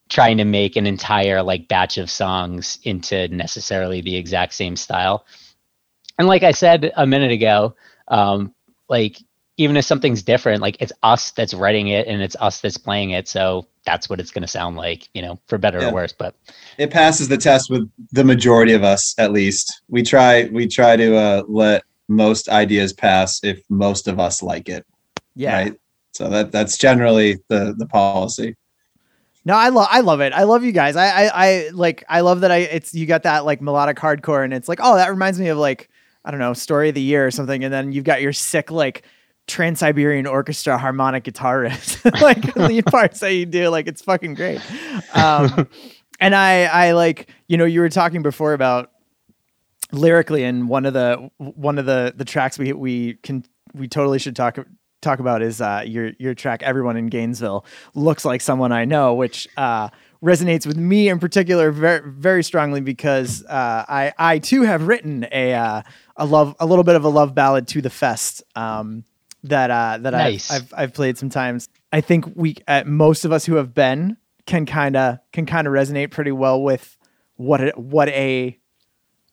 trying 0.09 0.37
to 0.37 0.45
make 0.45 0.75
an 0.75 0.87
entire 0.87 1.41
like 1.41 1.67
batch 1.67 1.97
of 1.97 2.09
songs 2.09 2.79
into 2.83 3.27
necessarily 3.27 4.01
the 4.01 4.15
exact 4.15 4.53
same 4.53 4.75
style. 4.75 5.25
And 6.17 6.27
like 6.27 6.43
I 6.43 6.51
said 6.51 6.91
a 6.95 7.05
minute 7.07 7.31
ago, 7.31 7.75
um, 8.07 8.53
like 8.89 9.21
even 9.59 9.75
if 9.75 9.83
something's 9.83 10.23
different, 10.23 10.61
like 10.61 10.77
it's 10.79 10.93
us 11.03 11.31
that's 11.31 11.53
writing 11.53 11.89
it 11.89 12.07
and 12.07 12.21
it's 12.21 12.37
us 12.39 12.61
that's 12.61 12.77
playing 12.77 13.09
it. 13.09 13.27
So 13.27 13.67
that's 13.85 14.09
what 14.09 14.21
it's 14.21 14.31
going 14.31 14.41
to 14.41 14.47
sound 14.47 14.77
like, 14.77 15.09
you 15.13 15.21
know, 15.21 15.37
for 15.47 15.57
better 15.57 15.81
yeah. 15.81 15.89
or 15.89 15.93
worse. 15.93 16.13
But 16.13 16.33
it 16.77 16.91
passes 16.91 17.27
the 17.27 17.37
test 17.37 17.69
with 17.69 17.91
the 18.13 18.23
majority 18.23 18.71
of 18.71 18.85
us, 18.85 19.13
at 19.17 19.33
least. 19.33 19.81
We 19.89 20.01
try 20.01 20.45
we 20.45 20.65
try 20.65 20.95
to 20.95 21.15
uh, 21.15 21.43
let 21.49 21.83
most 22.07 22.47
ideas 22.47 22.93
pass 22.93 23.43
if 23.43 23.61
most 23.69 24.07
of 24.07 24.17
us 24.17 24.41
like 24.41 24.69
it. 24.69 24.85
Yeah. 25.35 25.57
Right. 25.57 25.75
So 26.13 26.29
that 26.29 26.53
that's 26.53 26.77
generally 26.77 27.39
the 27.49 27.75
the 27.77 27.85
policy. 27.85 28.55
No, 29.43 29.55
I 29.55 29.67
love 29.67 29.89
I 29.91 29.99
love 29.99 30.21
it. 30.21 30.31
I 30.31 30.43
love 30.43 30.63
you 30.63 30.71
guys. 30.71 30.95
I, 30.95 31.07
I 31.07 31.31
I 31.33 31.69
like 31.73 32.05
I 32.07 32.21
love 32.21 32.39
that 32.41 32.51
I 32.51 32.59
it's 32.59 32.93
you 32.93 33.05
got 33.05 33.23
that 33.23 33.43
like 33.43 33.61
melodic 33.61 33.97
hardcore 33.97 34.45
and 34.45 34.53
it's 34.53 34.69
like, 34.69 34.79
oh, 34.81 34.95
that 34.95 35.09
reminds 35.09 35.37
me 35.37 35.49
of 35.49 35.57
like 35.57 35.89
I 36.23 36.31
don't 36.31 36.39
know, 36.39 36.53
story 36.53 36.87
of 36.87 36.95
the 36.95 37.01
year 37.01 37.27
or 37.27 37.31
something. 37.31 37.65
And 37.65 37.73
then 37.73 37.91
you've 37.91 38.05
got 38.05 38.21
your 38.21 38.31
sick 38.31 38.71
like 38.71 39.03
Trans 39.49 39.79
Siberian 39.79 40.27
Orchestra 40.27 40.77
harmonic 40.77 41.25
guitarist, 41.25 42.21
like 42.21 42.55
lead 42.55 42.85
parts 42.85 43.19
that 43.19 43.33
you 43.33 43.45
do. 43.45 43.69
Like 43.69 43.87
it's 43.87 44.01
fucking 44.01 44.35
great. 44.35 44.61
Um, 45.13 45.67
and 46.19 46.35
I, 46.35 46.65
I 46.65 46.91
like, 46.91 47.29
you 47.47 47.57
know, 47.57 47.65
you 47.65 47.81
were 47.81 47.89
talking 47.89 48.21
before 48.21 48.53
about 48.53 48.91
lyrically, 49.91 50.43
and 50.43 50.69
one 50.69 50.85
of 50.85 50.93
the 50.93 51.29
one 51.37 51.79
of 51.79 51.85
the 51.85 52.13
the 52.15 52.25
tracks 52.25 52.57
we 52.57 52.71
we 52.73 53.15
can 53.15 53.43
we 53.73 53.87
totally 53.87 54.19
should 54.19 54.35
talk 54.35 54.59
talk 55.01 55.19
about 55.19 55.41
is 55.41 55.59
uh, 55.59 55.83
your 55.85 56.11
your 56.19 56.35
track. 56.35 56.61
Everyone 56.63 56.95
in 56.95 57.07
Gainesville 57.07 57.65
looks 57.95 58.23
like 58.23 58.41
someone 58.41 58.71
I 58.71 58.85
know, 58.85 59.13
which. 59.15 59.47
Uh, 59.57 59.89
resonates 60.21 60.67
with 60.67 60.75
me 60.75 61.07
in 61.07 61.17
particular 61.17 61.71
very 61.71 62.01
very 62.05 62.43
strongly 62.43 62.81
because 62.81 63.41
uh, 63.45 63.85
I 63.87 64.11
I 64.17 64.39
too 64.39 64.63
have 64.63 64.85
written 64.85 65.25
a 65.31 65.53
uh, 65.53 65.81
a 66.17 66.25
love 66.25 66.57
a 66.59 66.65
little 66.65 66.83
bit 66.83 66.97
of 66.97 67.05
a 67.05 67.07
love 67.07 67.33
ballad 67.33 67.69
to 67.69 67.81
the 67.81 67.89
fest 67.89 68.43
um, 68.53 69.05
that 69.43 69.71
uh, 69.71 69.97
that 70.01 70.11
nice. 70.11 70.51
I've, 70.51 70.73
I've, 70.73 70.73
I've 70.77 70.93
played 70.93 71.17
sometimes. 71.17 71.69
I 71.91 72.01
think 72.01 72.25
we 72.35 72.55
uh, 72.67 72.83
most 72.85 73.25
of 73.25 73.31
us 73.31 73.45
who 73.45 73.55
have 73.55 73.73
been 73.73 74.17
can 74.45 74.65
kind 74.65 74.95
of 74.95 75.19
can 75.31 75.45
kind 75.45 75.67
of 75.67 75.73
resonate 75.73 76.11
pretty 76.11 76.31
well 76.31 76.61
with 76.61 76.97
what 77.35 77.61
a, 77.61 77.71
what 77.75 78.09
a 78.09 78.59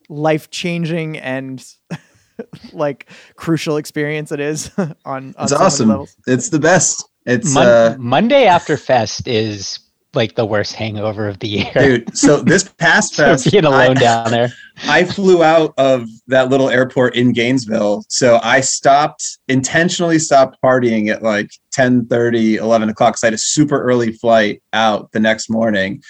life 0.08 0.50
changing 0.50 1.18
and 1.18 1.64
like 2.72 3.08
crucial 3.34 3.76
experience 3.76 4.30
it 4.30 4.40
is 4.40 4.70
on. 4.78 4.94
on 5.04 5.34
it's 5.40 5.52
awesome. 5.52 6.06
It's 6.26 6.50
the 6.50 6.58
best. 6.58 7.08
It's 7.24 7.54
Mon- 7.54 7.66
uh, 7.66 7.96
Monday 7.98 8.46
after 8.46 8.76
fest 8.76 9.26
is 9.26 9.80
like 10.16 10.34
the 10.34 10.46
worst 10.46 10.74
hangover 10.74 11.28
of 11.28 11.38
the 11.38 11.48
year. 11.48 11.72
Dude, 11.74 12.16
so 12.16 12.40
this 12.42 12.64
past 12.64 13.14
fest, 13.14 13.50
being 13.50 13.64
alone 13.64 13.96
I, 13.98 14.00
down 14.00 14.30
there. 14.30 14.52
I 14.88 15.04
flew 15.04 15.44
out 15.44 15.74
of 15.78 16.08
that 16.26 16.48
little 16.48 16.68
airport 16.68 17.14
in 17.14 17.32
Gainesville. 17.32 18.04
So 18.08 18.40
I 18.42 18.60
stopped, 18.60 19.38
intentionally 19.48 20.18
stopped 20.18 20.58
partying 20.62 21.08
at 21.12 21.22
like 21.22 21.50
10 21.72 22.06
30, 22.06 22.56
11 22.56 22.88
o'clock 22.88 23.12
because 23.12 23.24
I 23.24 23.28
had 23.28 23.34
a 23.34 23.38
super 23.38 23.80
early 23.82 24.12
flight 24.12 24.62
out 24.72 25.12
the 25.12 25.20
next 25.20 25.48
morning. 25.48 26.02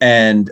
And 0.00 0.50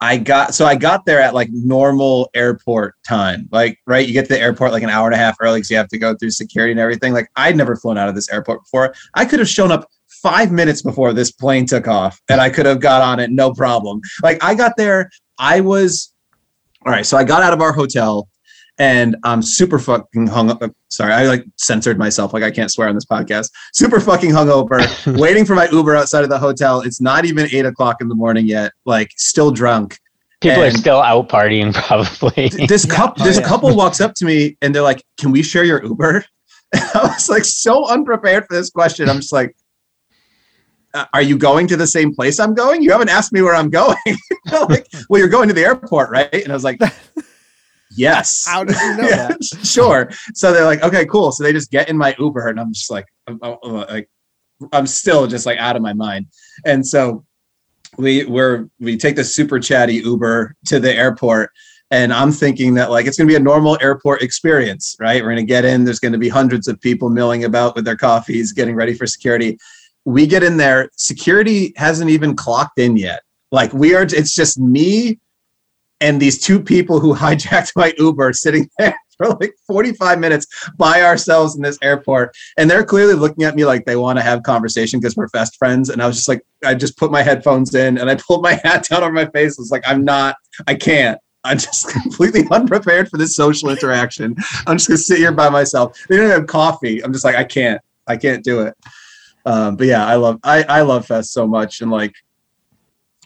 I 0.00 0.16
got 0.16 0.54
so 0.54 0.64
I 0.64 0.76
got 0.76 1.06
there 1.06 1.20
at 1.20 1.34
like 1.34 1.48
normal 1.50 2.30
airport 2.34 2.94
time. 3.02 3.48
Like, 3.50 3.80
right, 3.86 4.06
you 4.06 4.12
get 4.12 4.26
to 4.26 4.34
the 4.34 4.40
airport 4.40 4.70
like 4.70 4.84
an 4.84 4.90
hour 4.90 5.06
and 5.06 5.14
a 5.14 5.18
half 5.18 5.36
early 5.40 5.58
because 5.58 5.70
you 5.70 5.76
have 5.76 5.88
to 5.88 5.98
go 5.98 6.14
through 6.14 6.30
security 6.30 6.70
and 6.70 6.78
everything. 6.78 7.12
Like, 7.12 7.30
I'd 7.34 7.56
never 7.56 7.74
flown 7.74 7.98
out 7.98 8.08
of 8.08 8.14
this 8.14 8.30
airport 8.30 8.62
before. 8.62 8.94
I 9.14 9.24
could 9.24 9.40
have 9.40 9.48
shown 9.48 9.72
up 9.72 9.90
five 10.22 10.50
minutes 10.50 10.82
before 10.82 11.12
this 11.12 11.30
plane 11.30 11.66
took 11.66 11.88
off 11.88 12.20
and 12.28 12.40
I 12.40 12.50
could 12.50 12.66
have 12.66 12.80
got 12.80 13.02
on 13.02 13.20
it 13.20 13.30
no 13.30 13.52
problem. 13.52 14.00
Like 14.22 14.42
I 14.42 14.54
got 14.54 14.76
there, 14.76 15.10
I 15.38 15.60
was 15.60 16.12
all 16.86 16.92
right. 16.92 17.06
So 17.06 17.16
I 17.16 17.24
got 17.24 17.42
out 17.42 17.52
of 17.52 17.60
our 17.60 17.72
hotel 17.72 18.28
and 18.78 19.16
I'm 19.24 19.42
super 19.42 19.78
fucking 19.78 20.28
hung 20.28 20.50
up. 20.50 20.62
Sorry, 20.88 21.12
I 21.12 21.24
like 21.26 21.44
censored 21.56 21.98
myself. 21.98 22.32
Like 22.32 22.44
I 22.44 22.50
can't 22.50 22.70
swear 22.70 22.88
on 22.88 22.94
this 22.94 23.04
podcast. 23.04 23.50
Super 23.72 24.00
fucking 24.00 24.30
hungover, 24.30 25.18
waiting 25.18 25.44
for 25.44 25.54
my 25.54 25.68
Uber 25.70 25.96
outside 25.96 26.22
of 26.22 26.30
the 26.30 26.38
hotel. 26.38 26.80
It's 26.80 27.00
not 27.00 27.24
even 27.24 27.48
eight 27.52 27.66
o'clock 27.66 28.00
in 28.00 28.08
the 28.08 28.14
morning 28.14 28.46
yet. 28.46 28.72
Like 28.84 29.10
still 29.16 29.50
drunk. 29.50 29.98
People 30.40 30.62
and 30.62 30.74
are 30.74 30.78
still 30.78 31.00
out 31.00 31.28
partying, 31.28 31.74
probably. 31.86 32.48
This 32.66 32.86
couple, 32.86 33.24
this 33.24 33.38
oh, 33.38 33.40
yeah. 33.40 33.48
couple 33.48 33.70
oh, 33.70 33.74
walks 33.76 34.00
up 34.00 34.14
to 34.14 34.24
me 34.24 34.56
and 34.62 34.72
they're 34.72 34.82
like, 34.82 35.02
"Can 35.18 35.32
we 35.32 35.42
share 35.42 35.64
your 35.64 35.84
Uber?" 35.84 36.24
And 36.70 36.84
I 36.94 37.02
was 37.14 37.28
like 37.30 37.44
so 37.44 37.88
unprepared 37.88 38.44
for 38.46 38.54
this 38.54 38.70
question. 38.70 39.08
I'm 39.08 39.16
just 39.16 39.32
like, 39.32 39.56
uh, 40.94 41.04
are 41.12 41.22
you 41.22 41.36
going 41.36 41.66
to 41.68 41.76
the 41.76 41.86
same 41.86 42.14
place 42.14 42.40
I'm 42.40 42.54
going? 42.54 42.82
You 42.82 42.90
haven't 42.90 43.10
asked 43.10 43.32
me 43.32 43.42
where 43.42 43.54
I'm 43.54 43.70
going. 43.70 43.96
like, 44.68 44.86
well, 45.08 45.18
you're 45.18 45.28
going 45.28 45.48
to 45.48 45.54
the 45.54 45.64
airport, 45.64 46.10
right? 46.10 46.32
And 46.32 46.50
I 46.50 46.54
was 46.54 46.64
like, 46.64 46.80
yes. 47.96 48.46
How 48.46 48.64
did 48.64 48.76
you 48.76 48.96
know 48.96 49.02
yeah, 49.08 49.28
that? 49.28 49.44
sure. 49.64 50.10
So 50.34 50.52
they're 50.52 50.64
like, 50.64 50.82
okay, 50.82 51.04
cool. 51.06 51.32
So 51.32 51.44
they 51.44 51.52
just 51.52 51.70
get 51.70 51.88
in 51.88 51.96
my 51.96 52.14
Uber, 52.18 52.48
and 52.48 52.58
I'm 52.58 52.72
just 52.72 52.90
like, 52.90 53.06
I'm, 53.26 53.38
I'm, 53.42 53.58
like, 53.62 54.08
I'm 54.72 54.86
still 54.86 55.26
just 55.26 55.46
like 55.46 55.58
out 55.58 55.76
of 55.76 55.82
my 55.82 55.92
mind. 55.92 56.26
And 56.64 56.86
so 56.86 57.24
we 57.96 58.24
we're 58.24 58.68
we 58.80 58.96
take 58.96 59.16
the 59.16 59.24
super 59.24 59.58
chatty 59.60 59.96
Uber 59.96 60.56
to 60.66 60.80
the 60.80 60.94
airport. 60.94 61.50
And 61.90 62.12
I'm 62.12 62.32
thinking 62.32 62.74
that 62.74 62.90
like 62.90 63.06
it's 63.06 63.16
gonna 63.16 63.28
be 63.28 63.36
a 63.36 63.40
normal 63.40 63.78
airport 63.80 64.22
experience, 64.22 64.96
right? 65.00 65.22
We're 65.22 65.30
gonna 65.30 65.42
get 65.44 65.64
in. 65.64 65.84
There's 65.84 66.00
gonna 66.00 66.18
be 66.18 66.28
hundreds 66.28 66.68
of 66.68 66.80
people 66.80 67.08
milling 67.08 67.44
about 67.44 67.76
with 67.76 67.84
their 67.84 67.96
coffees, 67.96 68.52
getting 68.52 68.74
ready 68.74 68.94
for 68.94 69.06
security 69.06 69.58
we 70.08 70.26
get 70.26 70.42
in 70.42 70.56
there 70.56 70.88
security 70.96 71.74
hasn't 71.76 72.08
even 72.08 72.34
clocked 72.34 72.78
in 72.78 72.96
yet 72.96 73.20
like 73.52 73.70
we 73.74 73.94
are 73.94 74.02
it's 74.02 74.34
just 74.34 74.58
me 74.58 75.18
and 76.00 76.20
these 76.20 76.40
two 76.40 76.58
people 76.58 76.98
who 76.98 77.14
hijacked 77.24 77.72
my 77.76 77.92
uber 77.98 78.32
sitting 78.32 78.68
there 78.78 78.96
for 79.18 79.28
like 79.40 79.52
45 79.66 80.18
minutes 80.18 80.46
by 80.78 81.02
ourselves 81.02 81.56
in 81.56 81.62
this 81.62 81.78
airport 81.82 82.34
and 82.56 82.70
they're 82.70 82.84
clearly 82.84 83.12
looking 83.12 83.44
at 83.44 83.54
me 83.54 83.66
like 83.66 83.84
they 83.84 83.96
want 83.96 84.16
to 84.16 84.22
have 84.22 84.42
conversation 84.44 84.98
because 84.98 85.14
we're 85.14 85.28
best 85.28 85.56
friends 85.56 85.90
and 85.90 86.02
i 86.02 86.06
was 86.06 86.16
just 86.16 86.28
like 86.28 86.40
i 86.64 86.74
just 86.74 86.96
put 86.96 87.10
my 87.10 87.22
headphones 87.22 87.74
in 87.74 87.98
and 87.98 88.08
i 88.08 88.14
pulled 88.14 88.42
my 88.42 88.54
hat 88.64 88.86
down 88.88 89.02
over 89.02 89.12
my 89.12 89.26
face 89.26 89.58
it's 89.58 89.70
like 89.70 89.86
i'm 89.86 90.04
not 90.04 90.36
i 90.66 90.74
can't 90.74 91.18
I'm 91.44 91.56
just 91.56 91.88
completely 91.88 92.44
unprepared 92.50 93.08
for 93.08 93.16
this 93.16 93.36
social 93.36 93.70
interaction. 93.70 94.34
I'm 94.66 94.76
just 94.76 94.88
gonna 94.88 94.98
sit 94.98 95.18
here 95.18 95.30
by 95.30 95.48
myself. 95.48 95.96
They 96.08 96.16
don't 96.16 96.28
have 96.28 96.48
coffee. 96.48 97.02
I'm 97.02 97.12
just 97.12 97.24
like, 97.24 97.36
I 97.36 97.44
can't. 97.44 97.80
I 98.08 98.16
can't 98.16 98.42
do 98.42 98.62
it. 98.62 98.74
Um, 99.48 99.76
but 99.76 99.86
yeah, 99.86 100.06
I 100.06 100.16
love 100.16 100.38
I, 100.44 100.62
I 100.64 100.82
love 100.82 101.06
Fest 101.06 101.32
so 101.32 101.46
much, 101.46 101.80
and 101.80 101.90
like, 101.90 102.12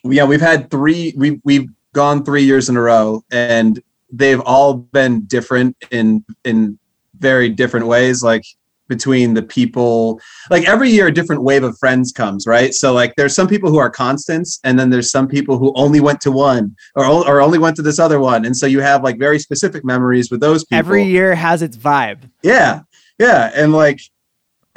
yeah, 0.05 0.23
we've 0.23 0.41
had 0.41 0.71
three 0.71 1.13
we 1.17 1.41
we've 1.43 1.69
gone 1.95 2.25
three 2.25 2.45
years 2.45 2.69
in 2.69 2.77
a 2.77 2.81
row, 2.81 3.25
and 3.33 3.83
they've 4.13 4.41
all 4.41 4.75
been 4.75 5.25
different 5.25 5.77
in 5.91 6.25
in 6.45 6.79
very 7.19 7.49
different 7.49 7.89
ways. 7.89 8.23
Like 8.23 8.45
between 8.89 9.35
the 9.35 9.43
people 9.43 10.21
like 10.51 10.69
every 10.69 10.91
year 10.91 11.07
a 11.07 11.13
different 11.13 11.43
wave 11.43 11.65
of 11.65 11.77
friends 11.79 12.13
comes 12.13 12.47
right? 12.47 12.75
So 12.75 12.93
like 12.93 13.15
there's 13.17 13.35
some 13.35 13.49
people 13.49 13.71
who 13.71 13.79
are 13.79 13.89
constants 13.89 14.61
and 14.65 14.79
then 14.79 14.91
there's 14.91 15.11
some 15.11 15.27
people 15.27 15.57
who 15.57 15.73
only 15.77 16.01
went 16.01 16.21
to 16.23 16.31
one 16.31 16.77
or, 16.95 17.07
or 17.07 17.41
only 17.41 17.59
went 17.59 17.75
to 17.77 17.83
this 17.83 17.99
other 17.99 18.21
one. 18.21 18.45
And 18.45 18.55
so 18.55 18.67
you 18.67 18.81
have 18.81 19.03
like 19.03 19.19
very 19.19 19.39
specific 19.39 19.83
memories 19.83 20.31
with 20.31 20.41
those 20.41 20.65
people. 20.65 20.79
Every 20.79 21.05
year 21.05 21.35
has 21.35 21.63
its 21.63 21.77
vibe. 21.77 22.29
Yeah. 22.43 22.83
Yeah. 23.19 23.51
And 23.55 23.73
like 23.73 24.01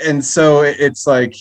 and 0.03 0.23
so 0.23 0.61
it's 0.61 1.07
like 1.07 1.35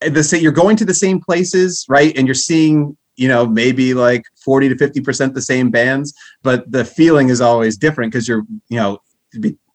the 0.00 0.38
you're 0.40 0.52
going 0.52 0.76
to 0.76 0.84
the 0.84 0.94
same 0.94 1.20
places, 1.20 1.84
right? 1.88 2.16
And 2.16 2.26
you're 2.26 2.34
seeing, 2.34 2.96
you 3.16 3.28
know, 3.28 3.46
maybe 3.46 3.94
like 3.94 4.22
40 4.44 4.68
to 4.70 4.74
50% 4.74 5.34
the 5.34 5.42
same 5.42 5.70
bands, 5.70 6.14
but 6.42 6.70
the 6.70 6.84
feeling 6.84 7.28
is 7.28 7.40
always 7.40 7.76
different 7.76 8.12
because 8.12 8.28
you're, 8.28 8.44
you 8.68 8.76
know, 8.76 8.98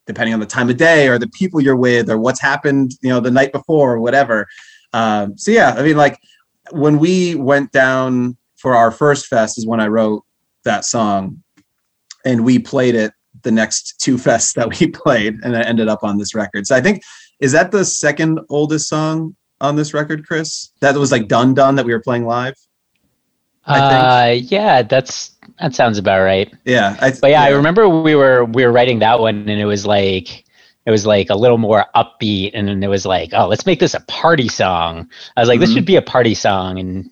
depending 0.05 0.33
on 0.33 0.39
the 0.39 0.45
time 0.45 0.69
of 0.69 0.77
day 0.77 1.07
or 1.07 1.17
the 1.17 1.27
people 1.29 1.61
you're 1.61 1.75
with 1.75 2.09
or 2.09 2.17
what's 2.17 2.41
happened, 2.41 2.93
you 3.01 3.09
know, 3.09 3.19
the 3.19 3.31
night 3.31 3.51
before 3.51 3.93
or 3.93 3.99
whatever. 3.99 4.47
Um, 4.93 5.37
so 5.37 5.51
yeah, 5.51 5.75
I 5.77 5.83
mean, 5.83 5.97
like 5.97 6.19
when 6.71 6.99
we 6.99 7.35
went 7.35 7.71
down 7.71 8.37
for 8.55 8.75
our 8.75 8.91
first 8.91 9.27
fest 9.27 9.57
is 9.57 9.67
when 9.67 9.79
I 9.79 9.87
wrote 9.87 10.23
that 10.63 10.85
song 10.85 11.43
and 12.25 12.45
we 12.45 12.59
played 12.59 12.95
it 12.95 13.11
the 13.43 13.51
next 13.51 13.99
two 13.99 14.15
fests 14.17 14.53
that 14.55 14.79
we 14.79 14.87
played 14.87 15.39
and 15.43 15.55
it 15.55 15.65
ended 15.65 15.87
up 15.87 16.03
on 16.03 16.17
this 16.17 16.33
record. 16.35 16.67
So 16.67 16.75
I 16.75 16.81
think 16.81 17.03
is 17.39 17.51
that 17.51 17.71
the 17.71 17.85
second 17.85 18.39
oldest 18.49 18.87
song 18.87 19.35
on 19.59 19.75
this 19.75 19.93
record, 19.93 20.27
Chris? 20.27 20.71
That 20.81 20.95
was 20.95 21.11
like 21.11 21.27
done 21.27 21.53
done 21.53 21.75
that 21.75 21.85
we 21.85 21.93
were 21.93 22.01
playing 22.01 22.25
live. 22.25 22.55
Uh, 23.65 24.35
yeah, 24.37 24.81
that's 24.81 25.31
that 25.59 25.73
sounds 25.73 25.97
about 25.97 26.21
right. 26.23 26.53
Yeah, 26.65 26.97
I, 26.99 27.11
but 27.11 27.29
yeah, 27.29 27.41
yeah, 27.41 27.43
I 27.43 27.49
remember 27.49 27.87
we 27.87 28.13
were 28.13 28.43
we 28.45 28.65
were 28.65 28.71
writing 28.71 28.99
that 28.99 29.19
one, 29.19 29.37
and 29.37 29.49
it 29.49 29.65
was 29.65 29.85
like 29.85 30.43
it 30.85 30.91
was 30.91 31.05
like 31.05 31.29
a 31.29 31.35
little 31.35 31.57
more 31.57 31.85
upbeat, 31.95 32.51
and 32.53 32.67
then 32.67 32.83
it 32.83 32.87
was 32.87 33.05
like, 33.05 33.29
oh, 33.33 33.47
let's 33.47 33.65
make 33.65 33.79
this 33.79 33.93
a 33.93 34.01
party 34.01 34.49
song. 34.49 35.09
I 35.37 35.41
was 35.41 35.47
like, 35.47 35.55
mm-hmm. 35.55 35.61
this 35.61 35.73
should 35.73 35.85
be 35.85 35.95
a 35.95 36.01
party 36.01 36.33
song, 36.33 36.77
and 36.77 37.09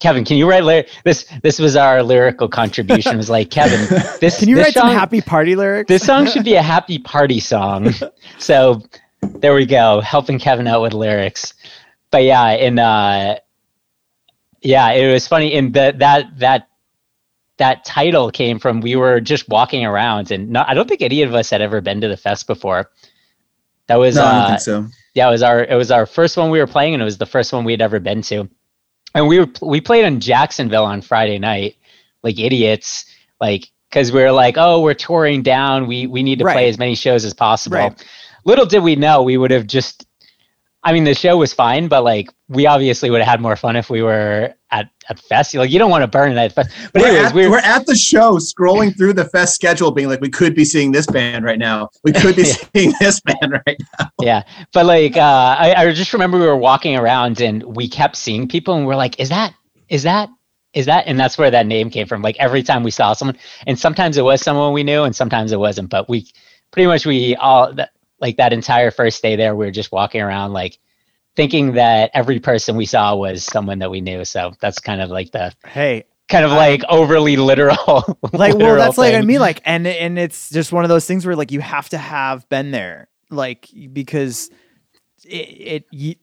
Kevin, 0.00 0.24
can 0.24 0.38
you 0.38 0.48
write 0.48 0.64
ly- 0.64 0.86
this? 1.04 1.30
This 1.42 1.58
was 1.58 1.76
our 1.76 2.02
lyrical 2.02 2.48
contribution. 2.48 3.14
It 3.14 3.16
was 3.18 3.30
like 3.30 3.50
Kevin, 3.50 3.80
this 4.20 4.38
can 4.38 4.48
you 4.48 4.56
this 4.56 4.64
write 4.64 4.74
song, 4.74 4.88
some 4.88 4.96
happy 4.96 5.20
party 5.20 5.54
lyrics? 5.54 5.88
This 5.88 6.04
song 6.04 6.26
should 6.26 6.44
be 6.44 6.54
a 6.54 6.62
happy 6.74 6.98
party 6.98 7.38
song. 7.38 7.92
so 8.38 8.82
there 9.20 9.54
we 9.54 9.66
go, 9.66 10.00
helping 10.00 10.38
Kevin 10.38 10.66
out 10.66 10.80
with 10.80 10.94
lyrics. 10.94 11.52
But 12.10 12.24
yeah, 12.24 12.50
in 12.52 12.78
uh, 12.78 13.38
yeah, 14.62 14.90
it 14.92 15.12
was 15.12 15.28
funny. 15.28 15.52
In 15.52 15.72
the 15.72 15.94
that 15.98 16.38
that 16.38 16.68
that 17.58 17.84
title 17.84 18.30
came 18.30 18.58
from 18.58 18.80
we 18.80 18.96
were 18.96 19.20
just 19.20 19.48
walking 19.50 19.84
around, 19.84 20.30
and 20.30 20.48
not, 20.48 20.68
I 20.68 20.74
don't 20.74 20.88
think 20.88 21.02
any 21.02 21.22
of 21.22 21.34
us 21.34 21.50
had 21.50 21.60
ever 21.60 21.82
been 21.82 22.00
to 22.00 22.08
the 22.08 22.16
fest 22.16 22.46
before. 22.46 22.90
That 23.86 23.96
was 23.96 24.16
no, 24.16 24.24
uh, 24.24 24.26
I 24.26 24.32
don't 24.32 24.42
uh, 24.42 24.48
think 24.48 24.60
so. 24.60 24.86
Yeah, 25.14 25.28
it 25.28 25.30
was 25.30 25.42
our 25.42 25.62
it 25.62 25.76
was 25.76 25.90
our 25.90 26.06
first 26.06 26.38
one 26.38 26.50
we 26.50 26.58
were 26.58 26.66
playing, 26.66 26.94
and 26.94 27.02
it 27.02 27.04
was 27.04 27.18
the 27.18 27.26
first 27.26 27.52
one 27.52 27.64
we 27.64 27.72
had 27.72 27.82
ever 27.82 28.00
been 28.00 28.22
to. 28.22 28.48
And 29.14 29.26
we 29.26 29.38
were 29.38 29.48
we 29.62 29.80
played 29.80 30.04
in 30.04 30.20
Jacksonville 30.20 30.84
on 30.84 31.02
Friday 31.02 31.38
night, 31.38 31.76
like 32.22 32.38
idiots, 32.38 33.04
like 33.40 33.70
because 33.88 34.12
we 34.12 34.20
were 34.20 34.32
like, 34.32 34.56
oh, 34.56 34.80
we're 34.80 34.94
touring 34.94 35.42
down. 35.42 35.86
We 35.86 36.06
we 36.06 36.22
need 36.22 36.38
to 36.38 36.44
right. 36.44 36.54
play 36.54 36.68
as 36.68 36.78
many 36.78 36.94
shows 36.94 37.24
as 37.24 37.34
possible. 37.34 37.78
Right 37.78 38.06
little 38.44 38.66
did 38.66 38.82
we 38.82 38.96
know 38.96 39.22
we 39.22 39.36
would 39.36 39.50
have 39.50 39.66
just 39.66 40.06
I 40.82 40.94
mean, 40.94 41.04
the 41.04 41.14
show 41.14 41.36
was 41.36 41.52
fine, 41.52 41.88
but 41.88 42.04
like 42.04 42.30
we 42.48 42.66
obviously 42.66 43.10
would 43.10 43.20
have 43.20 43.28
had 43.28 43.40
more 43.40 43.56
fun 43.56 43.76
if 43.76 43.90
we 43.90 44.02
were 44.02 44.54
at 44.72 44.88
at 45.08 45.18
fest. 45.18 45.54
Like 45.54 45.70
you 45.70 45.78
don't 45.78 45.90
want 45.90 46.02
to 46.02 46.06
burn 46.08 46.32
it 46.32 46.36
at 46.38 46.52
fest. 46.52 46.70
But 46.92 47.02
we're, 47.02 47.08
anyways, 47.08 47.26
at, 47.28 47.34
we 47.34 47.44
were, 47.46 47.50
we're 47.52 47.58
at 47.58 47.86
the 47.86 47.94
show 47.96 48.36
scrolling 48.38 48.96
through 48.96 49.14
the 49.14 49.24
fest 49.24 49.54
schedule, 49.54 49.90
being 49.90 50.08
like, 50.08 50.20
we 50.20 50.28
could 50.30 50.54
be 50.54 50.64
seeing 50.64 50.92
this 50.92 51.06
band 51.06 51.44
right 51.44 51.58
now. 51.58 51.88
We 52.04 52.12
could 52.12 52.36
be 52.36 52.42
Yeah. 52.46 52.54
seeing 52.74 52.94
this 53.00 53.20
band 53.20 53.60
right 53.66 53.76
now. 53.98 54.10
yeah. 54.20 54.42
But 54.72 54.86
like 54.86 55.16
uh, 55.16 55.56
I, 55.58 55.74
I 55.76 55.92
just 55.92 56.12
remember 56.12 56.38
we 56.38 56.46
were 56.46 56.56
walking 56.56 56.96
around 56.96 57.40
and 57.40 57.62
we 57.76 57.88
kept 57.88 58.16
seeing 58.16 58.46
people 58.48 58.74
and 58.74 58.86
we're 58.86 58.96
like, 58.96 59.18
is 59.20 59.28
that 59.30 59.54
is 59.88 60.02
that 60.04 60.28
is 60.72 60.86
that 60.86 61.04
and 61.08 61.18
that's 61.18 61.36
where 61.36 61.50
that 61.50 61.66
name 61.66 61.90
came 61.90 62.06
from. 62.06 62.22
Like 62.22 62.36
every 62.38 62.62
time 62.62 62.82
we 62.84 62.92
saw 62.92 63.12
someone, 63.12 63.36
and 63.66 63.78
sometimes 63.78 64.16
it 64.16 64.22
was 64.22 64.40
someone 64.40 64.72
we 64.72 64.84
knew 64.84 65.02
and 65.02 65.16
sometimes 65.16 65.50
it 65.52 65.58
wasn't. 65.58 65.90
But 65.90 66.08
we 66.08 66.26
pretty 66.70 66.86
much 66.86 67.04
we 67.06 67.34
all 67.36 67.72
that 67.74 67.90
like 68.20 68.36
that 68.36 68.52
entire 68.52 68.90
first 68.90 69.20
day 69.22 69.34
there, 69.34 69.56
we 69.56 69.64
were 69.64 69.70
just 69.72 69.90
walking 69.92 70.20
around 70.20 70.52
like 70.52 70.78
thinking 71.40 71.72
that 71.72 72.10
every 72.12 72.38
person 72.38 72.76
we 72.76 72.84
saw 72.84 73.16
was 73.16 73.44
someone 73.44 73.78
that 73.78 73.90
we 73.90 74.02
knew. 74.02 74.26
So 74.26 74.52
that's 74.60 74.78
kind 74.78 75.00
of 75.00 75.08
like 75.08 75.30
the 75.30 75.54
Hey, 75.66 76.04
kind 76.28 76.44
of 76.44 76.50
like 76.50 76.82
overly 76.90 77.38
literal. 77.38 77.76
like 78.34 78.52
well 78.52 78.58
literal 78.58 78.76
that's 78.76 78.98
like 78.98 79.14
i 79.14 79.20
thing. 79.20 79.26
mean 79.26 79.40
like 79.40 79.62
and 79.64 79.86
and 79.86 80.18
it's 80.18 80.50
just 80.50 80.70
one 80.70 80.84
of 80.84 80.90
those 80.90 81.06
things 81.06 81.24
where 81.24 81.34
like 81.34 81.50
you 81.50 81.62
have 81.62 81.88
to 81.88 81.96
have 81.96 82.46
been 82.50 82.72
there 82.72 83.08
like 83.30 83.70
because 83.90 84.50
it, 85.24 85.30
it 85.30 85.84
you, 85.90 86.14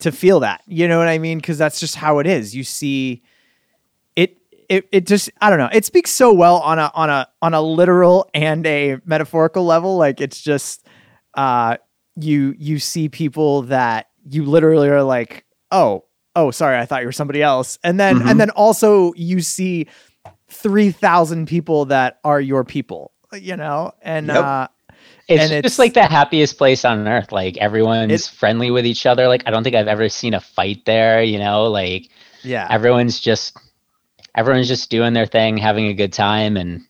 to 0.00 0.12
feel 0.12 0.40
that 0.40 0.60
you 0.66 0.86
know 0.86 0.98
what 0.98 1.08
i 1.08 1.16
mean 1.16 1.38
because 1.38 1.56
that's 1.56 1.80
just 1.80 1.94
how 1.96 2.18
it 2.18 2.26
is 2.26 2.54
you 2.54 2.62
see 2.62 3.22
it 4.14 4.36
it, 4.68 4.86
it 4.92 5.06
just 5.06 5.30
i 5.40 5.48
don't 5.48 5.58
know 5.58 5.70
it 5.72 5.86
speaks 5.86 6.10
so 6.10 6.34
well 6.34 6.58
on 6.58 6.78
a 6.78 6.90
on 6.94 7.08
a 7.08 7.26
on 7.40 7.54
a 7.54 7.62
literal 7.62 8.28
and 8.34 8.66
a 8.66 8.98
metaphorical 9.06 9.64
level 9.64 9.96
like 9.96 10.20
it's 10.20 10.42
just 10.42 10.86
uh 11.34 11.78
you 12.16 12.54
you 12.58 12.78
see 12.78 13.08
people 13.08 13.62
that 13.62 14.08
you 14.30 14.44
literally 14.44 14.88
are 14.88 15.02
like 15.02 15.44
oh 15.70 16.04
oh 16.34 16.50
sorry 16.50 16.76
i 16.78 16.84
thought 16.86 17.00
you 17.00 17.06
were 17.08 17.12
somebody 17.12 17.42
else 17.42 17.78
and 17.84 17.98
then 18.00 18.20
Mhm. 18.20 18.30
and 18.30 18.40
then 18.40 18.50
also 18.50 19.12
you 19.14 19.40
see 19.40 19.86
3000 20.48 21.46
people 21.46 21.86
that 21.86 22.18
are 22.24 22.40
your 22.40 22.64
people 22.64 23.12
you 23.32 23.56
know 23.56 23.92
and 24.02 24.28
Yep. 24.28 24.36
uh 24.44 24.68
It's 25.28 25.40
and 25.42 25.50
just 25.50 25.58
it's- 25.58 25.78
like 25.78 25.94
the 25.94 26.04
happiest 26.04 26.56
place 26.58 26.84
on 26.84 27.06
earth. 27.08 27.32
Like 27.32 27.56
everyone's 27.58 28.12
It- 28.12 28.30
friendly 28.34 28.70
with 28.70 28.86
each 28.86 29.06
other. 29.06 29.26
Like 29.28 29.42
I 29.46 29.50
don't 29.50 29.64
think 29.64 29.74
I've 29.76 29.88
ever 29.88 30.08
seen 30.08 30.34
a 30.34 30.40
fight 30.40 30.84
there. 30.86 31.22
You 31.22 31.38
know, 31.38 31.64
like 31.66 32.08
yeah 32.44 32.66
everyone's 32.70 33.18
just 33.20 33.56
everyone's 34.36 34.68
just 34.68 34.88
doing 34.90 35.12
their 35.14 35.26
thing, 35.26 35.56
having 35.58 35.86
a 35.86 35.94
good 35.94 36.12
time, 36.12 36.56
and 36.56 36.82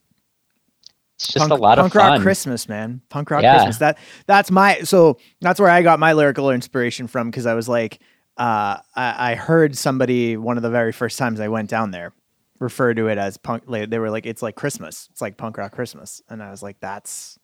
it's 1.17 1.27
just 1.33 1.37
punk, 1.49 1.51
a 1.51 1.55
lot 1.55 1.77
punk 1.79 1.87
of 1.95 1.99
fun. 1.99 2.11
rock 2.13 2.21
christmas 2.21 2.69
man 2.69 3.01
punk 3.09 3.31
rock 3.31 3.41
Yeah. 3.41 3.55
christmas 3.55 3.77
that 3.79 3.97
that's 4.27 4.51
my 4.51 4.81
so 4.81 5.17
that's 5.41 5.59
where 5.59 5.69
i 5.69 5.81
got 5.81 5.99
my 5.99 6.13
lyrical 6.13 6.51
inspiration 6.51 7.07
from 7.07 7.29
because 7.31 7.45
i 7.47 7.55
was 7.55 7.67
like 7.67 7.99
uh 8.37 8.77
I, 8.95 9.31
I 9.31 9.35
heard 9.35 9.75
somebody 9.75 10.37
one 10.37 10.57
of 10.57 10.63
the 10.63 10.69
very 10.69 10.91
first 10.91 11.17
times 11.17 11.39
i 11.39 11.47
went 11.47 11.69
down 11.71 11.89
there 11.89 12.13
refer 12.59 12.93
to 12.93 13.07
it 13.07 13.17
as 13.17 13.37
punk 13.37 13.63
like, 13.65 13.89
they 13.89 13.97
were 13.99 14.11
like 14.11 14.27
it's 14.27 14.43
like 14.43 14.55
christmas 14.55 15.07
it's 15.11 15.21
like 15.21 15.37
punk 15.37 15.57
rock 15.57 15.71
christmas 15.71 16.21
and 16.29 16.41
i 16.43 16.51
was 16.51 16.61
like 16.61 16.79
that's 16.79 17.39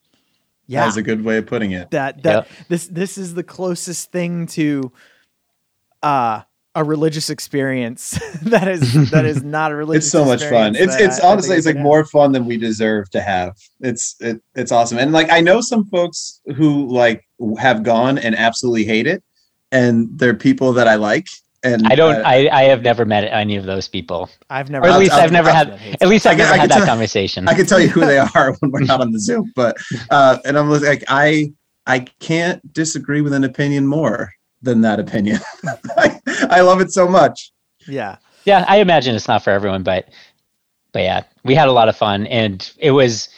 yeah 0.68 0.86
that's 0.86 0.98
a 0.98 1.02
good 1.02 1.24
way 1.26 1.38
of 1.38 1.46
putting 1.48 1.72
it. 1.72 1.90
that 1.92 2.22
that 2.24 2.48
this 2.70 2.88
this 2.88 3.18
is 3.18 3.34
the 3.34 3.44
closest 3.44 4.12
thing 4.12 4.46
to 4.48 4.92
uh 6.04 6.42
a 6.76 6.84
religious 6.84 7.30
experience 7.30 8.20
that 8.42 8.68
is 8.68 9.12
that 9.12 9.26
is 9.26 9.44
not 9.44 9.72
a 9.72 9.76
religious 9.76 10.06
It's 10.06 10.12
so 10.12 10.26
much 10.26 10.44
fun. 10.46 10.76
It's 10.76 10.96
it's 10.96 11.20
I- 11.20 11.28
I 11.28 11.32
honestly 11.32 11.50
think 11.50 11.58
it's 11.60 11.66
like 11.68 11.76
have. 11.76 11.84
more 11.84 12.04
fun 12.06 12.32
than 12.32 12.46
we 12.46 12.58
deserve 12.58 13.10
to 13.12 13.22
have. 13.22 13.56
It's 13.80 14.16
it, 14.20 14.42
it's 14.56 14.72
awesome. 14.72 14.98
And 14.98 15.12
like 15.12 15.30
I 15.32 15.40
know 15.42 15.62
some 15.62 15.86
folks 15.86 16.42
who 16.56 16.88
like 16.90 17.24
have 17.60 17.84
gone 17.84 18.18
and 18.18 18.36
absolutely 18.36 18.86
hate 18.86 19.06
it, 19.08 19.24
and 19.72 20.10
they're 20.18 20.34
people 20.34 20.74
that 20.74 20.88
I 20.88 20.96
like. 20.96 21.28
And 21.66 21.88
I 21.88 21.96
don't. 21.96 22.16
uh, 22.16 22.24
I, 22.26 22.50
I 22.52 22.64
have 22.64 22.82
never 22.82 23.06
met 23.06 23.24
any 23.24 23.56
of 23.56 23.64
those 23.66 23.88
people. 23.88 24.30
I've 24.50 24.70
never 24.70 24.86
Or 24.86 24.90
at 24.90 24.94
I'll- 24.96 25.00
least 25.00 25.12
I'll- 25.14 25.22
I've 25.22 25.32
never 25.32 25.50
I'll- 25.50 25.56
had. 25.78 25.98
At 26.02 26.08
least 26.10 26.26
I 26.28 26.32
I've 26.32 26.38
never 26.38 26.50
I 26.50 26.54
can 26.54 26.60
had 26.62 26.70
that 26.72 26.78
tell- 26.80 26.86
conversation. 26.88 27.48
I 27.48 27.54
can 27.54 27.66
tell 27.66 27.80
you 27.80 27.88
who 27.88 28.02
they 28.02 28.18
are 28.36 28.54
when 28.60 28.72
we're 28.72 28.82
not 28.82 29.00
on 29.00 29.12
the 29.12 29.20
Zoom, 29.20 29.52
but 29.56 29.78
uh, 30.10 30.40
and 30.44 30.58
I'm 30.58 30.70
like 30.70 31.04
I 31.08 31.54
I 31.86 32.00
can't 32.20 32.74
disagree 32.74 33.22
with 33.22 33.32
an 33.34 33.44
opinion 33.46 33.86
more 33.88 34.34
than 34.64 34.82
that 34.82 35.00
opinion. 35.00 35.40
I, 35.98 36.20
I 36.50 36.62
love 36.62 36.82
it 36.82 36.92
so 36.92 37.08
much. 37.08 37.52
yeah 37.88 38.18
yeah, 38.46 38.66
I 38.68 38.78
imagine 38.78 39.16
it's 39.16 39.28
not 39.28 39.44
for 39.44 39.52
everyone, 39.52 39.84
but 39.84 40.10
but 40.92 41.02
yeah, 41.02 41.24
we 41.44 41.56
had 41.56 41.68
a 41.68 41.72
lot 41.72 41.90
of 41.90 41.96
fun, 41.96 42.28
and 42.28 42.72
it 42.78 42.92
was 42.92 43.30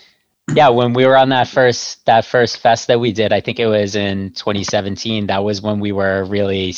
yeah 0.53 0.69
when 0.69 0.93
we 0.93 1.05
were 1.05 1.17
on 1.17 1.29
that 1.29 1.47
first 1.47 2.05
that 2.05 2.25
first 2.25 2.57
fest 2.57 2.87
that 2.87 2.99
we 2.99 3.11
did. 3.11 3.31
I 3.31 3.41
think 3.41 3.59
it 3.59 3.67
was 3.67 3.95
in 3.95 4.31
2017. 4.31 5.27
That 5.27 5.43
was 5.43 5.61
when 5.61 5.79
we 5.79 5.91
were 5.91 6.25
really 6.25 6.73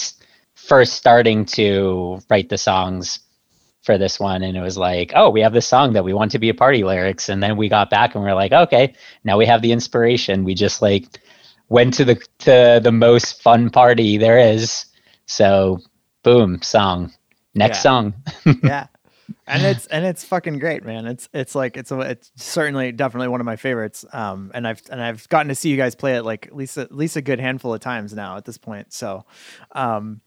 first 0.55 0.93
starting 0.93 1.45
to 1.45 2.19
write 2.29 2.49
the 2.49 2.57
songs 2.57 3.19
for 3.81 3.97
this 3.97 4.19
one, 4.19 4.43
and 4.43 4.57
it 4.57 4.61
was 4.61 4.77
like, 4.77 5.13
oh, 5.15 5.29
we 5.29 5.41
have 5.41 5.53
this 5.53 5.65
song 5.65 5.93
that 5.93 6.03
we 6.03 6.13
want 6.13 6.31
to 6.31 6.39
be 6.39 6.49
a 6.49 6.53
party 6.53 6.83
lyrics, 6.83 7.29
and 7.29 7.41
then 7.41 7.55
we 7.55 7.69
got 7.69 7.89
back 7.89 8.15
and 8.15 8.23
we 8.23 8.29
are 8.29 8.35
like, 8.35 8.51
okay, 8.51 8.93
now 9.23 9.37
we 9.37 9.45
have 9.45 9.61
the 9.61 9.71
inspiration. 9.71 10.43
We 10.43 10.53
just 10.53 10.81
like 10.81 11.19
went 11.69 11.93
to 11.95 12.05
the 12.05 12.15
to 12.39 12.79
the 12.83 12.91
most 12.91 13.41
fun 13.41 13.69
party 13.69 14.17
there 14.17 14.39
is. 14.39 14.85
So 15.25 15.79
boom, 16.23 16.61
song. 16.61 17.13
Next 17.55 17.79
Yeah. 17.79 17.81
song. 17.81 18.13
yeah 18.63 18.87
and 19.45 19.61
it's 19.65 19.87
and 19.87 20.05
it's 20.05 20.23
fucking 20.23 20.57
great 20.57 20.85
man 20.85 21.05
it's 21.05 21.27
it's 21.33 21.53
like 21.53 21.75
it's 21.75 21.91
a, 21.91 21.99
it's 21.99 22.31
certainly 22.37 22.93
definitely 22.93 23.27
one 23.27 23.41
of 23.41 23.45
my 23.45 23.57
favorites 23.57 24.05
um 24.13 24.51
and 24.53 24.65
i've 24.65 24.81
and 24.89 25.01
i've 25.01 25.27
gotten 25.27 25.49
to 25.49 25.55
see 25.55 25.69
you 25.69 25.75
guys 25.75 25.95
play 25.95 26.15
it 26.15 26.23
like 26.23 26.47
at 26.47 26.55
least 26.55 26.77
at 26.77 26.93
least 26.93 27.17
a 27.17 27.21
good 27.21 27.37
handful 27.39 27.73
of 27.73 27.81
times 27.81 28.13
now 28.13 28.37
at 28.37 28.45
this 28.45 28.57
point 28.57 28.93
so 28.93 29.25
um 29.73 30.21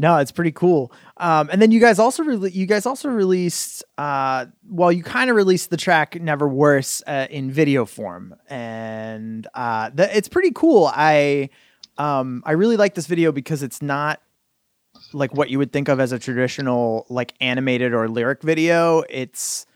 no 0.00 0.16
it's 0.16 0.32
pretty 0.32 0.52
cool 0.52 0.92
um 1.18 1.48
and 1.52 1.60
then 1.62 1.70
you 1.70 1.80
guys 1.80 1.98
also 1.98 2.22
re- 2.22 2.50
you 2.50 2.66
guys 2.66 2.86
also 2.86 3.08
released 3.08 3.84
uh 3.98 4.46
well 4.68 4.90
you 4.90 5.02
kind 5.02 5.30
of 5.30 5.36
released 5.36 5.70
the 5.70 5.76
track 5.76 6.20
never 6.20 6.48
worse 6.48 7.02
uh, 7.06 7.26
in 7.30 7.50
video 7.50 7.84
form 7.84 8.34
and 8.48 9.46
uh 9.54 9.90
the, 9.94 10.16
it's 10.16 10.28
pretty 10.28 10.50
cool 10.52 10.90
i 10.94 11.48
um 11.98 12.42
i 12.46 12.52
really 12.52 12.76
like 12.76 12.94
this 12.94 13.06
video 13.06 13.30
because 13.30 13.62
it's 13.62 13.82
not 13.82 14.20
like 15.12 15.34
what 15.34 15.50
you 15.50 15.58
would 15.58 15.72
think 15.72 15.88
of 15.88 16.00
as 16.00 16.12
a 16.12 16.18
traditional 16.18 17.06
like 17.08 17.34
animated 17.40 17.94
or 17.94 18.08
lyric 18.08 18.42
video. 18.42 19.02
It's 19.08 19.66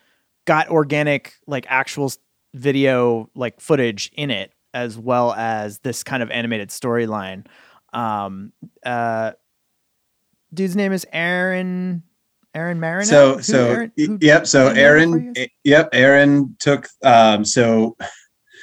got 0.45 0.69
organic 0.69 1.35
like 1.47 1.67
actual 1.69 2.13
video 2.55 3.31
like 3.35 3.61
footage 3.61 4.11
in 4.15 4.31
it 4.31 4.53
as 4.73 4.99
well 4.99 5.33
as 5.35 5.79
this 5.81 6.03
kind 6.03 6.23
of 6.23 6.31
animated 6.31 6.69
storyline. 6.69 7.47
Um 7.93 8.53
uh 8.85 9.33
dude's 10.55 10.77
name 10.77 10.93
is 10.93 11.07
Aaron 11.13 12.03
Aaron 12.55 12.79
Marin. 12.81 13.05
So 13.07 13.41
so 13.41 13.89
y- 13.99 14.19
yep. 14.21 14.47
So 14.47 14.69
Aaron, 14.69 15.35
yep. 15.65 15.89
Aaron 15.93 16.57
took 16.61 16.89
um 17.03 17.45
so 17.45 17.97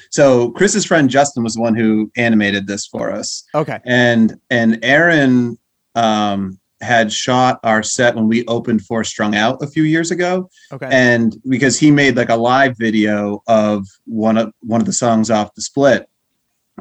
so 0.10 0.52
Chris's 0.52 0.86
friend 0.86 1.10
Justin 1.10 1.44
was 1.44 1.56
the 1.56 1.62
one 1.62 1.76
who 1.76 2.12
animated 2.18 2.68
this 2.68 2.86
for 2.88 3.12
us, 3.12 3.44
Okay. 3.56 3.80
and 3.86 4.36
and 4.50 4.80
Aaron 4.84 5.58
um 5.96 6.58
had 6.82 7.14
shot 7.14 7.60
our 7.64 7.84
set 7.84 8.16
when 8.16 8.28
we 8.28 8.44
opened 8.48 8.82
for 8.84 9.04
Strung 9.04 9.36
Out 9.36 9.62
a 9.62 9.68
few 9.68 9.84
years 9.84 10.10
ago, 10.10 10.50
Okay. 10.72 10.88
and 10.92 11.36
because 11.48 11.78
he 11.78 11.92
made 11.92 12.16
like 12.18 12.30
a 12.30 12.36
live 12.36 12.76
video 12.78 13.44
of 13.48 13.86
one 14.06 14.38
of 14.38 14.54
one 14.62 14.82
of 14.82 14.88
the 14.88 14.94
songs 14.94 15.30
off 15.30 15.54
the 15.56 15.62
split 15.62 16.08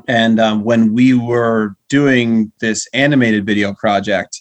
and 0.09 0.41
um, 0.41 0.63
when 0.65 0.95
we 0.95 1.13
were 1.13 1.77
doing 1.89 2.51
this 2.61 2.87
animated 2.95 3.45
video 3.45 3.75
project 3.75 4.41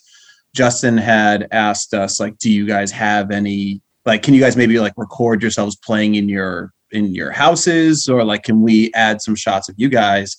justin 0.53 0.97
had 0.97 1.47
asked 1.51 1.93
us 1.93 2.19
like 2.19 2.37
do 2.37 2.51
you 2.51 2.65
guys 2.65 2.91
have 2.91 3.31
any 3.31 3.81
like 4.05 4.23
can 4.23 4.33
you 4.33 4.41
guys 4.41 4.57
maybe 4.57 4.79
like 4.79 4.93
record 4.97 5.41
yourselves 5.41 5.75
playing 5.75 6.15
in 6.15 6.27
your 6.27 6.73
in 6.91 7.13
your 7.13 7.31
houses? 7.31 8.09
Or 8.09 8.23
like 8.23 8.43
can 8.43 8.61
we 8.61 8.91
add 8.93 9.21
some 9.21 9.35
shots 9.35 9.69
of 9.69 9.75
you 9.77 9.89
guys? 9.89 10.35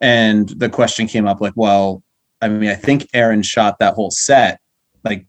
And 0.00 0.48
the 0.48 0.68
question 0.68 1.06
came 1.06 1.26
up 1.26 1.40
like 1.40 1.54
well 1.56 2.02
i 2.42 2.48
mean 2.48 2.68
i 2.68 2.74
think 2.74 3.08
aaron 3.14 3.42
shot 3.42 3.78
that 3.78 3.94
whole 3.94 4.10
set. 4.10 4.60
Like 5.04 5.26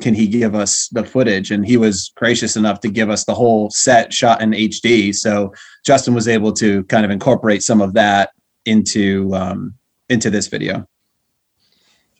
can 0.00 0.14
he 0.14 0.26
give 0.26 0.54
us 0.54 0.88
the 0.88 1.04
footage? 1.04 1.50
And 1.50 1.66
he 1.66 1.76
was 1.76 2.12
gracious 2.16 2.56
enough 2.56 2.80
to 2.80 2.88
give 2.88 3.10
us 3.10 3.24
the 3.24 3.34
whole 3.34 3.70
set 3.70 4.12
shot 4.12 4.40
in 4.40 4.50
hd 4.50 5.14
so 5.14 5.52
justin 5.84 6.14
was 6.14 6.28
able 6.28 6.52
to 6.54 6.84
kind 6.84 7.04
of 7.04 7.10
incorporate 7.10 7.62
some 7.62 7.80
of 7.80 7.94
that 7.94 8.30
into 8.64 9.34
um 9.34 9.74
into 10.08 10.30
this 10.30 10.46
video. 10.46 10.86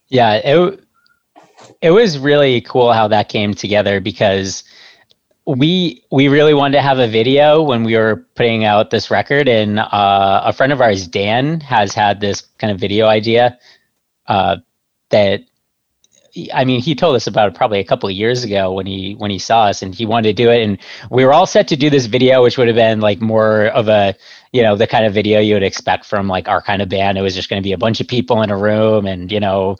Yeah, 0.08 0.34
it 0.34 0.84
it 1.80 1.90
was 1.90 2.18
really 2.18 2.60
cool 2.60 2.92
how 2.92 3.08
that 3.08 3.28
came 3.28 3.54
together 3.54 4.00
because 4.00 4.64
we 5.46 6.04
we 6.10 6.28
really 6.28 6.52
wanted 6.52 6.76
to 6.76 6.82
have 6.82 6.98
a 6.98 7.08
video 7.08 7.62
when 7.62 7.82
we 7.82 7.96
were 7.96 8.26
putting 8.34 8.64
out 8.64 8.90
this 8.90 9.10
record, 9.10 9.48
and 9.48 9.78
uh, 9.78 10.42
a 10.44 10.52
friend 10.52 10.72
of 10.72 10.80
ours, 10.82 11.06
Dan, 11.06 11.60
has 11.60 11.94
had 11.94 12.20
this 12.20 12.42
kind 12.58 12.70
of 12.70 12.78
video 12.78 13.06
idea 13.06 13.58
uh, 14.26 14.56
that. 15.10 15.42
I 16.52 16.64
mean, 16.66 16.80
he 16.80 16.94
told 16.94 17.16
us 17.16 17.26
about 17.26 17.48
it 17.48 17.54
probably 17.56 17.80
a 17.80 17.84
couple 17.84 18.08
of 18.08 18.14
years 18.14 18.44
ago 18.44 18.72
when 18.72 18.86
he 18.86 19.14
when 19.14 19.30
he 19.30 19.38
saw 19.38 19.64
us, 19.64 19.80
and 19.80 19.94
he 19.94 20.04
wanted 20.04 20.36
to 20.36 20.42
do 20.42 20.50
it. 20.50 20.62
And 20.62 20.78
we 21.10 21.24
were 21.24 21.32
all 21.32 21.46
set 21.46 21.66
to 21.68 21.76
do 21.76 21.88
this 21.88 22.06
video, 22.06 22.42
which 22.42 22.58
would 22.58 22.68
have 22.68 22.76
been 22.76 23.00
like 23.00 23.20
more 23.20 23.68
of 23.68 23.88
a, 23.88 24.14
you 24.52 24.62
know, 24.62 24.76
the 24.76 24.86
kind 24.86 25.06
of 25.06 25.14
video 25.14 25.40
you 25.40 25.54
would 25.54 25.62
expect 25.62 26.04
from 26.04 26.28
like 26.28 26.46
our 26.46 26.60
kind 26.60 26.82
of 26.82 26.90
band. 26.90 27.16
It 27.16 27.22
was 27.22 27.34
just 27.34 27.48
going 27.48 27.60
to 27.60 27.66
be 27.66 27.72
a 27.72 27.78
bunch 27.78 28.00
of 28.00 28.06
people 28.06 28.42
in 28.42 28.50
a 28.50 28.56
room, 28.56 29.06
and 29.06 29.32
you 29.32 29.40
know, 29.40 29.76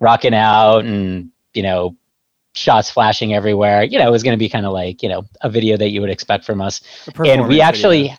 rocking 0.00 0.34
out 0.34 0.84
and 0.86 1.31
you 1.54 1.62
know 1.62 1.96
shots 2.54 2.90
flashing 2.90 3.34
everywhere. 3.34 3.82
You 3.82 3.98
know, 3.98 4.06
it 4.06 4.10
was 4.10 4.22
going 4.22 4.34
to 4.34 4.38
be 4.38 4.48
kind 4.48 4.66
of 4.66 4.72
like 4.72 5.02
you 5.02 5.08
know 5.08 5.24
a 5.40 5.50
video 5.50 5.76
that 5.76 5.90
you 5.90 6.00
would 6.00 6.10
expect 6.10 6.44
from 6.44 6.60
us. 6.60 6.80
And 7.24 7.48
we 7.48 7.60
actually, 7.60 8.02
video. 8.02 8.16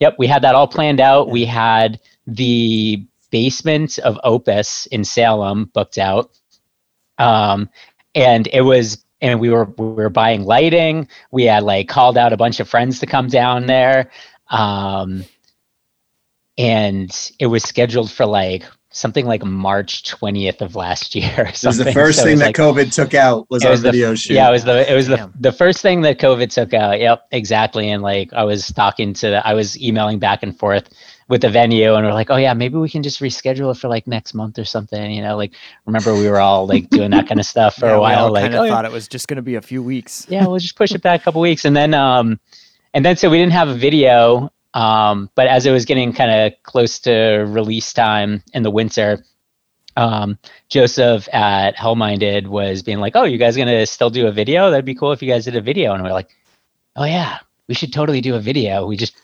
yep, 0.00 0.16
we 0.18 0.26
had 0.26 0.42
that 0.42 0.54
all 0.54 0.68
planned 0.68 1.00
out. 1.00 1.30
We 1.30 1.44
had 1.44 2.00
the 2.26 3.04
basement 3.30 3.98
of 3.98 4.18
Opus 4.24 4.86
in 4.86 5.04
Salem 5.04 5.70
booked 5.72 5.98
out, 5.98 6.30
um, 7.18 7.68
and 8.14 8.46
it 8.48 8.62
was. 8.62 9.04
And 9.20 9.40
we 9.40 9.48
were 9.48 9.64
we 9.64 9.86
were 9.86 10.10
buying 10.10 10.44
lighting. 10.44 11.08
We 11.30 11.44
had 11.44 11.62
like 11.62 11.88
called 11.88 12.18
out 12.18 12.34
a 12.34 12.36
bunch 12.36 12.60
of 12.60 12.68
friends 12.68 12.98
to 12.98 13.06
come 13.06 13.28
down 13.28 13.64
there, 13.64 14.10
um, 14.50 15.24
and 16.58 17.32
it 17.38 17.46
was 17.46 17.62
scheduled 17.62 18.10
for 18.10 18.26
like 18.26 18.64
something 18.94 19.26
like 19.26 19.44
March 19.44 20.04
twentieth 20.04 20.62
of 20.62 20.76
last 20.76 21.14
year. 21.14 21.30
or 21.36 21.46
It 21.46 21.62
was 21.64 21.76
the 21.78 21.92
first 21.92 22.18
So 22.20 22.24
thing 22.24 22.38
that 22.38 22.46
like- 22.46 22.56
COVID 22.56 22.92
took 22.92 23.12
out 23.12 23.46
was 23.50 23.62
it 23.64 23.68
our 23.68 23.76
the- 23.76 23.82
video 23.90 24.14
shoot. 24.14 24.34
yeah, 24.34 24.48
it 24.48 24.52
was 24.52 24.64
the 24.64 24.90
it 24.90 24.94
was 24.94 25.08
the, 25.08 25.16
Damn. 25.16 25.32
the 25.38 25.52
first 25.52 25.80
thing 25.82 26.00
that 26.02 26.18
COVID 26.18 26.50
took 26.50 26.72
out. 26.72 26.98
Yep, 27.00 27.26
exactly. 27.32 27.90
And 27.90 28.02
like 28.02 28.32
I 28.32 28.44
was 28.44 28.68
talking 28.68 29.12
to, 29.14 29.46
I 29.46 29.52
was 29.54 29.78
emailing 29.82 30.18
back 30.20 30.42
and 30.42 30.56
forth 30.58 30.88
with 31.26 31.40
the 31.40 31.48
venue, 31.50 31.94
and 31.94 32.06
we're 32.06 32.12
like, 32.12 32.30
oh 32.30 32.36
yeah, 32.36 32.52
maybe 32.54 32.76
we 32.76 32.88
can 32.88 33.02
just 33.02 33.20
reschedule 33.20 33.74
it 33.74 33.78
for 33.78 33.88
like 33.88 34.06
next 34.06 34.32
month 34.34 34.58
or 34.58 34.64
something. 34.64 35.10
You 35.10 35.22
know, 35.22 35.36
like 35.36 35.54
remember 35.86 36.14
we 36.14 36.28
were 36.28 36.38
all 36.40 36.66
like 36.66 36.88
doing 36.90 37.10
that 37.12 37.26
kind 37.26 37.40
of 37.40 37.46
stuff 37.46 37.76
for 37.76 37.86
Yeah, 37.86 37.92
a 37.92 37.96
we 37.96 38.00
while. 38.02 38.24
all 38.26 38.30
Like, 38.32 38.42
kind 38.44 38.54
of 38.54 38.60
oh, 38.64 38.68
thought 38.68 38.84
it 38.84 38.92
was 38.92 39.08
just 39.08 39.26
going 39.26 39.36
to 39.36 39.42
be 39.42 39.56
a 39.56 39.62
few 39.62 39.82
weeks. 39.82 40.26
yeah, 40.28 40.46
we'll 40.46 40.58
just 40.58 40.76
push 40.76 40.92
it 40.92 41.02
back 41.02 41.20
a 41.22 41.24
couple 41.24 41.40
weeks, 41.40 41.64
and 41.64 41.74
then 41.76 41.94
um, 41.94 42.38
and 42.92 43.04
then 43.04 43.16
so 43.16 43.28
we 43.30 43.38
didn't 43.38 43.52
have 43.54 43.68
a 43.68 43.74
video. 43.74 44.50
Um, 44.74 45.30
but 45.36 45.46
as 45.46 45.66
it 45.66 45.70
was 45.70 45.84
getting 45.84 46.12
kind 46.12 46.30
of 46.30 46.62
close 46.64 46.98
to 47.00 47.44
release 47.48 47.92
time 47.92 48.42
in 48.52 48.64
the 48.64 48.70
winter, 48.70 49.24
um, 49.96 50.38
Joseph 50.68 51.28
at 51.32 51.76
Hellminded 51.76 52.48
was 52.48 52.82
being 52.82 52.98
like, 52.98 53.14
"Oh, 53.14 53.24
you 53.24 53.38
guys 53.38 53.56
gonna 53.56 53.86
still 53.86 54.10
do 54.10 54.26
a 54.26 54.32
video? 54.32 54.70
That'd 54.70 54.84
be 54.84 54.94
cool 54.94 55.12
if 55.12 55.22
you 55.22 55.30
guys 55.30 55.44
did 55.44 55.56
a 55.56 55.60
video." 55.60 55.94
And 55.94 56.02
we're 56.02 56.12
like, 56.12 56.30
"Oh 56.96 57.04
yeah, 57.04 57.38
we 57.68 57.74
should 57.74 57.92
totally 57.92 58.20
do 58.20 58.34
a 58.34 58.40
video. 58.40 58.86
We 58.86 58.96
just 58.96 59.14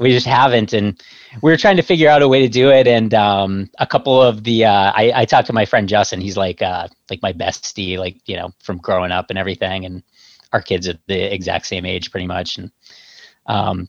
we 0.00 0.10
just 0.10 0.26
haven't." 0.26 0.72
And 0.72 1.00
we 1.42 1.52
were 1.52 1.56
trying 1.56 1.76
to 1.76 1.82
figure 1.82 2.08
out 2.08 2.22
a 2.22 2.28
way 2.28 2.40
to 2.40 2.48
do 2.48 2.70
it. 2.70 2.88
And 2.88 3.14
um, 3.14 3.70
a 3.78 3.86
couple 3.86 4.20
of 4.20 4.42
the 4.42 4.64
uh, 4.64 4.92
I, 4.94 5.12
I 5.14 5.24
talked 5.24 5.46
to 5.46 5.52
my 5.52 5.64
friend 5.64 5.88
Justin. 5.88 6.20
He's 6.20 6.36
like 6.36 6.60
uh, 6.62 6.88
like 7.08 7.22
my 7.22 7.32
bestie, 7.32 7.96
like 7.96 8.16
you 8.26 8.36
know 8.36 8.52
from 8.58 8.78
growing 8.78 9.12
up 9.12 9.30
and 9.30 9.38
everything. 9.38 9.84
And 9.84 10.02
our 10.52 10.60
kids 10.60 10.88
are 10.88 10.98
the 11.06 11.32
exact 11.32 11.66
same 11.66 11.86
age, 11.86 12.10
pretty 12.10 12.26
much. 12.26 12.58
And 12.58 12.72
um, 13.46 13.88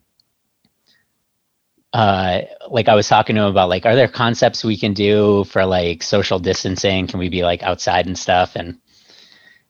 uh, 1.93 2.41
like 2.69 2.87
I 2.87 2.95
was 2.95 3.07
talking 3.07 3.35
to 3.35 3.41
him 3.41 3.47
about 3.47 3.69
like, 3.69 3.85
are 3.85 3.95
there 3.95 4.07
concepts 4.07 4.63
we 4.63 4.77
can 4.77 4.93
do 4.93 5.43
for 5.45 5.65
like 5.65 6.03
social 6.03 6.39
distancing? 6.39 7.07
Can 7.07 7.19
we 7.19 7.29
be 7.29 7.43
like 7.43 7.63
outside 7.63 8.05
and 8.07 8.17
stuff? 8.17 8.55
And 8.55 8.77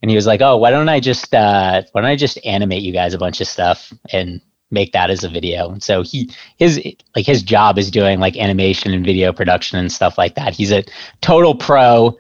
and 0.02 0.10
he 0.10 0.16
was 0.16 0.28
like, 0.28 0.42
oh, 0.42 0.58
why 0.58 0.72
don't 0.72 0.90
I 0.90 1.00
just 1.00 1.34
uh, 1.34 1.84
why 1.92 2.02
don't 2.02 2.10
I 2.10 2.16
just 2.16 2.44
animate 2.46 2.84
you 2.84 2.92
guys 2.92 3.14
a 3.14 3.20
bunch 3.20 3.42
of 3.42 3.48
stuff 3.48 3.94
and 4.12 4.42
make 4.70 4.94
that 4.94 5.10
as 5.10 5.24
a 5.24 5.30
video? 5.30 5.72
And 5.72 5.82
so 5.82 6.04
he 6.04 6.32
his 6.58 6.82
like 7.16 7.26
his 7.26 7.42
job 7.44 7.78
is 7.78 7.90
doing 7.90 8.20
like 8.20 8.38
animation 8.38 8.94
and 8.94 9.06
video 9.06 9.34
production 9.34 9.80
and 9.80 9.92
stuff 9.92 10.18
like 10.18 10.36
that. 10.36 10.54
He's 10.54 10.72
a 10.72 10.84
total 11.22 11.56
pro, 11.56 12.18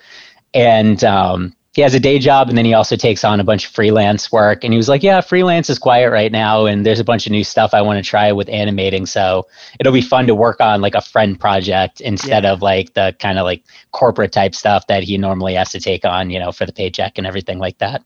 and 0.53 1.03
um, 1.03 1.55
he 1.73 1.81
has 1.81 1.93
a 1.93 1.99
day 1.99 2.19
job 2.19 2.49
and 2.49 2.57
then 2.57 2.65
he 2.65 2.73
also 2.73 2.95
takes 2.97 3.23
on 3.23 3.39
a 3.39 3.43
bunch 3.43 3.65
of 3.65 3.71
freelance 3.71 4.31
work 4.31 4.63
and 4.63 4.73
he 4.73 4.77
was 4.77 4.89
like 4.89 5.03
yeah 5.03 5.21
freelance 5.21 5.69
is 5.69 5.79
quiet 5.79 6.09
right 6.11 6.31
now 6.31 6.65
and 6.65 6.85
there's 6.85 6.99
a 6.99 7.03
bunch 7.03 7.25
of 7.25 7.31
new 7.31 7.43
stuff 7.43 7.73
i 7.73 7.81
want 7.81 8.03
to 8.03 8.07
try 8.07 8.31
with 8.31 8.49
animating 8.49 9.05
so 9.05 9.47
it'll 9.79 9.93
be 9.93 10.01
fun 10.01 10.27
to 10.27 10.35
work 10.35 10.59
on 10.59 10.81
like 10.81 10.95
a 10.95 11.01
friend 11.01 11.39
project 11.39 12.01
instead 12.01 12.43
Yeah. 12.43 12.51
of 12.53 12.61
like 12.61 12.93
the 12.93 13.15
kind 13.19 13.39
of 13.39 13.45
like 13.45 13.63
corporate 13.91 14.31
type 14.31 14.53
stuff 14.53 14.87
that 14.87 15.03
he 15.03 15.17
normally 15.17 15.53
has 15.55 15.71
to 15.71 15.79
take 15.79 16.03
on 16.05 16.29
you 16.29 16.39
know 16.39 16.51
for 16.51 16.65
the 16.65 16.73
paycheck 16.73 17.17
and 17.17 17.25
everything 17.25 17.59
like 17.59 17.77
that 17.77 18.03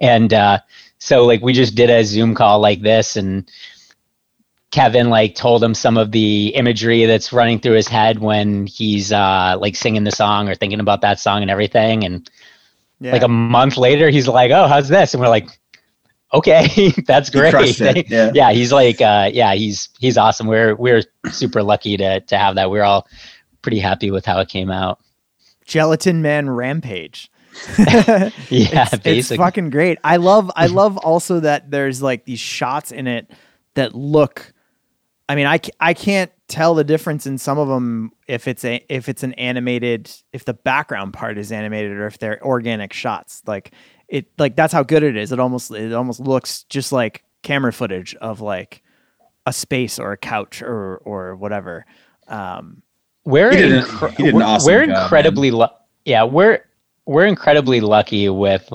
and 0.00 0.32
uh 0.32 0.58
so 0.98 1.24
like 1.26 1.42
we 1.42 1.52
just 1.52 1.74
did 1.74 1.90
a 1.90 2.04
zoom 2.04 2.34
call 2.34 2.58
like 2.60 2.80
this 2.82 3.16
and 3.16 3.50
Kevin 4.70 5.10
like 5.10 5.34
told 5.34 5.62
him 5.64 5.74
some 5.74 5.96
of 5.96 6.12
the 6.12 6.48
imagery 6.54 7.04
that's 7.04 7.32
running 7.32 7.58
through 7.58 7.74
his 7.74 7.88
head 7.88 8.20
when 8.20 8.66
he's 8.66 9.10
uh 9.12 9.56
like 9.60 9.74
singing 9.76 10.04
the 10.04 10.12
song 10.12 10.48
or 10.48 10.54
thinking 10.54 10.80
about 10.80 11.00
that 11.00 11.18
song 11.18 11.42
and 11.42 11.50
everything 11.50 12.04
and 12.04 12.30
Yeah. 13.00 13.12
like 13.12 13.22
a 13.22 13.28
month 13.28 13.76
later 13.76 14.10
he's 14.10 14.28
like 14.28 14.50
oh 14.52 14.68
how's 14.68 14.88
this 14.88 15.12
and 15.14 15.20
we're 15.20 15.28
like 15.28 15.48
okay 16.32 16.92
that's 17.06 17.30
great 17.30 17.78
yeah. 18.08 18.30
yeah 18.34 18.52
he's 18.52 18.72
like 18.72 19.00
uh 19.00 19.28
yeah 19.32 19.54
he's 19.54 19.88
he's 19.98 20.16
awesome 20.16 20.46
we're 20.46 20.76
we're 20.76 21.02
super 21.30 21.62
lucky 21.62 21.96
to 21.96 22.20
to 22.20 22.38
have 22.38 22.54
that 22.54 22.70
we're 22.70 22.84
all 22.84 23.08
pretty 23.62 23.80
happy 23.80 24.10
with 24.10 24.24
how 24.24 24.38
it 24.40 24.48
came 24.48 24.70
out 24.70 25.00
Gelatin 25.66 26.20
Man 26.22 26.50
Rampage. 26.50 27.30
yeah 27.78 28.88
it's, 28.92 29.30
it's 29.30 29.36
fucking 29.36 29.70
great. 29.70 29.98
I 30.02 30.16
love 30.16 30.50
I 30.56 30.66
love 30.66 30.96
also 30.98 31.40
that 31.40 31.70
there's 31.70 32.00
like 32.02 32.24
these 32.24 32.40
shots 32.40 32.90
in 32.92 33.06
it 33.06 33.30
that 33.74 33.94
look 33.94 34.52
I 35.30 35.34
mean 35.36 35.46
I, 35.46 35.60
I 35.78 35.94
can't 35.94 36.32
tell 36.48 36.74
the 36.74 36.82
difference 36.82 37.24
in 37.26 37.38
some 37.38 37.56
of 37.58 37.68
them 37.68 38.10
if 38.26 38.48
it's 38.48 38.64
a 38.64 38.84
if 38.88 39.08
it's 39.08 39.22
an 39.22 39.32
animated 39.34 40.10
if 40.32 40.44
the 40.44 40.54
background 40.54 41.12
part 41.12 41.38
is 41.38 41.52
animated 41.52 41.92
or 41.92 42.06
if 42.06 42.18
they're 42.18 42.44
organic 42.44 42.92
shots. 42.92 43.40
Like 43.46 43.72
it 44.08 44.26
like 44.38 44.56
that's 44.56 44.72
how 44.72 44.82
good 44.82 45.02
it 45.04 45.16
is. 45.16 45.30
It 45.30 45.38
almost 45.38 45.70
it 45.70 45.92
almost 45.92 46.18
looks 46.18 46.64
just 46.64 46.90
like 46.90 47.22
camera 47.42 47.72
footage 47.72 48.14
of 48.16 48.40
like 48.40 48.82
a 49.46 49.52
space 49.52 49.98
or 50.00 50.10
a 50.12 50.16
couch 50.16 50.62
or 50.62 50.96
or 51.04 51.36
whatever. 51.36 51.86
Um 52.26 52.82
we're 53.24 53.50
He 53.52 53.56
did 53.58 53.72
an- 53.72 53.84
incre- 53.84 54.10
he 54.16 54.22
did 54.24 54.28
an 54.30 54.34
we're- 54.36 54.46
awesome 54.46 54.72
we're 54.72 54.86
job, 54.86 55.02
incredibly 55.04 55.50
lu- 55.52 55.66
yeah 56.04 56.24
we're 56.24 56.64
we're 57.06 57.26
incredibly 57.26 57.80
lucky 57.80 58.28
with 58.28 58.68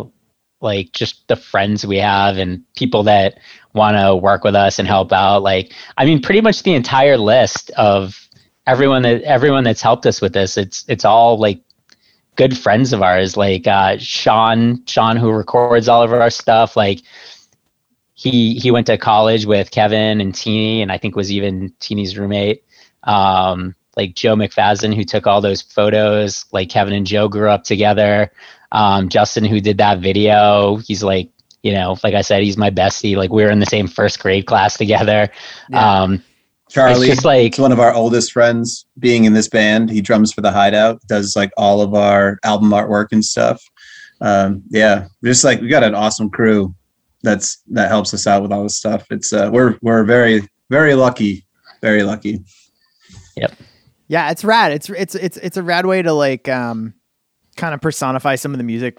like 0.65 0.91
just 0.91 1.25
the 1.29 1.35
friends 1.37 1.85
we 1.85 1.97
have 1.97 2.37
and 2.37 2.61
people 2.75 3.03
that 3.03 3.39
want 3.73 3.95
to 3.95 4.15
work 4.15 4.43
with 4.43 4.55
us 4.55 4.79
and 4.79 4.87
help 4.87 5.13
out 5.13 5.41
like 5.41 5.71
i 5.97 6.03
mean 6.03 6.21
pretty 6.21 6.41
much 6.41 6.63
the 6.63 6.73
entire 6.73 7.17
list 7.17 7.69
of 7.77 8.27
everyone 8.67 9.03
that 9.03 9.21
everyone 9.21 9.63
that's 9.63 9.81
helped 9.81 10.05
us 10.05 10.19
with 10.19 10.33
this 10.33 10.57
it's 10.57 10.83
it's 10.89 11.05
all 11.05 11.37
like 11.37 11.61
good 12.35 12.57
friends 12.57 12.91
of 12.91 13.01
ours 13.01 13.37
like 13.37 13.65
uh 13.67 13.97
sean 13.97 14.85
sean 14.85 15.15
who 15.15 15.31
records 15.31 15.87
all 15.87 16.03
of 16.03 16.11
our 16.11 16.29
stuff 16.29 16.75
like 16.75 17.01
he 18.15 18.55
he 18.55 18.71
went 18.71 18.87
to 18.87 18.97
college 18.97 19.45
with 19.45 19.71
Kevin 19.71 20.19
and 20.21 20.33
Teeny, 20.33 20.81
and 20.81 20.91
I 20.91 20.97
think 20.97 21.15
was 21.15 21.31
even 21.31 21.73
Teeny's 21.79 22.17
roommate. 22.17 22.63
Um, 23.03 23.75
like 23.95 24.15
Joe 24.15 24.35
McFadden, 24.35 24.95
who 24.95 25.03
took 25.03 25.27
all 25.27 25.41
those 25.41 25.61
photos. 25.61 26.45
Like 26.51 26.69
Kevin 26.69 26.93
and 26.93 27.05
Joe 27.05 27.27
grew 27.27 27.49
up 27.49 27.63
together. 27.63 28.31
Um, 28.75 29.07
Justin, 29.07 29.45
who 29.45 29.61
did 29.61 29.77
that 29.77 29.99
video, 29.99 30.75
he's 30.77 31.01
like, 31.01 31.31
you 31.63 31.71
know, 31.71 31.97
like 32.03 32.13
I 32.13 32.21
said, 32.21 32.43
he's 32.43 32.57
my 32.57 32.69
bestie. 32.69 33.15
Like 33.15 33.31
we 33.31 33.43
were 33.43 33.49
in 33.49 33.59
the 33.59 33.65
same 33.65 33.87
first 33.87 34.19
grade 34.19 34.45
class 34.45 34.77
together. 34.77 35.29
Yeah. 35.69 36.01
Um, 36.01 36.23
Charlie, 36.69 37.07
it's 37.07 37.15
just 37.15 37.25
like 37.25 37.53
it's 37.53 37.57
one 37.57 37.71
of 37.71 37.79
our 37.79 37.93
oldest 37.93 38.33
friends 38.33 38.85
being 38.99 39.23
in 39.23 39.33
this 39.33 39.47
band. 39.47 39.89
He 39.89 40.01
drums 40.01 40.33
for 40.33 40.41
the 40.41 40.51
Hideout, 40.51 41.01
does 41.07 41.35
like 41.35 41.51
all 41.55 41.79
of 41.79 41.93
our 41.93 42.37
album 42.43 42.71
artwork 42.71 43.07
and 43.11 43.23
stuff. 43.23 43.63
Um, 44.19 44.63
yeah, 44.69 45.07
just 45.23 45.43
like 45.43 45.61
we 45.61 45.69
got 45.69 45.83
an 45.83 45.95
awesome 45.95 46.29
crew 46.29 46.75
that's 47.21 47.61
that 47.67 47.87
helps 47.87 48.13
us 48.13 48.27
out 48.27 48.41
with 48.41 48.51
all 48.51 48.63
this 48.63 48.75
stuff. 48.75 49.05
It's 49.09 49.31
uh, 49.31 49.49
we're 49.53 49.77
we're 49.81 50.03
very 50.03 50.49
very 50.69 50.95
lucky, 50.95 51.45
very 51.81 52.03
lucky. 52.03 52.43
Yep. 53.37 53.53
Yeah, 54.07 54.31
it's 54.31 54.43
rad. 54.43 54.73
It's 54.73 54.89
it's 54.89 55.15
it's 55.15 55.37
it's 55.37 55.57
a 55.57 55.63
rad 55.63 55.85
way 55.85 56.01
to 56.01 56.11
like 56.11 56.49
um 56.49 56.94
kind 57.55 57.73
of 57.73 57.81
personify 57.81 58.35
some 58.35 58.53
of 58.53 58.57
the 58.57 58.63
music 58.63 58.97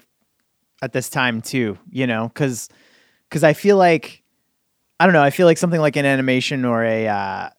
at 0.81 0.93
this 0.93 1.09
time 1.09 1.41
too, 1.41 1.77
you 1.89 2.07
know, 2.07 2.29
cuz 2.35 2.69
cuz 3.29 3.43
I 3.43 3.53
feel 3.53 3.77
like 3.77 4.23
I 4.99 5.05
don't 5.05 5.13
know, 5.13 5.23
I 5.23 5.29
feel 5.29 5.45
like 5.45 5.57
something 5.57 5.81
like 5.81 5.95
an 5.95 6.05
animation 6.05 6.65
or 6.65 6.83
a 6.83 7.07
uh 7.07 7.49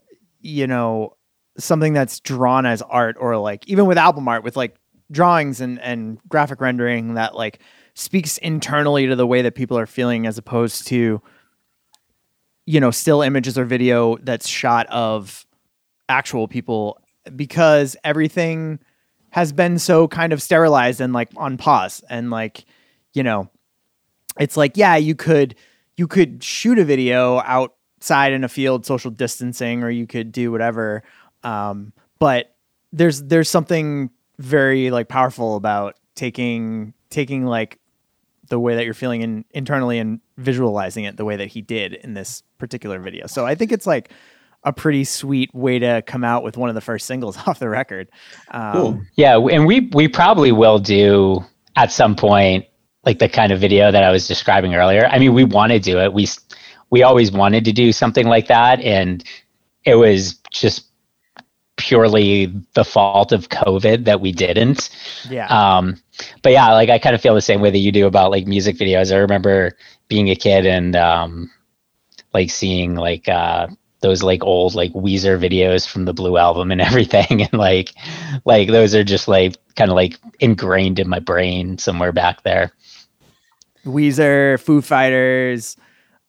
you 0.40 0.66
know, 0.66 1.16
something 1.58 1.92
that's 1.92 2.20
drawn 2.20 2.64
as 2.66 2.82
art 2.82 3.16
or 3.18 3.36
like 3.36 3.66
even 3.68 3.86
with 3.86 3.98
album 3.98 4.28
art 4.28 4.44
with 4.44 4.56
like 4.56 4.76
drawings 5.10 5.60
and 5.60 5.80
and 5.80 6.18
graphic 6.28 6.60
rendering 6.60 7.14
that 7.14 7.34
like 7.34 7.60
speaks 7.94 8.38
internally 8.38 9.06
to 9.06 9.16
the 9.16 9.26
way 9.26 9.42
that 9.42 9.54
people 9.54 9.78
are 9.78 9.86
feeling 9.86 10.26
as 10.26 10.38
opposed 10.38 10.86
to 10.86 11.20
you 12.68 12.80
know, 12.80 12.90
still 12.90 13.22
images 13.22 13.56
or 13.56 13.64
video 13.64 14.18
that's 14.18 14.46
shot 14.46 14.86
of 14.88 15.46
actual 16.10 16.46
people. 16.46 17.00
Because 17.34 17.96
everything 18.04 18.78
has 19.30 19.52
been 19.52 19.78
so 19.78 20.08
kind 20.08 20.32
of 20.32 20.42
sterilized 20.42 21.00
and 21.00 21.12
like 21.12 21.30
on 21.36 21.56
pause. 21.56 22.02
And 22.08 22.30
like 22.30 22.64
you 23.14 23.22
know 23.22 23.48
it's 24.38 24.56
like 24.56 24.76
yeah 24.76 24.96
you 24.96 25.14
could 25.14 25.54
you 25.96 26.06
could 26.06 26.42
shoot 26.42 26.78
a 26.78 26.84
video 26.84 27.40
outside 27.40 28.32
in 28.32 28.44
a 28.44 28.48
field 28.48 28.86
social 28.86 29.10
distancing 29.10 29.82
or 29.82 29.90
you 29.90 30.06
could 30.06 30.32
do 30.32 30.52
whatever. 30.52 31.02
Um, 31.42 31.92
but 32.18 32.54
there's 32.92 33.22
there's 33.24 33.50
something 33.50 34.10
very 34.38 34.90
like 34.90 35.08
powerful 35.08 35.56
about 35.56 35.98
taking 36.14 36.94
taking 37.10 37.44
like 37.44 37.78
the 38.48 38.58
way 38.58 38.76
that 38.76 38.84
you're 38.84 38.94
feeling 38.94 39.20
in, 39.20 39.44
internally 39.50 39.98
and 39.98 40.20
visualizing 40.38 41.04
it 41.04 41.16
the 41.16 41.24
way 41.24 41.36
that 41.36 41.48
he 41.48 41.60
did 41.60 41.94
in 41.94 42.14
this 42.14 42.42
particular 42.58 42.98
video. 42.98 43.26
So 43.26 43.44
i 43.44 43.54
think 43.54 43.72
it's 43.72 43.86
like 43.86 44.10
a 44.64 44.72
pretty 44.72 45.04
sweet 45.04 45.54
way 45.54 45.78
to 45.78 46.02
come 46.06 46.24
out 46.24 46.42
with 46.42 46.56
one 46.56 46.68
of 46.68 46.74
the 46.74 46.80
first 46.80 47.06
singles 47.06 47.36
off 47.46 47.58
the 47.58 47.68
record 47.68 48.08
um, 48.50 48.72
Cool. 48.72 49.00
Yeah, 49.16 49.38
and 49.38 49.66
we 49.66 49.88
we 49.92 50.08
probably 50.08 50.52
will 50.52 50.78
do 50.78 51.44
at 51.76 51.92
some 51.92 52.16
point 52.16 52.66
like 53.04 53.18
the 53.18 53.28
kind 53.28 53.52
of 53.52 53.60
video 53.60 53.90
that 53.90 54.02
I 54.02 54.10
was 54.10 54.26
describing 54.26 54.74
earlier. 54.74 55.06
I 55.06 55.18
mean, 55.18 55.32
we 55.32 55.44
want 55.44 55.72
to 55.72 55.78
do 55.78 55.98
it. 55.98 56.12
We 56.12 56.26
we 56.90 57.02
always 57.02 57.32
wanted 57.32 57.64
to 57.64 57.72
do 57.72 57.92
something 57.92 58.26
like 58.26 58.48
that, 58.48 58.80
and 58.80 59.24
it 59.84 59.94
was 59.94 60.34
just 60.50 60.86
purely 61.76 62.52
the 62.74 62.84
fault 62.84 63.32
of 63.32 63.48
COVID 63.48 64.04
that 64.04 64.20
we 64.20 64.32
didn't. 64.32 64.90
Yeah. 65.30 65.46
Um, 65.46 65.96
but 66.42 66.52
yeah, 66.52 66.72
like 66.72 66.90
I 66.90 66.98
kind 66.98 67.14
of 67.14 67.22
feel 67.22 67.34
the 67.34 67.40
same 67.40 67.60
way 67.60 67.70
that 67.70 67.78
you 67.78 67.92
do 67.92 68.06
about 68.06 68.30
like 68.30 68.46
music 68.46 68.76
videos. 68.76 69.12
I 69.12 69.18
remember 69.18 69.76
being 70.08 70.28
a 70.28 70.36
kid 70.36 70.66
and 70.66 70.96
um, 70.96 71.50
like 72.34 72.50
seeing 72.50 72.94
like 72.94 73.28
uh, 73.28 73.68
those 74.00 74.22
like 74.22 74.42
old 74.44 74.74
like 74.74 74.92
Weezer 74.92 75.38
videos 75.38 75.86
from 75.86 76.04
the 76.04 76.14
Blue 76.14 76.36
album 76.36 76.70
and 76.70 76.80
everything, 76.88 77.42
and 77.42 77.52
like 77.52 77.94
like 78.44 78.68
those 78.68 78.94
are 78.94 79.04
just 79.04 79.28
like 79.28 79.56
kind 79.76 79.90
of 79.90 79.94
like 79.94 80.18
ingrained 80.40 80.98
in 80.98 81.08
my 81.08 81.18
brain 81.18 81.78
somewhere 81.78 82.12
back 82.12 82.42
there. 82.42 82.72
Weezer, 83.84 84.60
Foo 84.60 84.80
Fighters, 84.82 85.76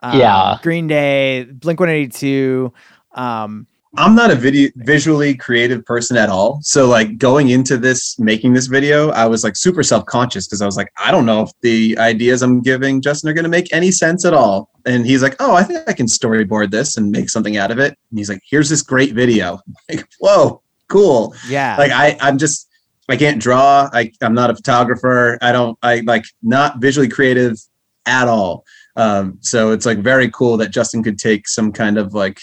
um, 0.01 0.17
Yeah. 0.19 0.57
Green 0.61 0.87
Day, 0.87 1.43
Blink 1.43 1.79
One 1.79 1.89
Eighty 1.89 2.09
Two. 2.09 2.73
Um, 3.13 3.67
I'm 3.97 4.13
not 4.15 4.29
a 4.29 4.35
video 4.35 4.69
visually 4.75 5.33
creative 5.35 5.83
person 5.83 6.15
at 6.15 6.29
all. 6.29 6.59
So 6.61 6.87
like 6.87 7.17
going 7.17 7.49
into 7.49 7.75
this, 7.75 8.19
making 8.19 8.53
this 8.53 8.67
video, 8.67 9.09
I 9.09 9.25
was 9.25 9.43
like 9.43 9.55
super 9.55 9.81
self-conscious 9.81 10.47
because 10.47 10.61
I 10.61 10.67
was 10.67 10.77
like, 10.77 10.91
I 10.97 11.09
don't 11.09 11.25
know 11.25 11.41
if 11.41 11.51
the 11.61 11.97
ideas 11.97 12.43
I'm 12.43 12.61
giving 12.61 13.01
Justin 13.01 13.31
are 13.31 13.33
gonna 13.33 13.49
make 13.49 13.73
any 13.73 13.89
sense 13.91 14.25
at 14.25 14.33
all. 14.33 14.69
And 14.85 15.07
he's 15.07 15.23
like, 15.23 15.35
Oh, 15.39 15.55
I 15.55 15.63
think 15.63 15.89
I 15.89 15.93
can 15.93 16.05
storyboard 16.05 16.69
this 16.69 16.97
and 16.97 17.11
make 17.11 17.29
something 17.31 17.57
out 17.57 17.71
of 17.71 17.79
it. 17.79 17.97
And 18.11 18.19
he's 18.19 18.29
like, 18.29 18.41
Here's 18.47 18.69
this 18.69 18.83
great 18.83 19.13
video. 19.13 19.59
Like, 19.89 20.07
whoa, 20.19 20.61
cool. 20.87 21.33
yeah. 21.47 21.75
Like 21.77 21.91
I, 21.91 22.15
I'm 22.21 22.37
just 22.37 22.69
I 23.09 23.17
can't 23.17 23.41
draw. 23.41 23.89
I, 23.91 24.11
I'm 24.21 24.35
not 24.35 24.51
a 24.51 24.55
photographer. 24.55 25.39
I 25.41 25.51
don't 25.51 25.79
I 25.81 26.01
like 26.01 26.25
not 26.43 26.79
visually 26.79 27.09
creative 27.09 27.57
at 28.05 28.27
all. 28.27 28.65
Um, 28.95 29.39
so 29.41 29.71
it's 29.71 29.87
like 29.87 29.97
very 29.99 30.29
cool 30.29 30.57
that 30.57 30.69
Justin 30.69 31.01
could 31.01 31.17
take 31.17 31.47
some 31.47 31.71
kind 31.71 31.97
of 31.97 32.13
like 32.13 32.39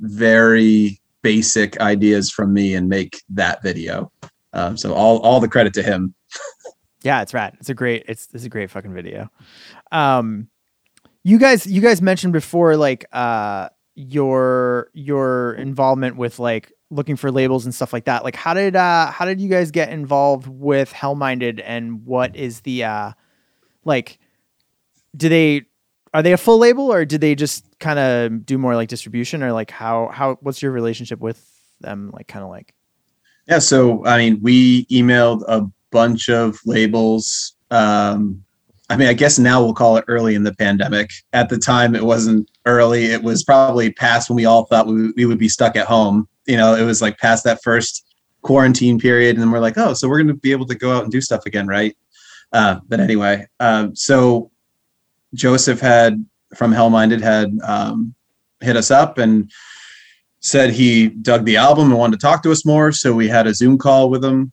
very 0.00 1.00
basic 1.22 1.78
ideas 1.80 2.30
from 2.30 2.52
me 2.52 2.74
and 2.74 2.88
make 2.88 3.22
that 3.28 3.62
video. 3.62 4.10
Um, 4.52 4.76
so 4.76 4.94
all 4.94 5.18
all 5.20 5.40
the 5.40 5.48
credit 5.48 5.74
to 5.74 5.82
him. 5.82 6.14
Yeah, 7.02 7.22
it's 7.22 7.32
rad. 7.32 7.56
It's 7.60 7.70
a 7.70 7.74
great 7.74 8.04
it's 8.08 8.28
it's 8.34 8.44
a 8.44 8.48
great 8.48 8.70
fucking 8.70 8.92
video. 8.92 9.30
Um 9.90 10.48
you 11.22 11.38
guys 11.38 11.66
you 11.66 11.80
guys 11.80 12.02
mentioned 12.02 12.32
before 12.32 12.76
like 12.76 13.06
uh 13.12 13.68
your 13.94 14.90
your 14.92 15.54
involvement 15.54 16.16
with 16.16 16.38
like 16.38 16.72
looking 16.90 17.16
for 17.16 17.30
labels 17.30 17.64
and 17.64 17.74
stuff 17.74 17.92
like 17.92 18.04
that. 18.04 18.24
Like 18.24 18.36
how 18.36 18.54
did 18.54 18.76
uh 18.76 19.10
how 19.10 19.24
did 19.24 19.40
you 19.40 19.48
guys 19.48 19.70
get 19.70 19.90
involved 19.90 20.46
with 20.46 20.92
Hellminded 20.92 21.62
and 21.64 22.04
what 22.04 22.36
is 22.36 22.60
the 22.60 22.84
uh 22.84 23.12
like 23.84 24.18
do 25.16 25.28
they 25.28 25.62
are 26.12 26.22
they 26.22 26.32
a 26.32 26.36
full 26.36 26.58
label 26.58 26.92
or 26.92 27.04
did 27.04 27.20
they 27.20 27.34
just 27.34 27.64
kind 27.78 27.98
of 27.98 28.44
do 28.44 28.58
more 28.58 28.74
like 28.74 28.88
distribution 28.88 29.42
or 29.42 29.52
like 29.52 29.70
how 29.70 30.08
how 30.08 30.36
what's 30.40 30.60
your 30.62 30.72
relationship 30.72 31.20
with 31.20 31.46
them 31.80 32.10
like 32.12 32.28
kind 32.28 32.44
of 32.44 32.50
like 32.50 32.74
Yeah. 33.46 33.58
So 33.58 34.04
I 34.06 34.18
mean, 34.18 34.40
we 34.42 34.86
emailed 34.86 35.42
a 35.48 35.66
bunch 35.90 36.28
of 36.28 36.58
labels. 36.64 37.54
Um, 37.70 38.44
I 38.88 38.96
mean, 38.96 39.08
I 39.08 39.12
guess 39.12 39.38
now 39.38 39.62
we'll 39.62 39.74
call 39.74 39.96
it 39.96 40.04
early 40.08 40.34
in 40.34 40.42
the 40.42 40.54
pandemic. 40.54 41.10
At 41.32 41.48
the 41.48 41.58
time, 41.58 41.94
it 41.94 42.04
wasn't 42.04 42.50
early. 42.66 43.06
It 43.06 43.22
was 43.22 43.44
probably 43.44 43.92
past 43.92 44.28
when 44.28 44.36
we 44.36 44.46
all 44.46 44.64
thought 44.64 44.88
we, 44.88 45.12
we 45.12 45.26
would 45.26 45.38
be 45.38 45.48
stuck 45.48 45.76
at 45.76 45.86
home. 45.86 46.28
You 46.46 46.56
know, 46.56 46.74
it 46.74 46.82
was 46.82 47.00
like 47.00 47.18
past 47.18 47.44
that 47.44 47.62
first 47.62 48.04
quarantine 48.42 48.98
period. 48.98 49.36
And 49.36 49.42
then 49.42 49.52
we're 49.52 49.60
like, 49.60 49.78
oh, 49.78 49.94
so 49.94 50.08
we're 50.08 50.18
going 50.18 50.28
to 50.28 50.34
be 50.34 50.50
able 50.50 50.66
to 50.66 50.74
go 50.74 50.96
out 50.96 51.04
and 51.04 51.12
do 51.12 51.20
stuff 51.20 51.46
again, 51.46 51.68
right? 51.68 51.96
Uh, 52.52 52.80
but 52.88 52.98
anyway, 52.98 53.46
um, 53.60 53.94
so 53.94 54.50
Joseph 55.34 55.80
had 55.80 56.24
from 56.54 56.72
Hell 56.72 56.90
Minded 56.90 57.20
had 57.20 57.52
um, 57.62 58.14
hit 58.60 58.76
us 58.76 58.90
up 58.90 59.18
and 59.18 59.50
said 60.40 60.70
he 60.70 61.08
dug 61.08 61.44
the 61.44 61.56
album 61.56 61.90
and 61.90 61.98
wanted 61.98 62.18
to 62.18 62.26
talk 62.26 62.42
to 62.42 62.50
us 62.50 62.64
more. 62.64 62.92
So 62.92 63.12
we 63.12 63.28
had 63.28 63.46
a 63.46 63.54
Zoom 63.54 63.78
call 63.78 64.10
with 64.10 64.24
him. 64.24 64.52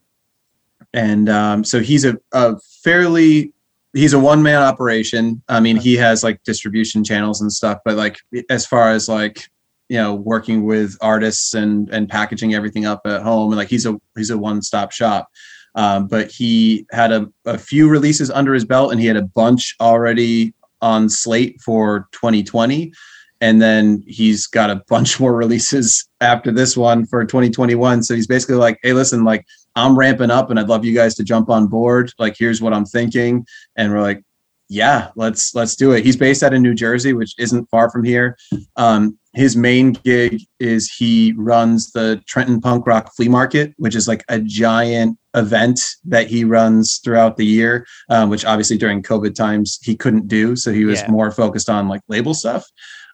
And 0.93 1.29
um, 1.29 1.63
so 1.63 1.79
he's 1.79 2.05
a, 2.05 2.17
a 2.31 2.57
fairly 2.83 3.53
he's 3.93 4.13
a 4.13 4.19
one 4.19 4.43
man 4.43 4.61
operation. 4.61 5.41
I 5.49 5.59
mean, 5.59 5.75
he 5.75 5.95
has 5.95 6.23
like 6.23 6.43
distribution 6.43 7.03
channels 7.03 7.41
and 7.41 7.51
stuff, 7.51 7.79
but 7.83 7.95
like 7.95 8.19
as 8.49 8.65
far 8.65 8.91
as 8.91 9.09
like 9.09 9.49
you 9.89 9.97
know 9.97 10.15
working 10.15 10.65
with 10.65 10.97
artists 11.01 11.53
and 11.53 11.89
and 11.89 12.09
packaging 12.09 12.53
everything 12.53 12.85
up 12.85 13.01
at 13.05 13.21
home, 13.21 13.51
and 13.51 13.57
like 13.57 13.69
he's 13.69 13.85
a 13.85 13.99
he's 14.15 14.29
a 14.29 14.37
one 14.37 14.61
stop 14.61 14.91
shop. 14.91 15.29
Um, 15.75 16.07
but 16.07 16.31
he 16.31 16.87
had 16.91 17.11
a, 17.11 17.27
a 17.45 17.57
few 17.57 17.87
releases 17.87 18.31
under 18.31 18.53
his 18.53 18.65
belt, 18.65 18.91
and 18.91 18.99
he 18.99 19.05
had 19.05 19.17
a 19.17 19.21
bunch 19.21 19.75
already 19.79 20.53
on 20.81 21.09
slate 21.09 21.59
for 21.61 22.07
2020 22.11 22.91
and 23.39 23.61
then 23.61 24.03
he's 24.07 24.47
got 24.47 24.69
a 24.69 24.81
bunch 24.87 25.19
more 25.19 25.35
releases 25.35 26.07
after 26.21 26.51
this 26.51 26.75
one 26.75 27.05
for 27.05 27.23
2021 27.23 28.03
so 28.03 28.15
he's 28.15 28.27
basically 28.27 28.55
like 28.55 28.79
hey 28.83 28.93
listen 28.93 29.23
like 29.23 29.45
i'm 29.75 29.97
ramping 29.97 30.31
up 30.31 30.49
and 30.49 30.59
i'd 30.59 30.69
love 30.69 30.85
you 30.85 30.93
guys 30.93 31.15
to 31.15 31.23
jump 31.23 31.49
on 31.49 31.67
board. 31.67 32.11
Like 32.19 32.35
here's 32.37 32.61
what 32.61 32.73
i'm 32.73 32.85
thinking. 32.85 33.45
And 33.75 33.91
we're 33.91 34.01
like 34.01 34.23
yeah 34.69 35.09
let's 35.15 35.55
let's 35.55 35.75
do 35.75 35.91
it. 35.93 36.03
He's 36.03 36.17
based 36.17 36.43
out 36.43 36.53
of 36.53 36.61
new 36.61 36.73
jersey 36.73 37.13
which 37.13 37.33
isn't 37.37 37.69
far 37.69 37.89
from 37.89 38.03
here. 38.03 38.37
Um, 38.75 39.17
his 39.33 39.55
main 39.55 39.93
gig 39.93 40.41
is 40.59 40.91
he 40.91 41.33
runs 41.37 41.91
the 41.91 42.21
trenton 42.27 42.59
punk 42.59 42.85
rock 42.87 43.11
flea 43.15 43.27
market 43.29 43.73
which 43.77 43.95
is 43.95 44.07
like 44.07 44.23
a 44.29 44.39
giant 44.39 45.17
event 45.35 45.79
that 46.05 46.27
he 46.27 46.43
runs 46.43 46.97
throughout 46.97 47.37
the 47.37 47.45
year 47.45 47.85
um, 48.09 48.29
which 48.29 48.43
obviously 48.45 48.77
during 48.77 49.03
covid 49.03 49.35
times 49.35 49.79
he 49.83 49.95
couldn't 49.95 50.27
do. 50.27 50.55
So 50.55 50.71
he 50.73 50.85
was 50.85 51.01
Yeah. 51.01 51.11
more 51.11 51.31
focused 51.31 51.69
on 51.69 51.87
like 51.87 52.01
label 52.07 52.33
stuff. 52.33 52.65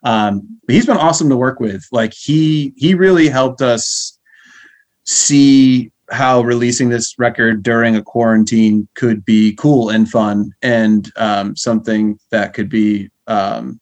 Um, 0.06 0.60
but 0.66 0.76
he's 0.76 0.86
been 0.86 0.97
awesome 0.97 1.30
to 1.30 1.38
work 1.38 1.60
with. 1.62 1.82
Like 1.91 2.14
he 2.14 2.74
he 2.76 2.93
really 2.93 3.30
helped 3.30 3.62
us 3.62 4.20
see 5.06 5.93
how 6.14 6.41
releasing 6.41 6.89
this 6.89 7.18
record 7.18 7.64
during 7.64 7.95
a 7.95 8.01
quarantine 8.01 8.88
could 8.93 9.26
be 9.26 9.55
cool 9.55 9.89
and 9.89 10.09
fun 10.09 10.53
and 10.61 11.11
um, 11.18 11.55
something 11.55 12.20
that 12.30 12.53
could 12.53 12.70
be 12.70 13.09
um, 13.28 13.80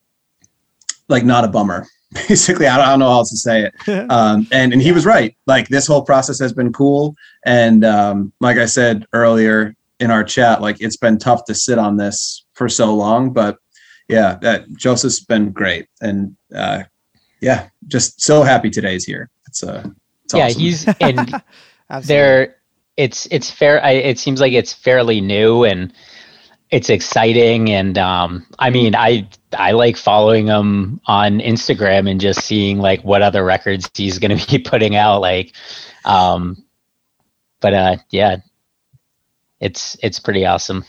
like 1.10 1.24
not 1.24 1.44
a 1.44 1.48
bummer 1.48 1.86
basically. 2.28 2.68
I 2.68 2.78
don't, 2.78 2.86
I 2.86 2.90
don't 2.90 3.00
know 3.00 3.10
how 3.10 3.18
else 3.18 3.30
to 3.30 3.38
say 3.38 3.64
it. 3.64 3.74
Um, 4.12 4.48
and 4.52 4.74
and 4.74 4.82
he 4.82 4.92
was 4.92 5.06
right. 5.06 5.36
Like 5.48 5.70
this 5.70 5.88
whole 5.88 6.02
process 6.02 6.40
has 6.40 6.54
been 6.54 6.74
cool. 6.74 7.16
And 7.46 7.86
um, 7.86 8.34
like 8.40 8.58
i 8.58 8.66
said 8.66 9.06
earlier 9.14 9.76
in 10.00 10.12
our 10.12 10.24
chat 10.24 10.62
like 10.62 10.82
it's 10.82 10.98
been 10.98 11.18
tough 11.18 11.46
to 11.46 11.54
sit 11.54 11.78
on 11.78 11.98
this 11.98 12.44
for 12.54 12.68
so 12.68 12.94
long 12.94 13.32
but 13.32 13.58
yeah 14.10 14.36
that 14.42 14.66
joseph's 14.74 15.20
been 15.20 15.52
great. 15.52 15.88
And 16.02 16.36
uh, 16.56 16.84
yeah 17.42 17.70
just 17.88 18.22
so 18.22 18.44
happy 18.44 18.70
today's 18.70 19.06
here. 19.06 19.30
It's 19.48 19.64
uh 19.64 19.88
it's 20.26 20.34
yeah, 20.34 20.46
awesome. 20.46 20.62
he's 20.62 20.88
and 21.02 21.44
Absolutely. 21.92 22.16
there 22.16 22.56
it's 22.98 23.28
it's 23.32 23.52
fair 23.52 23.84
I, 23.84 23.92
it 23.92 24.18
seems 24.18 24.40
like 24.42 24.54
it's 24.54 24.74
fairly 24.74 25.22
new 25.22 25.64
and 25.66 25.94
it's 26.72 26.90
exciting 26.90 27.70
and 27.70 27.98
um 27.98 28.46
i 28.60 28.70
mean 28.70 28.96
i 28.96 29.28
i 29.58 29.72
like 29.72 29.98
following 29.98 30.48
him 30.48 31.02
on 31.06 31.40
instagram 31.40 32.10
and 32.10 32.20
just 32.22 32.42
seeing 32.46 32.80
like 32.80 33.04
what 33.04 33.22
other 33.22 33.44
records 33.44 33.90
he's 33.94 34.20
going 34.20 34.38
to 34.38 34.48
be 34.48 34.58
putting 34.58 34.96
out 34.96 35.20
like 35.20 35.54
um 36.06 36.64
but 37.60 37.74
uh 37.74 37.98
yeah 38.10 38.38
it's 39.60 39.98
it's 40.02 40.20
pretty 40.20 40.46
awesome 40.46 40.86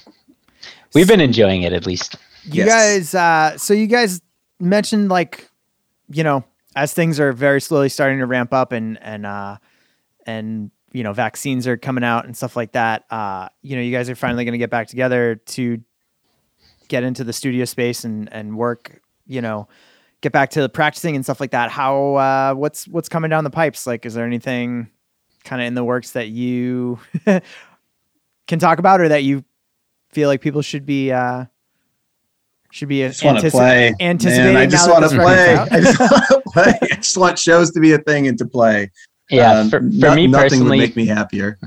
we've 0.94 1.08
been 1.08 1.20
enjoying 1.20 1.62
it 1.62 1.72
at 1.72 1.86
least 1.86 2.16
you 2.44 2.64
Yes. 2.64 2.68
guys 2.68 3.14
uh 3.14 3.58
so 3.58 3.74
you 3.74 3.86
guys 3.88 4.20
mentioned 4.60 5.08
like 5.08 5.48
you 6.10 6.22
know 6.24 6.44
as 6.76 6.94
things 6.94 7.18
are 7.20 7.32
very 7.32 7.60
slowly 7.60 7.88
starting 7.88 8.18
to 8.20 8.26
ramp 8.26 8.52
up 8.52 8.72
and 8.72 9.02
and 9.02 9.26
uh 9.26 9.56
and 10.26 10.70
you 10.92 11.02
know 11.02 11.12
vaccines 11.12 11.66
are 11.66 11.76
coming 11.76 12.04
out 12.04 12.24
and 12.24 12.36
stuff 12.36 12.56
like 12.56 12.72
that 12.72 13.04
uh 13.10 13.48
you 13.62 13.76
know 13.76 13.82
you 13.82 13.92
guys 13.92 14.10
are 14.10 14.14
finally 14.14 14.44
going 14.44 14.52
to 14.52 14.58
get 14.58 14.70
back 14.70 14.86
together 14.86 15.36
to 15.46 15.80
get 16.88 17.02
into 17.02 17.24
the 17.24 17.32
studio 17.32 17.64
space 17.64 18.04
and 18.04 18.32
and 18.32 18.56
work 18.56 19.00
you 19.26 19.40
know 19.40 19.66
get 20.20 20.32
back 20.32 20.50
to 20.50 20.68
practicing 20.68 21.16
and 21.16 21.24
stuff 21.24 21.40
like 21.40 21.50
that 21.50 21.70
how 21.70 22.14
uh 22.14 22.54
what's 22.54 22.86
what's 22.88 23.08
coming 23.08 23.30
down 23.30 23.44
the 23.44 23.50
pipes 23.50 23.86
like 23.86 24.04
is 24.04 24.14
there 24.14 24.26
anything 24.26 24.88
kind 25.44 25.60
of 25.60 25.66
in 25.66 25.74
the 25.74 25.84
works 25.84 26.12
that 26.12 26.28
you 26.28 26.98
can 28.46 28.58
talk 28.58 28.78
about 28.78 29.00
or 29.00 29.08
that 29.08 29.24
you 29.24 29.44
feel 30.10 30.28
like 30.28 30.40
people 30.40 30.62
should 30.62 30.86
be 30.86 31.10
uh 31.10 31.44
should 32.70 32.88
be 32.88 33.02
just 33.02 33.22
want 33.22 33.38
to 33.38 33.46
antici- 33.46 33.50
play. 33.50 33.94
anticipating 34.00 34.54
Man, 34.54 34.62
I 34.62 34.66
just 34.66 34.88
want 34.88 35.04
to 35.04 35.10
play. 35.10 35.56
I 35.56 35.80
just 35.80 36.00
want 36.10 36.24
to 36.28 36.42
play. 36.46 36.78
I 36.80 36.96
just 36.96 37.16
want 37.18 37.38
shows 37.38 37.70
to 37.72 37.80
be 37.80 37.92
a 37.92 37.98
thing 37.98 38.26
and 38.26 38.38
to 38.38 38.46
play. 38.46 38.90
Yeah 39.32 39.60
Um, 39.60 39.70
for, 39.70 39.78
for 39.80 39.84
no- 39.84 40.14
me 40.14 40.26
nothing 40.28 40.50
personally 40.50 40.78
would 40.78 40.82
make 40.84 40.96
me 40.96 41.06
happier. 41.06 41.58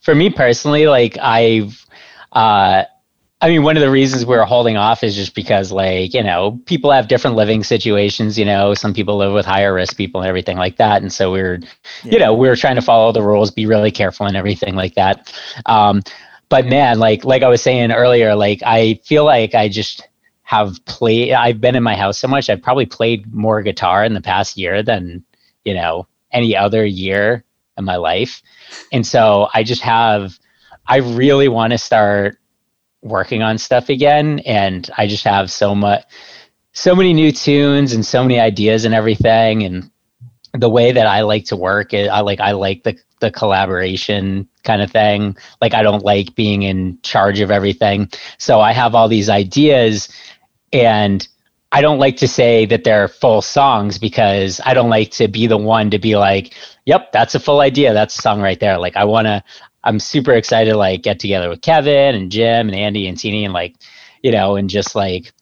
for 0.00 0.14
me 0.14 0.30
personally, 0.30 0.86
like 0.86 1.16
I've, 1.18 1.86
uh, 2.32 2.84
I 3.42 3.48
mean, 3.48 3.62
one 3.62 3.76
of 3.78 3.80
the 3.80 3.90
reasons 3.90 4.26
we're 4.26 4.44
holding 4.44 4.76
off 4.76 5.02
is 5.02 5.14
just 5.16 5.34
because, 5.34 5.72
like, 5.72 6.12
you 6.12 6.22
know, 6.22 6.60
people 6.66 6.90
have 6.92 7.08
different 7.08 7.36
living 7.36 7.64
situations. 7.64 8.38
You 8.38 8.44
know, 8.44 8.74
some 8.74 8.92
people 8.92 9.16
live 9.16 9.32
with 9.32 9.46
higher 9.46 9.72
risk 9.72 9.96
people 9.96 10.20
and 10.20 10.28
everything 10.28 10.58
like 10.58 10.76
that, 10.76 11.00
and 11.00 11.10
so 11.12 11.32
we're, 11.32 11.58
Yeah. 12.04 12.12
you 12.12 12.18
know, 12.18 12.34
we're 12.34 12.56
trying 12.56 12.74
to 12.76 12.82
follow 12.82 13.12
the 13.12 13.22
rules, 13.22 13.50
be 13.50 13.64
really 13.64 13.90
careful 13.90 14.26
and 14.26 14.36
everything 14.36 14.74
like 14.74 14.94
that. 14.96 15.32
Um, 15.66 16.02
but 16.50 16.66
man, 16.66 16.98
like 16.98 17.24
like 17.24 17.42
I 17.42 17.48
was 17.48 17.62
saying 17.62 17.92
earlier, 17.92 18.34
like 18.34 18.60
I 18.66 19.00
feel 19.04 19.24
like 19.24 19.54
I 19.54 19.68
just 19.68 20.06
have 20.42 20.84
played. 20.84 21.32
I've 21.32 21.60
been 21.62 21.76
in 21.76 21.82
my 21.82 21.96
house 21.96 22.18
so 22.18 22.28
much. 22.28 22.50
I've 22.50 22.60
probably 22.60 22.86
played 22.86 23.32
more 23.32 23.62
guitar 23.62 24.04
in 24.04 24.12
the 24.14 24.20
past 24.20 24.56
year 24.58 24.82
than 24.82 25.24
you 25.64 25.74
know 25.74 26.06
any 26.32 26.56
other 26.56 26.84
year 26.84 27.44
in 27.76 27.84
my 27.84 27.96
life, 27.96 28.42
and 28.92 29.06
so 29.06 29.48
I 29.54 29.62
just 29.62 29.82
have. 29.82 30.38
I 30.86 30.96
really 30.96 31.48
want 31.48 31.72
to 31.72 31.78
start 31.78 32.38
working 33.02 33.42
on 33.42 33.58
stuff 33.58 33.88
again, 33.88 34.40
and 34.40 34.88
I 34.96 35.06
just 35.06 35.24
have 35.24 35.50
so 35.50 35.74
much, 35.74 36.04
so 36.72 36.96
many 36.96 37.12
new 37.12 37.30
tunes 37.30 37.92
and 37.92 38.04
so 38.04 38.22
many 38.22 38.40
ideas 38.40 38.84
and 38.84 38.94
everything, 38.94 39.62
and 39.62 39.90
the 40.52 40.68
way 40.68 40.92
that 40.92 41.06
I 41.06 41.22
like 41.22 41.44
to 41.46 41.56
work, 41.56 41.94
eh, 41.94 42.08
I 42.08 42.20
like 42.20 42.40
I 42.40 42.52
like 42.52 42.82
the 42.82 42.98
the 43.20 43.30
collaboration 43.30 44.48
kind 44.64 44.82
of 44.82 44.90
thing. 44.90 45.36
Like 45.60 45.74
I 45.74 45.82
don't 45.82 46.04
like 46.04 46.34
being 46.34 46.62
in 46.62 46.98
charge 47.02 47.40
of 47.40 47.50
everything. 47.50 48.10
So 48.38 48.60
I 48.60 48.72
have 48.72 48.94
all 48.94 49.08
these 49.08 49.28
ideas 49.28 50.08
and 50.72 51.26
I 51.72 51.80
don't 51.80 51.98
like 51.98 52.16
to 52.16 52.28
say 52.28 52.66
that 52.66 52.82
they're 52.82 53.06
full 53.08 53.42
songs 53.42 53.98
because 53.98 54.60
I 54.64 54.74
don't 54.74 54.90
like 54.90 55.12
to 55.12 55.28
be 55.28 55.46
the 55.46 55.56
one 55.56 55.90
to 55.90 55.98
be 55.98 56.16
like, 56.16 56.54
yep, 56.84 57.12
that's 57.12 57.34
a 57.34 57.40
full 57.40 57.60
idea. 57.60 57.92
That's 57.92 58.18
a 58.18 58.22
song 58.22 58.40
right 58.40 58.58
there. 58.58 58.76
Like 58.78 58.96
I 58.96 59.04
want 59.04 59.26
to 59.26 59.44
I'm 59.82 59.98
super 59.98 60.32
excited 60.32 60.72
to 60.72 60.76
like 60.76 61.02
get 61.02 61.18
together 61.18 61.48
with 61.48 61.62
Kevin 61.62 62.14
and 62.14 62.30
Jim 62.30 62.68
and 62.68 62.76
Andy 62.76 63.06
and 63.06 63.16
Tini 63.16 63.44
and 63.44 63.54
like, 63.54 63.76
you 64.22 64.30
know, 64.30 64.56
and 64.56 64.68
just 64.68 64.94
like 64.94 65.32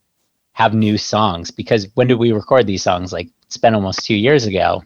have 0.53 0.75
new 0.75 0.99
songs 0.99 1.51
because 1.51 1.89
when 1.95 2.07
did 2.07 2.19
we 2.19 2.33
record 2.33 2.67
these 2.67 2.83
songs? 2.83 3.13
Like 3.13 3.29
it's 3.47 3.57
been 3.57 3.75
almost 3.75 4.05
2 4.05 4.15
years 4.15 4.45
ago, 4.47 4.85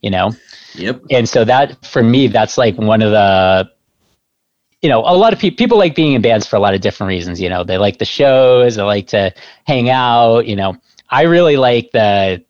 you 0.00 0.10
know. 0.10 0.32
Yep. 0.74 1.02
And 1.10 1.28
so 1.28 1.44
that 1.44 1.84
for 1.84 2.02
me, 2.02 2.26
that's 2.26 2.58
like 2.58 2.76
one 2.76 3.02
of 3.02 3.10
the, 3.10 3.70
you 4.84 4.90
know, 4.90 5.00
a 5.00 5.16
lot 5.16 5.32
of 5.32 5.38
people 5.38 5.56
people 5.56 5.78
like 5.78 5.94
being 5.94 6.12
in 6.12 6.20
bands 6.20 6.46
for 6.46 6.56
a 6.56 6.58
lot 6.58 6.74
of 6.74 6.82
different 6.82 7.08
reasons. 7.08 7.40
You 7.40 7.48
know, 7.48 7.64
they 7.64 7.78
like 7.78 7.96
the 7.98 8.04
shows, 8.04 8.76
they 8.76 8.82
like 8.82 9.06
to 9.08 9.32
hang 9.66 9.88
out. 9.88 10.46
You 10.46 10.56
know, 10.56 10.76
I 11.08 11.22
really 11.22 11.56
like 11.56 11.90
the. 11.92 12.44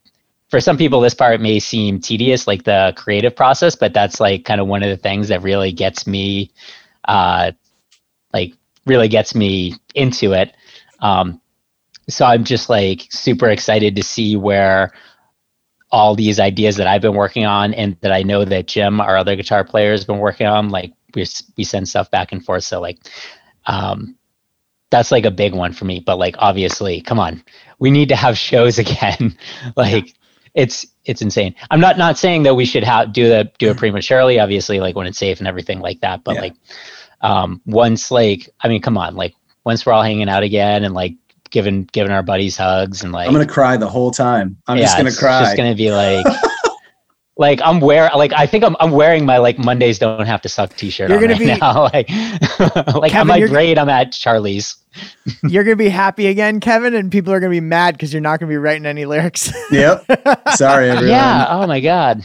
For 0.49 0.61
some 0.61 0.77
people, 0.77 1.01
this 1.01 1.15
part 1.15 1.41
may 1.41 1.61
seem 1.61 2.01
tedious, 2.01 2.49
like 2.49 2.65
the 2.65 2.93
creative 2.97 3.37
process, 3.37 3.77
but 3.77 3.95
that's 3.95 4.19
like 4.19 4.45
kind 4.45 4.61
of 4.61 4.67
one 4.67 4.83
of 4.83 4.89
the 4.89 4.97
things 4.97 5.29
that 5.29 5.43
really 5.43 5.71
gets 5.71 6.09
me, 6.09 6.51
uh, 7.07 7.53
like 8.33 8.55
really 8.85 9.09
gets 9.09 9.35
me 9.37 9.75
into 9.95 10.33
it. 10.33 10.57
Um, 11.01 11.41
so 12.09 12.25
I'm 12.27 12.43
just 12.43 12.69
like 12.69 13.07
super 13.11 13.49
excited 13.49 13.95
to 13.97 14.03
see 14.03 14.37
where 14.37 14.93
all 15.91 16.17
these 16.17 16.41
ideas 16.41 16.77
that 16.77 16.89
I've 16.89 17.03
been 17.03 17.15
working 17.15 17.47
on 17.47 17.75
and 17.75 17.97
that 18.01 18.13
I 18.13 18.23
know 18.23 18.45
that 18.45 18.67
Jim, 18.67 19.01
our 19.01 19.17
other 19.17 19.37
guitar 19.37 19.65
player, 19.65 19.93
has 19.93 20.05
been 20.05 20.19
working 20.19 20.47
on. 20.49 20.69
Like 20.71 20.93
we 21.15 21.27
we 21.57 21.65
send 21.65 21.89
stuff 21.89 22.11
back 22.11 22.33
and 22.33 22.45
forth. 22.45 22.65
So 22.65 22.81
like, 22.81 22.99
um, 23.67 24.17
that's 24.91 25.11
like 25.11 25.25
a 25.25 25.31
big 25.31 25.55
one 25.55 25.73
for 25.73 25.85
me. 25.85 26.01
But 26.01 26.19
like 26.19 26.37
obviously, 26.39 27.01
come 27.01 27.19
on, 27.19 27.43
we 27.79 27.91
need 27.91 28.09
to 28.11 28.17
have 28.17 28.39
shows 28.39 28.79
again. 28.85 29.37
like 29.77 30.07
yeah. 30.07 30.13
it's 30.55 30.87
it's 31.05 31.23
insane. 31.23 31.55
I'm 31.71 31.81
not 31.81 31.99
not 31.99 32.19
saying 32.19 32.45
that 32.45 32.55
we 32.55 32.65
should 32.65 32.85
have 32.85 33.13
do 33.13 33.29
the 33.29 33.51
do 33.59 33.71
it 33.71 33.77
prematurely. 33.77 34.39
Obviously, 34.39 34.81
like 34.81 34.97
when 34.97 35.07
it's 35.07 35.19
safe 35.19 35.39
and 35.39 35.49
everything 35.49 35.81
like 35.81 36.01
that. 36.01 36.25
But 36.25 36.37
yeah. 36.37 36.41
like 36.41 36.55
um, 37.21 37.61
once 37.67 38.11
like 38.11 38.49
I 38.61 38.69
mean, 38.69 38.83
come 38.83 38.99
on, 38.99 39.17
like 39.17 39.35
once 39.65 39.85
we're 39.85 39.93
all 39.93 40.03
hanging 40.03 40.29
out 40.29 40.43
again 40.43 40.85
and 40.85 40.95
like 40.95 41.15
giving 41.51 41.85
giving 41.93 42.11
our 42.11 42.23
buddies 42.23 42.57
hugs 42.57 43.03
and 43.03 43.13
like 43.13 43.29
I'm 43.29 43.33
gonna 43.33 43.47
cry 43.47 43.77
the 43.77 43.89
whole 43.89 44.11
time. 44.11 44.57
I'm 44.67 44.77
yeah, 44.77 44.85
just 44.85 44.97
gonna 44.97 45.13
cry. 45.13 45.43
Just 45.43 45.57
gonna 45.57 45.75
be 45.75 45.91
like 45.91 46.27
like 47.37 47.61
I'm 47.63 47.81
wearing 47.81 48.13
like 48.17 48.33
I 48.33 48.47
think 48.47 48.65
I'm 48.65 48.77
I'm 48.81 48.93
wearing 48.93 49.25
my 49.27 49.39
like 49.39 49.59
Mondays 49.59 49.99
don't 49.99 50.27
have 50.27 50.43
to 50.43 50.49
suck 50.49 50.75
t-shirt 50.77 51.11
you're 51.11 51.21
gonna 51.21 51.33
right 51.33 51.39
be, 51.41 51.47
now. 51.47 51.83
like 51.93 52.09
like 52.95 53.13
Kevin, 53.13 53.21
on 53.21 53.27
my 53.27 53.41
grade 53.47 53.79
I'm 53.79 53.89
at 53.89 54.13
Charlie's. 54.13 54.77
you're 55.43 55.65
gonna 55.65 55.75
be 55.75 55.89
happy 55.89 56.29
again, 56.29 56.61
Kevin, 56.61 56.95
and 56.95 57.11
people 57.11 57.33
are 57.33 57.41
gonna 57.41 57.51
be 57.51 57.61
mad 57.61 57.95
because 57.95 58.13
you're 58.13 58.23
not 58.23 58.39
gonna 58.39 58.51
be 58.51 58.57
writing 58.57 58.87
any 58.87 59.05
lyrics. 59.05 59.53
yep. 59.73 60.05
Sorry, 60.55 60.91
everyone. 60.91 61.09
Yeah. 61.09 61.47
Oh 61.51 61.67
my 61.67 61.81
god. 61.81 62.25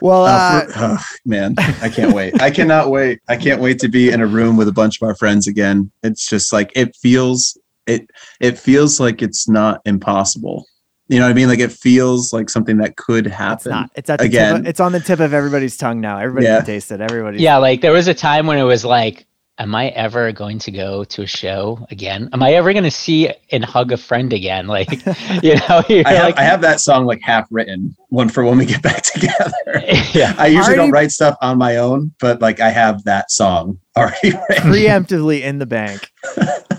Well, 0.00 0.24
uh, 0.24 0.28
uh, 0.28 0.66
for, 0.66 0.72
oh, 0.76 0.98
man, 1.24 1.54
I 1.58 1.88
can't 1.88 2.12
wait. 2.12 2.40
I 2.42 2.50
cannot 2.50 2.90
wait. 2.90 3.20
I 3.28 3.36
can't 3.36 3.60
wait 3.60 3.78
to 3.80 3.88
be 3.88 4.10
in 4.10 4.20
a 4.20 4.26
room 4.26 4.56
with 4.56 4.66
a 4.66 4.72
bunch 4.72 5.00
of 5.00 5.06
our 5.06 5.14
friends 5.14 5.46
again. 5.46 5.90
It's 6.02 6.26
just 6.26 6.52
like 6.52 6.72
it 6.74 6.96
feels 6.96 7.56
it 7.86 8.10
it 8.40 8.58
feels 8.58 8.98
like 8.98 9.22
it's 9.22 9.48
not 9.48 9.80
impossible. 9.84 10.66
You 11.10 11.18
know 11.18 11.24
what 11.24 11.32
I 11.32 11.34
mean? 11.34 11.48
Like 11.48 11.58
it 11.58 11.72
feels 11.72 12.32
like 12.32 12.48
something 12.48 12.76
that 12.76 12.96
could 12.96 13.26
happen. 13.26 13.56
It's 13.56 13.66
not. 13.66 13.90
It's 13.96 14.10
at 14.10 14.20
again. 14.20 14.58
Of, 14.58 14.66
it's 14.66 14.78
on 14.78 14.92
the 14.92 15.00
tip 15.00 15.18
of 15.18 15.34
everybody's 15.34 15.76
tongue 15.76 16.00
now. 16.00 16.18
Everybody 16.18 16.46
yeah. 16.46 16.58
can 16.58 16.66
taste 16.66 16.92
it. 16.92 17.00
Everybody. 17.00 17.40
Yeah, 17.40 17.56
like 17.56 17.80
there 17.80 17.90
was 17.90 18.06
a 18.06 18.14
time 18.14 18.46
when 18.46 18.58
it 18.58 18.62
was 18.62 18.84
like, 18.84 19.26
am 19.58 19.74
I 19.74 19.88
ever 19.88 20.30
going 20.30 20.60
to 20.60 20.70
go 20.70 21.02
to 21.02 21.22
a 21.22 21.26
show 21.26 21.84
again? 21.90 22.28
Am 22.32 22.44
I 22.44 22.52
ever 22.52 22.72
going 22.72 22.84
to 22.84 22.92
see 22.92 23.28
and 23.50 23.64
hug 23.64 23.90
a 23.90 23.96
friend 23.96 24.32
again? 24.32 24.68
Like, 24.80 24.92
you 25.42 25.56
know, 25.56 25.82
I 25.88 26.04
have, 26.06 26.22
like, 26.22 26.38
I 26.38 26.42
have 26.42 26.60
that 26.60 26.78
song 26.78 27.06
like 27.06 27.20
half 27.22 27.48
written, 27.50 27.96
one 28.10 28.28
for 28.28 28.44
when 28.44 28.56
we 28.56 28.64
get 28.64 28.80
back 28.80 29.02
together. 29.02 29.52
yeah, 30.14 30.32
I 30.38 30.46
usually 30.46 30.58
Already, 30.58 30.76
don't 30.76 30.90
write 30.92 31.10
stuff 31.10 31.36
on 31.42 31.58
my 31.58 31.78
own, 31.78 32.14
but 32.20 32.40
like 32.40 32.60
I 32.60 32.70
have 32.70 33.02
that 33.04 33.32
song 33.32 33.80
already 33.96 34.30
written. 34.48 34.70
preemptively 34.70 35.42
in 35.42 35.58
the 35.58 35.66
bank. 35.66 36.12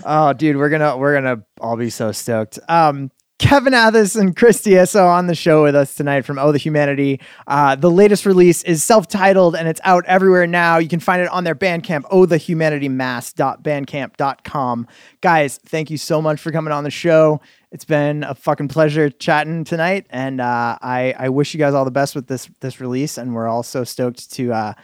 oh, 0.06 0.32
dude, 0.32 0.56
we're 0.56 0.70
gonna 0.70 0.96
we're 0.96 1.12
gonna 1.14 1.42
all 1.60 1.76
be 1.76 1.90
so 1.90 2.12
stoked. 2.12 2.58
Um, 2.66 3.10
Kevin 3.42 3.72
Athis 3.72 4.14
and 4.14 4.36
Chris 4.36 4.62
Dieso 4.62 5.04
on 5.04 5.26
the 5.26 5.34
show 5.34 5.64
with 5.64 5.74
us 5.74 5.96
tonight 5.96 6.22
from 6.24 6.38
Oh 6.38 6.52
the 6.52 6.58
Humanity. 6.58 7.20
Uh, 7.48 7.74
the 7.74 7.90
latest 7.90 8.24
release 8.24 8.62
is 8.62 8.84
self-titled 8.84 9.56
and 9.56 9.66
it's 9.66 9.80
out 9.82 10.04
everywhere 10.06 10.46
now. 10.46 10.78
You 10.78 10.88
can 10.88 11.00
find 11.00 11.20
it 11.20 11.26
on 11.28 11.42
their 11.42 11.56
Bandcamp, 11.56 12.04
Oh 12.12 12.24
the 12.24 12.36
Humanity 12.36 12.88
ohthehumanitymass.bandcamp.com. 12.88 14.86
Guys, 15.20 15.58
thank 15.66 15.90
you 15.90 15.98
so 15.98 16.22
much 16.22 16.40
for 16.40 16.52
coming 16.52 16.72
on 16.72 16.84
the 16.84 16.90
show. 16.90 17.40
It's 17.72 17.84
been 17.84 18.22
a 18.22 18.36
fucking 18.36 18.68
pleasure 18.68 19.10
chatting 19.10 19.64
tonight, 19.64 20.06
and 20.10 20.40
uh, 20.40 20.78
I 20.80 21.12
I 21.18 21.28
wish 21.28 21.52
you 21.52 21.58
guys 21.58 21.74
all 21.74 21.84
the 21.84 21.90
best 21.90 22.14
with 22.14 22.28
this 22.28 22.48
this 22.60 22.80
release, 22.80 23.18
and 23.18 23.34
we're 23.34 23.48
all 23.48 23.64
so 23.64 23.82
stoked 23.82 24.30
to 24.34 24.52
uh, 24.52 24.74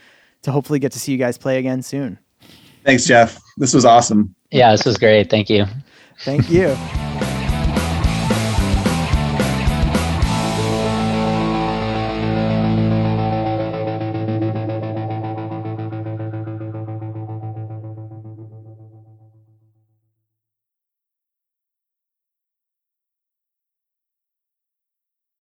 to 0.42 0.50
hopefully 0.50 0.80
get 0.80 0.90
to 0.92 0.98
see 0.98 1.12
you 1.12 1.18
guys 1.18 1.38
play 1.38 1.58
again 1.58 1.80
soon. 1.82 2.18
Thanks, 2.84 3.04
Jeff. 3.04 3.38
This 3.56 3.72
was 3.72 3.84
awesome. 3.84 4.34
Yeah, 4.50 4.72
this 4.72 4.84
was 4.84 4.96
great. 4.96 5.30
Thank 5.30 5.48
you. 5.48 5.64
Thank 6.24 6.50
you. 6.50 6.76